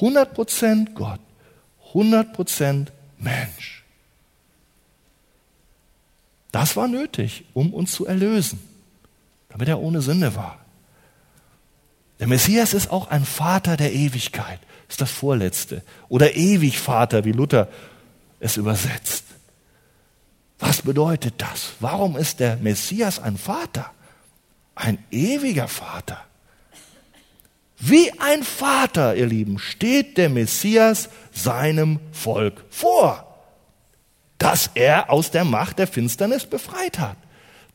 100% 0.00 0.94
Gott, 0.94 1.20
100% 1.92 2.88
Mensch. 3.18 3.84
Das 6.50 6.74
war 6.74 6.88
nötig, 6.88 7.44
um 7.54 7.72
uns 7.72 7.92
zu 7.92 8.04
erlösen, 8.04 8.58
damit 9.48 9.68
er 9.68 9.78
ohne 9.78 10.02
Sünde 10.02 10.34
war. 10.34 10.58
Der 12.18 12.26
Messias 12.26 12.74
ist 12.74 12.90
auch 12.90 13.06
ein 13.06 13.24
Vater 13.24 13.76
der 13.76 13.92
Ewigkeit, 13.92 14.58
ist 14.88 15.00
das 15.00 15.10
Vorletzte. 15.10 15.82
Oder 16.08 16.34
ewig 16.34 16.78
Vater, 16.78 17.24
wie 17.24 17.32
Luther 17.32 17.68
es 18.40 18.56
übersetzt. 18.56 19.24
Was 20.58 20.82
bedeutet 20.82 21.34
das? 21.38 21.72
Warum 21.80 22.16
ist 22.16 22.40
der 22.40 22.56
Messias 22.56 23.20
ein 23.20 23.36
Vater? 23.36 23.90
Ein 24.74 24.98
ewiger 25.10 25.68
Vater. 25.68 26.18
Wie 27.78 28.10
ein 28.18 28.42
Vater, 28.42 29.14
ihr 29.14 29.26
Lieben, 29.26 29.58
steht 29.58 30.18
der 30.18 30.28
Messias 30.28 31.10
seinem 31.32 32.00
Volk 32.10 32.64
vor, 32.70 33.24
dass 34.38 34.70
er 34.74 35.10
aus 35.10 35.30
der 35.30 35.44
Macht 35.44 35.78
der 35.78 35.86
Finsternis 35.86 36.46
befreit 36.46 36.98
hat, 36.98 37.16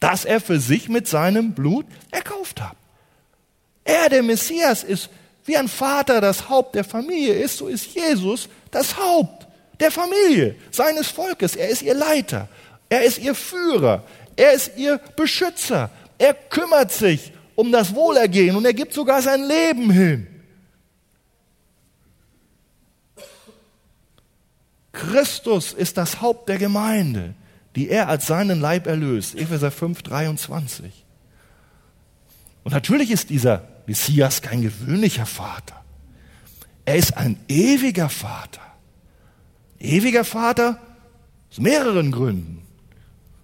dass 0.01 0.25
er 0.25 0.41
für 0.41 0.59
sich 0.59 0.89
mit 0.89 1.07
seinem 1.07 1.53
Blut 1.53 1.85
erkauft 2.11 2.61
hat. 2.61 2.75
Er, 3.85 4.09
der 4.09 4.23
Messias, 4.23 4.83
ist 4.83 5.09
wie 5.45 5.57
ein 5.57 5.67
Vater 5.67 6.21
das 6.21 6.49
Haupt 6.49 6.75
der 6.75 6.83
Familie 6.83 7.33
ist, 7.33 7.57
so 7.57 7.67
ist 7.67 7.93
Jesus 7.93 8.47
das 8.71 8.97
Haupt 8.97 9.47
der 9.79 9.91
Familie, 9.91 10.55
seines 10.71 11.07
Volkes. 11.07 11.55
Er 11.55 11.69
ist 11.69 11.81
ihr 11.81 11.93
Leiter. 11.93 12.47
Er 12.89 13.03
ist 13.03 13.19
ihr 13.19 13.35
Führer. 13.35 14.03
Er 14.35 14.53
ist 14.53 14.77
ihr 14.77 14.99
Beschützer. 15.15 15.89
Er 16.17 16.33
kümmert 16.33 16.91
sich 16.91 17.33
um 17.55 17.71
das 17.71 17.93
Wohlergehen 17.93 18.55
und 18.55 18.65
er 18.65 18.73
gibt 18.73 18.93
sogar 18.93 19.21
sein 19.21 19.43
Leben 19.43 19.91
hin. 19.91 20.27
Christus 24.91 25.73
ist 25.73 25.97
das 25.97 26.21
Haupt 26.21 26.49
der 26.49 26.59
Gemeinde, 26.59 27.33
die 27.75 27.89
er 27.89 28.07
als 28.07 28.27
seinen 28.27 28.61
Leib 28.61 28.87
erlöst. 28.87 29.35
Epheser 29.35 29.71
5, 29.71 30.03
23. 30.03 31.03
Und 32.63 32.71
natürlich 32.71 33.11
ist 33.11 33.29
dieser 33.29 33.67
Messias 33.85 34.41
kein 34.41 34.61
gewöhnlicher 34.61 35.25
Vater. 35.25 35.83
Er 36.85 36.95
ist 36.95 37.17
ein 37.17 37.39
ewiger 37.47 38.09
Vater. 38.09 38.61
Ewiger 39.79 40.23
Vater 40.23 40.79
aus 41.49 41.59
mehreren 41.59 42.11
Gründen. 42.11 42.65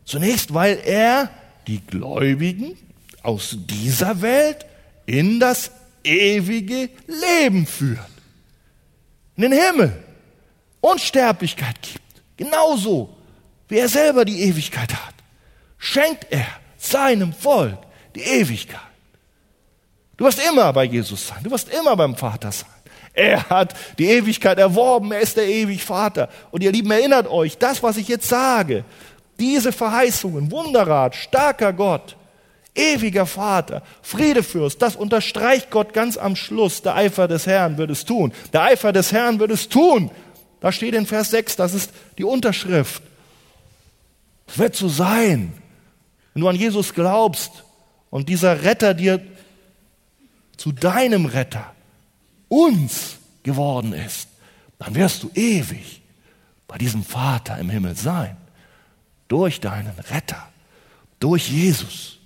Zunächst, 0.06 0.54
weil 0.54 0.80
er 0.86 1.30
die 1.68 1.82
Gläubigen 1.86 2.78
aus 3.22 3.58
dieser 3.60 4.22
Welt 4.22 4.66
in 5.06 5.40
das 5.40 5.72
ewige 6.04 6.90
Leben 7.08 7.66
führt. 7.66 8.00
In 9.36 9.44
den 9.44 9.52
Himmel. 9.52 10.04
Unsterblichkeit 10.82 11.82
gibt. 11.82 12.24
Genauso 12.38 13.18
wie 13.68 13.78
er 13.78 13.90
selber 13.90 14.26
die 14.26 14.42
Ewigkeit 14.44 14.94
hat, 14.94 15.14
schenkt 15.78 16.28
er 16.32 16.48
seinem 16.78 17.34
Volk 17.34 17.78
die 18.16 18.22
Ewigkeit. 18.22 18.80
Du 20.20 20.26
wirst 20.26 20.45
immer 20.45 20.74
bei 20.74 20.84
Jesus 20.84 21.28
sein. 21.28 21.38
Du 21.43 21.49
wirst 21.49 21.70
immer 21.70 21.95
beim 21.95 22.13
Vater 22.13 22.51
sein. 22.51 22.70
Er 23.13 23.49
hat 23.49 23.74
die 23.97 24.09
Ewigkeit 24.09 24.59
erworben. 24.59 25.13
Er 25.13 25.22
ist 25.22 25.38
der 25.38 25.47
ewig 25.47 25.82
Vater. 25.82 26.28
Und 26.51 26.61
ihr 26.61 26.74
Lieben, 26.74 26.91
erinnert 26.91 27.26
euch, 27.28 27.57
das, 27.57 27.82
was 27.82 27.95
ich 27.95 28.09
jetzt 28.09 28.28
sage, 28.28 28.84
diese 29.39 29.72
Verheißungen, 29.72 30.51
Wunderrat, 30.51 31.15
starker 31.15 31.72
Gott, 31.72 32.17
ewiger 32.76 33.26
Vater, 33.26 33.82
Friedefürst, 34.01 34.82
das 34.82 34.97
unterstreicht 34.97 35.72
Gott 35.72 35.93
ganz 35.93 36.17
am 36.17 36.36
Schluss. 36.36 36.82
Der 36.82 36.95
Eifer 36.95 37.30
des 37.30 37.47
Herrn 37.47 37.78
wird 37.78 37.89
es 37.89 38.03
tun. 38.03 38.34
Der 38.51 38.63
Eifer 38.63 38.91
des 38.91 39.13
Herrn 39.13 39.39
wird 39.39 39.51
es 39.51 39.70
tun. 39.70 40.11
Da 40.59 40.74
steht 40.74 40.95
in 40.95 41.05
Vers 41.05 41.32
6, 41.32 41.55
das 41.55 41.74
ist 41.74 41.91
die 42.17 42.26
Unterschrift. 42.26 43.01
Es 44.47 44.57
wird 44.57 44.76
so 44.76 44.89
sein, 44.89 45.53
wenn 46.34 46.41
du 46.41 46.49
an 46.49 46.57
Jesus 46.57 46.93
glaubst 46.93 47.63
und 48.09 48.28
dieser 48.28 48.63
Retter 48.63 48.93
dir 48.93 49.22
zu 50.60 50.74
deinem 50.74 51.26
Retter, 51.26 51.74
uns 52.49 53.18
geworden 53.43 53.93
ist, 53.93 54.28
dann 54.78 54.93
wirst 54.93 55.24
du 55.24 55.32
ewig 55.34 56.01
bei 56.68 56.78
diesem 56.78 57.03
Vater 57.03 57.57
im 57.60 57.70
Himmel 57.70 57.95
sein 57.95 58.36
durch 59.30 59.62
deinen 59.62 59.97
Retter, 60.12 60.49
durch 61.20 61.49
Jesus. 61.49 62.18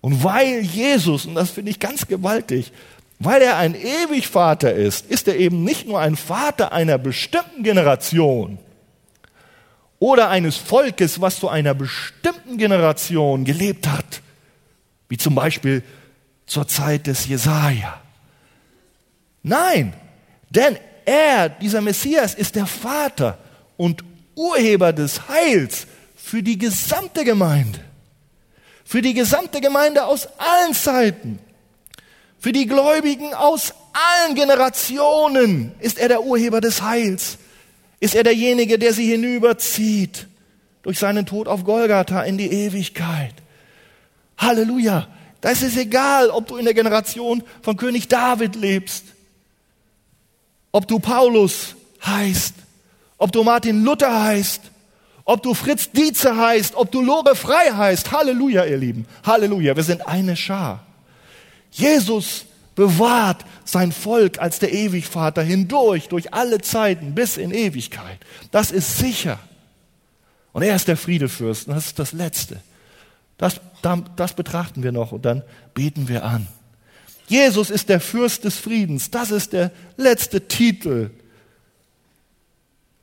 Und 0.00 0.24
weil 0.24 0.60
Jesus, 0.62 1.26
und 1.26 1.34
das 1.34 1.50
finde 1.50 1.70
ich 1.70 1.78
ganz 1.78 2.06
gewaltig, 2.06 2.72
weil 3.18 3.42
er 3.42 3.58
ein 3.58 3.74
Ewigvater 3.74 4.72
ist, 4.72 5.06
ist 5.06 5.28
er 5.28 5.36
eben 5.36 5.64
nicht 5.64 5.86
nur 5.86 6.00
ein 6.00 6.16
Vater 6.16 6.72
einer 6.72 6.96
bestimmten 6.96 7.62
Generation 7.62 8.58
oder 9.98 10.30
eines 10.30 10.56
Volkes, 10.56 11.20
was 11.20 11.38
zu 11.38 11.50
einer 11.50 11.74
bestimmten 11.74 12.56
Generation 12.56 13.44
gelebt 13.44 13.86
hat, 13.86 14.22
wie 15.10 15.18
zum 15.18 15.34
Beispiel 15.34 15.82
zur 16.52 16.68
Zeit 16.68 17.06
des 17.06 17.26
Jesaja. 17.26 17.98
Nein, 19.42 19.94
denn 20.50 20.76
er, 21.06 21.48
dieser 21.48 21.80
Messias, 21.80 22.34
ist 22.34 22.54
der 22.56 22.66
Vater 22.66 23.38
und 23.78 24.04
Urheber 24.34 24.92
des 24.92 25.28
Heils 25.28 25.86
für 26.14 26.42
die 26.42 26.58
gesamte 26.58 27.24
Gemeinde. 27.24 27.80
Für 28.84 29.00
die 29.00 29.14
gesamte 29.14 29.62
Gemeinde 29.62 30.04
aus 30.04 30.28
allen 30.36 30.74
Zeiten. 30.74 31.38
Für 32.38 32.52
die 32.52 32.66
Gläubigen 32.66 33.32
aus 33.32 33.72
allen 33.94 34.34
Generationen 34.34 35.72
ist 35.80 35.98
er 35.98 36.08
der 36.08 36.22
Urheber 36.22 36.60
des 36.60 36.82
Heils. 36.82 37.38
Ist 37.98 38.14
er 38.14 38.24
derjenige, 38.24 38.78
der 38.78 38.92
sie 38.92 39.06
hinüberzieht 39.06 40.26
durch 40.82 40.98
seinen 40.98 41.24
Tod 41.24 41.48
auf 41.48 41.64
Golgatha 41.64 42.22
in 42.22 42.36
die 42.36 42.52
Ewigkeit. 42.52 43.34
Halleluja. 44.36 45.08
Da 45.42 45.50
ist 45.50 45.62
es 45.62 45.76
egal, 45.76 46.30
ob 46.30 46.46
du 46.46 46.56
in 46.56 46.64
der 46.64 46.72
Generation 46.72 47.42
von 47.62 47.76
König 47.76 48.08
David 48.08 48.54
lebst, 48.54 49.04
ob 50.70 50.86
du 50.88 51.00
Paulus 51.00 51.74
heißt, 52.06 52.54
ob 53.18 53.32
du 53.32 53.42
Martin 53.42 53.84
Luther 53.84 54.22
heißt, 54.22 54.62
ob 55.24 55.42
du 55.42 55.52
Fritz 55.54 55.90
Dietze 55.90 56.36
heißt, 56.36 56.76
ob 56.76 56.92
du 56.92 57.02
Lore 57.02 57.34
Frei 57.34 57.72
heißt. 57.72 58.12
Halleluja, 58.12 58.64
ihr 58.64 58.78
Lieben. 58.78 59.06
Halleluja. 59.24 59.76
Wir 59.76 59.82
sind 59.82 60.06
eine 60.06 60.36
Schar. 60.36 60.86
Jesus 61.72 62.46
bewahrt 62.76 63.44
sein 63.64 63.90
Volk 63.90 64.38
als 64.38 64.60
der 64.60 64.72
Ewigvater 64.72 65.42
hindurch, 65.42 66.08
durch 66.08 66.32
alle 66.32 66.60
Zeiten 66.60 67.14
bis 67.14 67.36
in 67.36 67.50
Ewigkeit. 67.50 68.18
Das 68.52 68.70
ist 68.70 68.98
sicher. 68.98 69.38
Und 70.52 70.62
er 70.62 70.76
ist 70.76 70.86
der 70.86 70.96
Friedefürst. 70.96 71.66
Und 71.66 71.74
das 71.74 71.86
ist 71.86 71.98
das 71.98 72.12
Letzte. 72.12 72.60
Das, 73.42 73.60
das 74.14 74.34
betrachten 74.34 74.84
wir 74.84 74.92
noch 74.92 75.10
und 75.10 75.24
dann 75.24 75.42
beten 75.74 76.06
wir 76.06 76.24
an. 76.24 76.46
Jesus 77.26 77.70
ist 77.70 77.88
der 77.88 77.98
Fürst 77.98 78.44
des 78.44 78.56
Friedens. 78.56 79.10
Das 79.10 79.32
ist 79.32 79.52
der 79.52 79.72
letzte 79.96 80.46
Titel. 80.46 81.10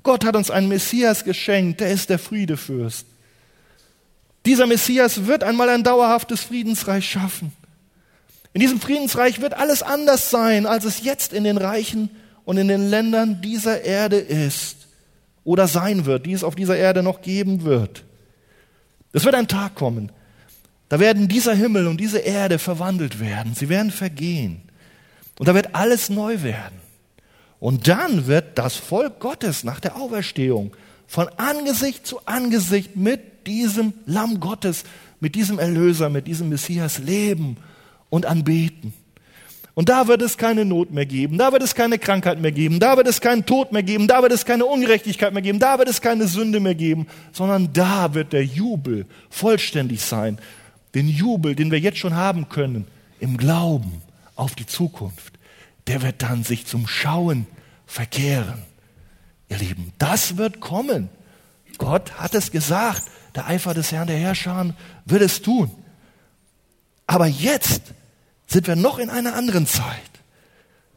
Gott 0.02 0.24
hat 0.24 0.38
uns 0.38 0.50
einen 0.50 0.70
Messias 0.70 1.26
geschenkt, 1.26 1.82
der 1.82 1.92
ist 1.92 2.10
der 2.10 2.20
Friedefürst. 2.20 3.06
Dieser 4.46 4.66
Messias 4.66 5.26
wird 5.26 5.44
einmal 5.44 5.68
ein 5.68 5.84
dauerhaftes 5.84 6.40
Friedensreich 6.40 7.10
schaffen. 7.10 7.52
In 8.54 8.62
diesem 8.62 8.80
Friedensreich 8.80 9.42
wird 9.42 9.56
alles 9.56 9.84
anders 9.84 10.30
sein, 10.30 10.66
als 10.66 10.86
es 10.86 11.04
jetzt 11.04 11.34
in 11.34 11.44
den 11.44 11.58
Reichen 11.58 12.12
und 12.46 12.56
in 12.56 12.70
den 12.70 12.90
Ländern 12.90 13.42
dieser 13.42 13.82
Erde 13.82 14.20
ist 14.20 14.88
oder 15.44 15.68
sein 15.68 16.06
wird, 16.06 16.26
die 16.26 16.32
es 16.32 16.46
auf 16.46 16.56
dieser 16.56 16.78
Erde 16.78 17.04
noch 17.04 17.22
geben 17.22 17.66
wird. 17.66 18.06
Es 19.12 19.26
wird 19.26 19.36
ein 19.36 19.50
Tag 19.50 19.76
kommen, 19.76 20.14
da 20.90 21.00
werden 21.00 21.28
dieser 21.28 21.54
Himmel 21.54 21.88
und 21.88 21.98
diese 21.98 22.20
Erde 22.20 22.60
verwandelt 22.60 23.20
werden, 23.20 23.54
sie 23.56 23.70
werden 23.70 23.92
vergehen 23.92 24.62
und 25.38 25.48
da 25.48 25.56
wird 25.56 25.74
alles 25.74 26.10
neu 26.10 26.44
werden. 26.44 26.80
Und 27.60 27.88
dann 27.88 28.28
wird 28.28 28.58
das 28.58 28.76
Volk 28.76 29.20
Gottes 29.20 29.64
nach 29.64 29.80
der 29.80 29.98
Auferstehung 29.98 30.76
von 31.08 31.28
Angesicht 31.38 32.08
zu 32.08 32.22
Angesicht 32.26 32.96
mit 32.96 33.48
diesem 33.48 33.94
Lamm 34.06 34.40
Gottes, 34.40 34.84
mit 35.20 35.36
diesem 35.36 35.60
Erlöser, 35.60 36.10
mit 36.10 36.28
diesem 36.28 36.50
Messias 36.50 37.00
leben 37.00 37.58
und 38.10 38.26
anbeten. 38.26 38.94
Und 39.76 39.88
da 39.90 40.08
wird 40.08 40.22
es 40.22 40.38
keine 40.38 40.66
Not 40.66 40.92
mehr 40.92 41.06
geben, 41.06 41.38
da 41.38 41.52
wird 41.52 41.64
es 41.64 41.74
keine 41.74 42.00
Krankheit 42.00 42.40
mehr 42.40 42.52
geben, 42.52 42.80
da 42.80 42.98
wird 42.98 43.08
es 43.08 43.22
keinen 43.22 43.46
Tod 43.46 43.72
mehr 43.72 43.84
geben, 43.84 44.08
da 44.08 44.22
wird 44.22 44.34
es 44.34 44.46
keine 44.46 44.66
Ungerechtigkeit 44.66 45.32
mehr 45.32 45.42
geben, 45.42 45.60
da 45.60 45.80
wird 45.80 45.88
es 45.88 46.02
keine 46.02 46.28
Sünde 46.28 46.60
mehr 46.60 46.76
geben, 46.76 47.08
sondern 47.32 47.72
da 47.72 48.14
wird 48.14 48.34
der 48.34 48.44
Jubel 48.44 49.06
vollständig 49.30 50.02
sein. 50.02 50.38
Den 50.96 51.08
Jubel, 51.08 51.56
den 51.56 51.72
wir 51.72 51.80
jetzt 51.80 52.00
schon 52.00 52.16
haben 52.16 52.50
können, 52.50 52.88
im 53.20 53.38
Glauben 53.38 54.02
auf 54.36 54.56
die 54.56 54.66
Zukunft, 54.66 55.34
der 55.88 56.02
wird 56.02 56.22
dann 56.22 56.44
sich 56.44 56.66
zum 56.66 56.88
Schauen 56.88 57.48
verkehren. 57.86 58.64
Ihr 59.50 59.58
Lieben, 59.58 59.94
das 59.98 60.38
wird 60.38 60.60
kommen. 60.60 61.10
Gott 61.78 62.14
hat 62.14 62.36
es 62.36 62.52
gesagt. 62.52 63.04
Der 63.36 63.48
Eifer 63.48 63.74
des 63.74 63.92
Herrn 63.92 64.08
der 64.08 64.18
Herrscher 64.18 64.74
wird 65.06 65.22
es 65.22 65.42
tun. 65.42 65.72
Aber 67.08 67.28
jetzt 67.28 67.82
sind 68.48 68.68
wir 68.68 68.76
noch 68.76 69.00
in 69.00 69.10
einer 69.10 69.36
anderen 69.36 69.68
Zeit. 69.68 70.10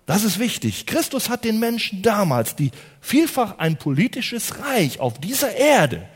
Das 0.07 0.25
ist 0.25 0.39
wichtig. 0.39 0.87
Christus 0.87 1.29
hat 1.29 1.45
den 1.45 1.59
Menschen 1.59 2.03
damals, 2.03 2.57
die 2.57 2.71
vielfach 3.01 3.59
ein 3.59 3.77
politisches 3.77 4.59
Reich 4.59 5.01
auf 5.01 5.19
dieser 5.19 5.55
Erde 5.55 6.07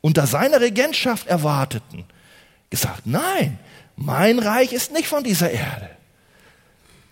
unter 0.00 0.26
seiner 0.26 0.60
Regentschaft 0.60 1.26
erwarteten, 1.26 2.04
gesagt, 2.70 3.02
nein, 3.04 3.58
mein 3.96 4.38
Reich 4.38 4.72
ist 4.72 4.92
nicht 4.92 5.08
von 5.08 5.24
dieser 5.24 5.50
Erde. 5.50 5.90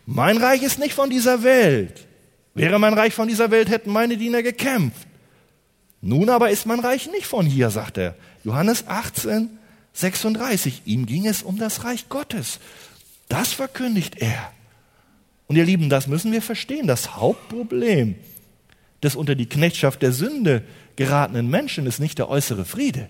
Mein 0.06 0.38
Reich 0.38 0.62
ist 0.62 0.78
nicht 0.78 0.94
von 0.94 1.10
dieser 1.10 1.42
Welt. 1.42 2.06
Wäre 2.54 2.78
mein 2.78 2.94
Reich 2.94 3.12
von 3.12 3.28
dieser 3.28 3.50
Welt, 3.50 3.68
hätten 3.68 3.92
meine 3.92 4.16
Diener 4.16 4.42
gekämpft. 4.42 5.06
Nun 6.00 6.30
aber 6.30 6.50
ist 6.50 6.64
mein 6.64 6.80
Reich 6.80 7.10
nicht 7.10 7.26
von 7.26 7.44
hier, 7.44 7.70
sagt 7.70 7.98
er. 7.98 8.14
Johannes 8.44 8.86
18, 8.86 9.50
36. 9.92 10.82
Ihm 10.86 11.06
ging 11.06 11.26
es 11.26 11.42
um 11.42 11.58
das 11.58 11.84
Reich 11.84 12.08
Gottes. 12.08 12.60
Das 13.28 13.52
verkündigt 13.52 14.16
er. 14.18 14.52
Und 15.46 15.56
ihr 15.56 15.64
Lieben, 15.64 15.90
das 15.90 16.06
müssen 16.06 16.32
wir 16.32 16.42
verstehen. 16.42 16.86
Das 16.86 17.16
Hauptproblem 17.16 18.14
des 19.02 19.16
unter 19.16 19.34
die 19.34 19.48
Knechtschaft 19.48 20.02
der 20.02 20.12
Sünde 20.12 20.62
geratenen 20.96 21.48
Menschen 21.48 21.86
ist 21.86 22.00
nicht 22.00 22.18
der 22.18 22.28
äußere 22.28 22.64
Friede. 22.64 23.08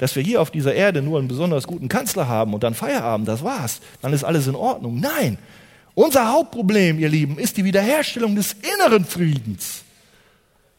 Dass 0.00 0.16
wir 0.16 0.22
hier 0.22 0.42
auf 0.42 0.50
dieser 0.50 0.74
Erde 0.74 1.00
nur 1.02 1.18
einen 1.18 1.28
besonders 1.28 1.66
guten 1.66 1.88
Kanzler 1.88 2.26
haben 2.26 2.54
und 2.54 2.64
dann 2.64 2.74
Feierabend, 2.74 3.28
das 3.28 3.44
war's. 3.44 3.80
Dann 4.02 4.12
ist 4.12 4.24
alles 4.24 4.48
in 4.48 4.56
Ordnung. 4.56 4.98
Nein. 4.98 5.38
Unser 5.94 6.32
Hauptproblem, 6.32 6.98
ihr 6.98 7.08
Lieben, 7.08 7.38
ist 7.38 7.56
die 7.56 7.64
Wiederherstellung 7.64 8.34
des 8.34 8.56
inneren 8.74 9.04
Friedens 9.04 9.84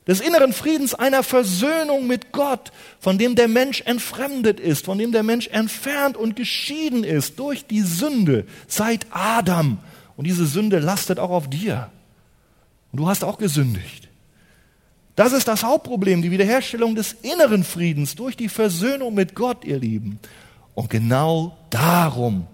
des 0.07 0.19
inneren 0.19 0.51
Friedens, 0.51 0.95
einer 0.95 1.23
Versöhnung 1.23 2.07
mit 2.07 2.31
Gott, 2.31 2.71
von 2.99 3.17
dem 3.17 3.35
der 3.35 3.47
Mensch 3.47 3.81
entfremdet 3.81 4.59
ist, 4.59 4.85
von 4.85 4.97
dem 4.97 5.11
der 5.11 5.23
Mensch 5.23 5.47
entfernt 5.47 6.17
und 6.17 6.35
geschieden 6.35 7.03
ist 7.03 7.39
durch 7.39 7.65
die 7.65 7.81
Sünde 7.81 8.45
seit 8.67 9.05
Adam. 9.11 9.77
Und 10.17 10.25
diese 10.25 10.45
Sünde 10.45 10.79
lastet 10.79 11.19
auch 11.19 11.29
auf 11.29 11.49
dir. 11.49 11.89
Und 12.91 12.99
du 12.99 13.07
hast 13.07 13.23
auch 13.23 13.37
gesündigt. 13.37 14.09
Das 15.15 15.33
ist 15.33 15.47
das 15.47 15.63
Hauptproblem, 15.63 16.21
die 16.21 16.31
Wiederherstellung 16.31 16.95
des 16.95 17.13
inneren 17.13 17.63
Friedens 17.63 18.15
durch 18.15 18.37
die 18.37 18.49
Versöhnung 18.49 19.13
mit 19.13 19.35
Gott, 19.35 19.65
ihr 19.65 19.79
Lieben. 19.79 20.19
Und 20.73 20.89
genau 20.89 21.57
darum, 21.69 22.47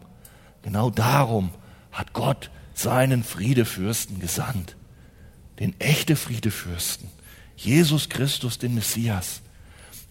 genau 0.63 0.89
darum 0.89 1.51
hat 1.91 2.13
Gott 2.13 2.49
seinen 2.73 3.23
Friedefürsten 3.23 4.19
gesandt. 4.19 4.75
Den 5.59 5.79
echte 5.79 6.15
Friedefürsten 6.15 7.09
Jesus 7.57 8.07
Christus, 8.07 8.59
den 8.59 8.75
Messias. 8.75 9.41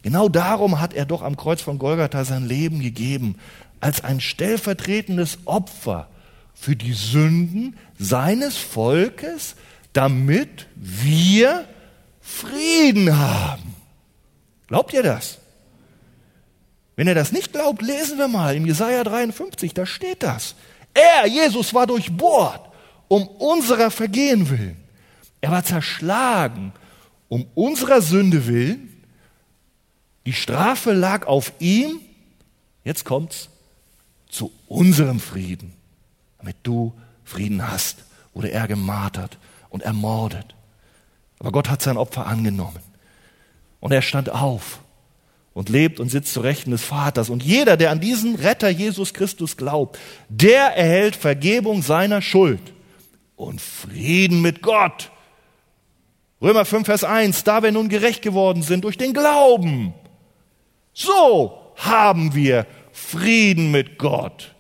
Genau 0.03 0.29
darum 0.29 0.81
hat 0.81 0.93
er 0.93 1.07
doch 1.07 1.23
am 1.23 1.37
Kreuz 1.37 1.63
von 1.63 1.79
Golgatha 1.79 2.25
sein 2.25 2.47
Leben 2.47 2.81
gegeben, 2.81 3.37
als 3.81 4.05
ein 4.05 4.21
stellvertretendes 4.21 5.39
Opfer 5.45 6.09
für 6.55 6.77
die 6.77 6.93
Sünden 6.93 7.77
seines 7.99 8.57
Volkes, 8.57 9.55
damit 9.93 10.67
wir 10.75 11.65
Frieden 12.27 13.17
haben. 13.17 13.77
Glaubt 14.67 14.93
ihr 14.93 15.05
das? 15.05 15.39
Wenn 16.97 17.07
ihr 17.07 17.15
das 17.15 17.31
nicht 17.31 17.53
glaubt, 17.53 17.83
lesen 17.83 18.19
wir 18.19 18.27
mal 18.27 18.57
im 18.57 18.67
Jesaja 18.67 19.05
53, 19.05 19.73
da 19.75 19.87
steht 19.87 20.23
das. 20.23 20.57
Er, 20.93 21.27
Jesus, 21.27 21.73
war 21.73 21.87
durchbohrt 21.87 22.61
um 23.09 23.29
unserer 23.29 23.93
Vergehen 23.93 24.51
willen. 24.51 24.77
Er 25.41 25.53
war 25.53 25.63
zerschlagen 25.63 26.73
um 27.29 27.47
unserer 27.55 28.03
Sünde 28.03 28.47
willen. 28.47 29.05
Die 30.25 30.33
Strafe 30.33 30.93
lag 30.93 31.27
auf 31.27 31.53
ihm. 31.61 32.01
Jetzt 32.83 33.05
kommt's 33.05 33.51
zu 34.29 34.53
unserem 34.67 35.21
Frieden, 35.21 35.75
damit 36.39 36.57
du 36.65 36.93
Frieden 37.25 37.71
hast, 37.71 38.05
wurde 38.35 38.51
er 38.51 38.67
gemartert 38.67 39.39
und 39.71 39.83
ermordet. 39.83 40.56
Aber 41.39 41.53
Gott 41.53 41.69
hat 41.69 41.83
sein 41.83 41.97
Opfer 41.97 42.27
angenommen. 42.27 42.81
Und 43.81 43.93
er 43.93 44.03
stand 44.03 44.31
auf 44.31 44.81
und 45.53 45.69
lebt 45.69 46.01
und 46.01 46.11
sitzt 46.11 46.33
zu 46.33 46.41
Rechten 46.41 46.71
des 46.71 46.85
Vaters. 46.85 47.31
Und 47.31 47.43
jeder, 47.43 47.77
der 47.77 47.91
an 47.91 48.01
diesen 48.01 48.35
Retter 48.37 48.69
Jesus 48.69 49.15
Christus 49.15 49.57
glaubt, 49.57 49.99
der 50.29 50.77
erhält 50.77 51.17
Vergebung 51.17 51.83
seiner 51.83 52.23
Schuld 52.23 52.61
und 53.37 53.61
Frieden 53.61 54.43
mit 54.43 54.63
Gott. 54.63 55.11
Römer 56.41 56.65
5, 56.65 56.87
Vers 56.87 57.05
1, 57.05 57.45
da 57.45 57.63
wir 57.63 57.73
nun 57.73 57.89
gerecht 57.89 58.23
geworden 58.23 58.63
sind 58.63 58.85
durch 58.85 58.99
den 58.99 59.13
Glauben, 59.13 59.95
so 60.93 61.59
haben 61.77 62.35
wir 62.35 62.67
Frieden 62.93 63.71
mit 63.71 63.99
Gott. 63.99 64.55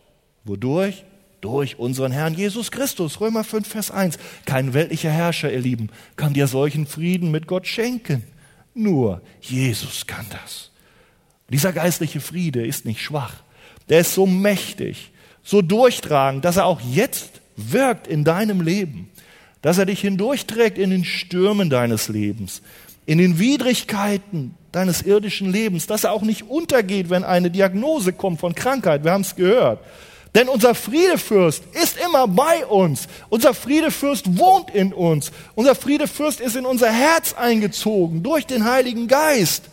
Wodurch? 0.45 1.05
Durch 1.47 1.79
unseren 1.79 2.11
Herrn 2.11 2.35
Jesus 2.35 2.73
Christus. 2.73 3.21
Römer 3.21 3.45
5, 3.45 3.69
Vers 3.69 3.93
1. 3.93 4.19
Kein 4.47 4.75
weltlicher 4.75 5.13
Herrscher, 5.13 5.53
ihr 5.53 5.61
Lieben, 5.61 5.91
kann 6.17 6.33
dir 6.33 6.49
solchen 6.49 6.89
Frieden 6.89 7.31
mit 7.31 7.47
Gott 7.47 7.69
schenken. 7.69 8.25
Nur 8.75 9.23
Jesus 9.41 10.09
kann 10.09 10.27
das. 10.31 10.73
Dieser 11.49 11.73
geistliche 11.73 12.21
Friede 12.21 12.67
ist 12.67 12.85
nicht 12.85 13.01
schwach. 13.01 13.35
Der 13.89 14.01
ist 14.01 14.13
so 14.13 14.27
mächtig, 14.27 15.13
so 15.45 15.63
durchtragend, 15.63 16.45
dass 16.45 16.57
er 16.57 16.67
auch 16.67 16.81
jetzt 16.81 17.41
wirkt 17.57 18.09
in 18.09 18.25
deinem 18.25 18.61
Leben 18.61 19.09
dass 19.67 19.79
er 19.79 19.87
dich 19.87 20.01
hindurchträgt 20.01 20.79
in 20.79 20.91
den 20.91 21.05
Stürmen 21.05 21.71
deines 21.71 22.09
Lebens, 22.09 22.63
in 23.05 23.19
den 23.19 23.41
Widrigkeiten 23.41 24.55
deines 24.71 25.03
irdischen 25.03 25.51
Lebens, 25.51 25.89
dass 25.89 26.05
er 26.05 26.13
auch 26.13 26.23
nicht 26.23 26.49
untergeht, 26.49 27.11
wenn 27.11 27.25
eine 27.25 27.51
Diagnose 27.51 28.13
kommt 28.13 28.39
von 28.39 28.55
Krankheit. 28.55 29.03
Wir 29.03 29.11
haben 29.11 29.23
es 29.23 29.35
gehört. 29.35 29.81
Denn 30.37 30.51
unser 30.51 30.75
Friedefürst 30.75 31.63
ist 31.73 31.97
immer 31.97 32.29
bei 32.29 32.67
uns. 32.67 33.09
Unser 33.31 33.55
Friedefürst 33.55 34.37
wohnt 34.37 34.69
in 34.69 34.93
uns. 34.93 35.33
Unser 35.55 35.75
Friedefürst 35.75 36.41
ist 36.41 36.57
in 36.57 36.67
unser 36.67 36.93
Herz 36.93 37.33
eingezogen 37.33 38.23
durch 38.23 38.45
den 38.45 38.67
Heiligen 38.67 39.09
Geist. 39.09 39.71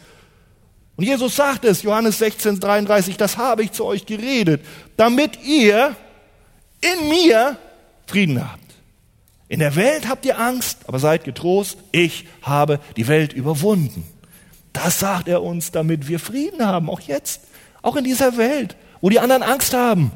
Und 0.95 1.03
Jesus 1.03 1.36
sagt 1.36 1.66
es, 1.66 1.84
Johannes 1.84 2.18
16, 2.20 2.61
33, 2.61 3.18
das 3.18 3.36
habe 3.36 3.64
ich 3.64 3.74
zu 3.74 3.84
euch 3.84 4.05
geredet, 4.05 4.61
damit 4.95 5.43
ihr 5.43 5.97
in 6.80 7.09
mir 7.09 7.57
Frieden 8.07 8.41
habt. 8.41 8.64
In 9.49 9.59
der 9.59 9.76
Welt 9.76 10.07
habt 10.07 10.26
ihr 10.26 10.39
Angst, 10.39 10.78
aber 10.88 10.99
seid 10.99 11.26
getrost, 11.26 11.78
ich 11.91 12.26
habe 12.41 12.80
die 12.95 13.09
Welt 13.09 13.34
überwunden. 13.34 14.05
Das 14.72 14.99
sagt 15.01 15.28
er 15.28 15.43
uns, 15.43 15.72
damit 15.72 16.07
wir 16.07 16.22
Frieden 16.22 16.66
haben, 16.66 16.89
auch 16.89 17.01
jetzt, 17.01 17.41
auch 17.82 17.97
in 17.97 18.05
dieser 18.05 18.38
Welt, 18.38 18.78
wo 19.01 19.09
die 19.09 19.20
anderen 19.20 19.43
Angst 19.43 19.74
haben. 19.74 20.14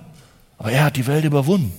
Aber 0.58 0.72
er 0.72 0.86
hat 0.86 0.95
die 0.95 1.08
Welt 1.08 1.26
überwunden. 1.26 1.72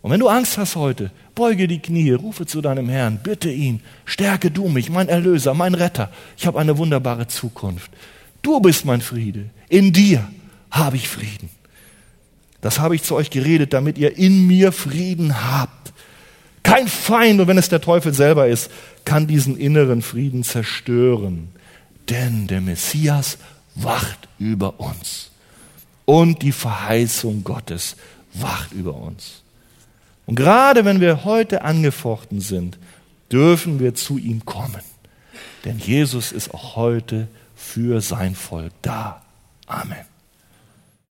Und 0.00 0.10
wenn 0.12 0.20
du 0.20 0.28
Angst 0.28 0.58
hast 0.58 0.76
heute, 0.76 1.10
beuge 1.34 1.66
die 1.66 1.80
Knie, 1.80 2.12
rufe 2.12 2.46
zu 2.46 2.60
deinem 2.60 2.88
Herrn, 2.88 3.20
bitte 3.22 3.50
ihn, 3.50 3.80
stärke 4.04 4.50
du 4.50 4.68
mich, 4.68 4.90
mein 4.90 5.08
Erlöser, 5.08 5.54
mein 5.54 5.74
Retter. 5.74 6.10
Ich 6.36 6.46
habe 6.46 6.58
eine 6.58 6.78
wunderbare 6.78 7.26
Zukunft. 7.26 7.90
Du 8.42 8.60
bist 8.60 8.84
mein 8.84 9.00
Friede. 9.00 9.50
In 9.68 9.92
dir 9.92 10.28
habe 10.70 10.96
ich 10.96 11.08
Frieden. 11.08 11.50
Das 12.60 12.78
habe 12.78 12.94
ich 12.94 13.02
zu 13.02 13.14
euch 13.14 13.30
geredet, 13.30 13.72
damit 13.72 13.98
ihr 13.98 14.16
in 14.16 14.46
mir 14.46 14.72
Frieden 14.72 15.44
habt. 15.52 15.92
Kein 16.62 16.88
Feind, 16.88 17.40
und 17.40 17.46
wenn 17.46 17.58
es 17.58 17.68
der 17.68 17.80
Teufel 17.80 18.12
selber 18.12 18.48
ist, 18.48 18.70
kann 19.04 19.26
diesen 19.26 19.56
inneren 19.56 20.02
Frieden 20.02 20.42
zerstören. 20.42 21.48
Denn 22.08 22.46
der 22.46 22.60
Messias 22.60 23.38
wacht 23.74 24.28
über 24.38 24.80
uns. 24.80 25.30
Und 26.08 26.40
die 26.40 26.52
Verheißung 26.52 27.44
Gottes 27.44 27.96
wacht 28.32 28.72
über 28.72 28.94
uns. 28.94 29.42
Und 30.24 30.36
gerade 30.36 30.86
wenn 30.86 31.02
wir 31.02 31.26
heute 31.26 31.60
angefochten 31.60 32.40
sind, 32.40 32.78
dürfen 33.30 33.78
wir 33.78 33.94
zu 33.94 34.16
ihm 34.16 34.46
kommen. 34.46 34.80
Denn 35.66 35.78
Jesus 35.78 36.32
ist 36.32 36.54
auch 36.54 36.76
heute 36.76 37.28
für 37.54 38.00
sein 38.00 38.34
Volk 38.34 38.72
da. 38.80 39.20
Amen. 39.66 40.07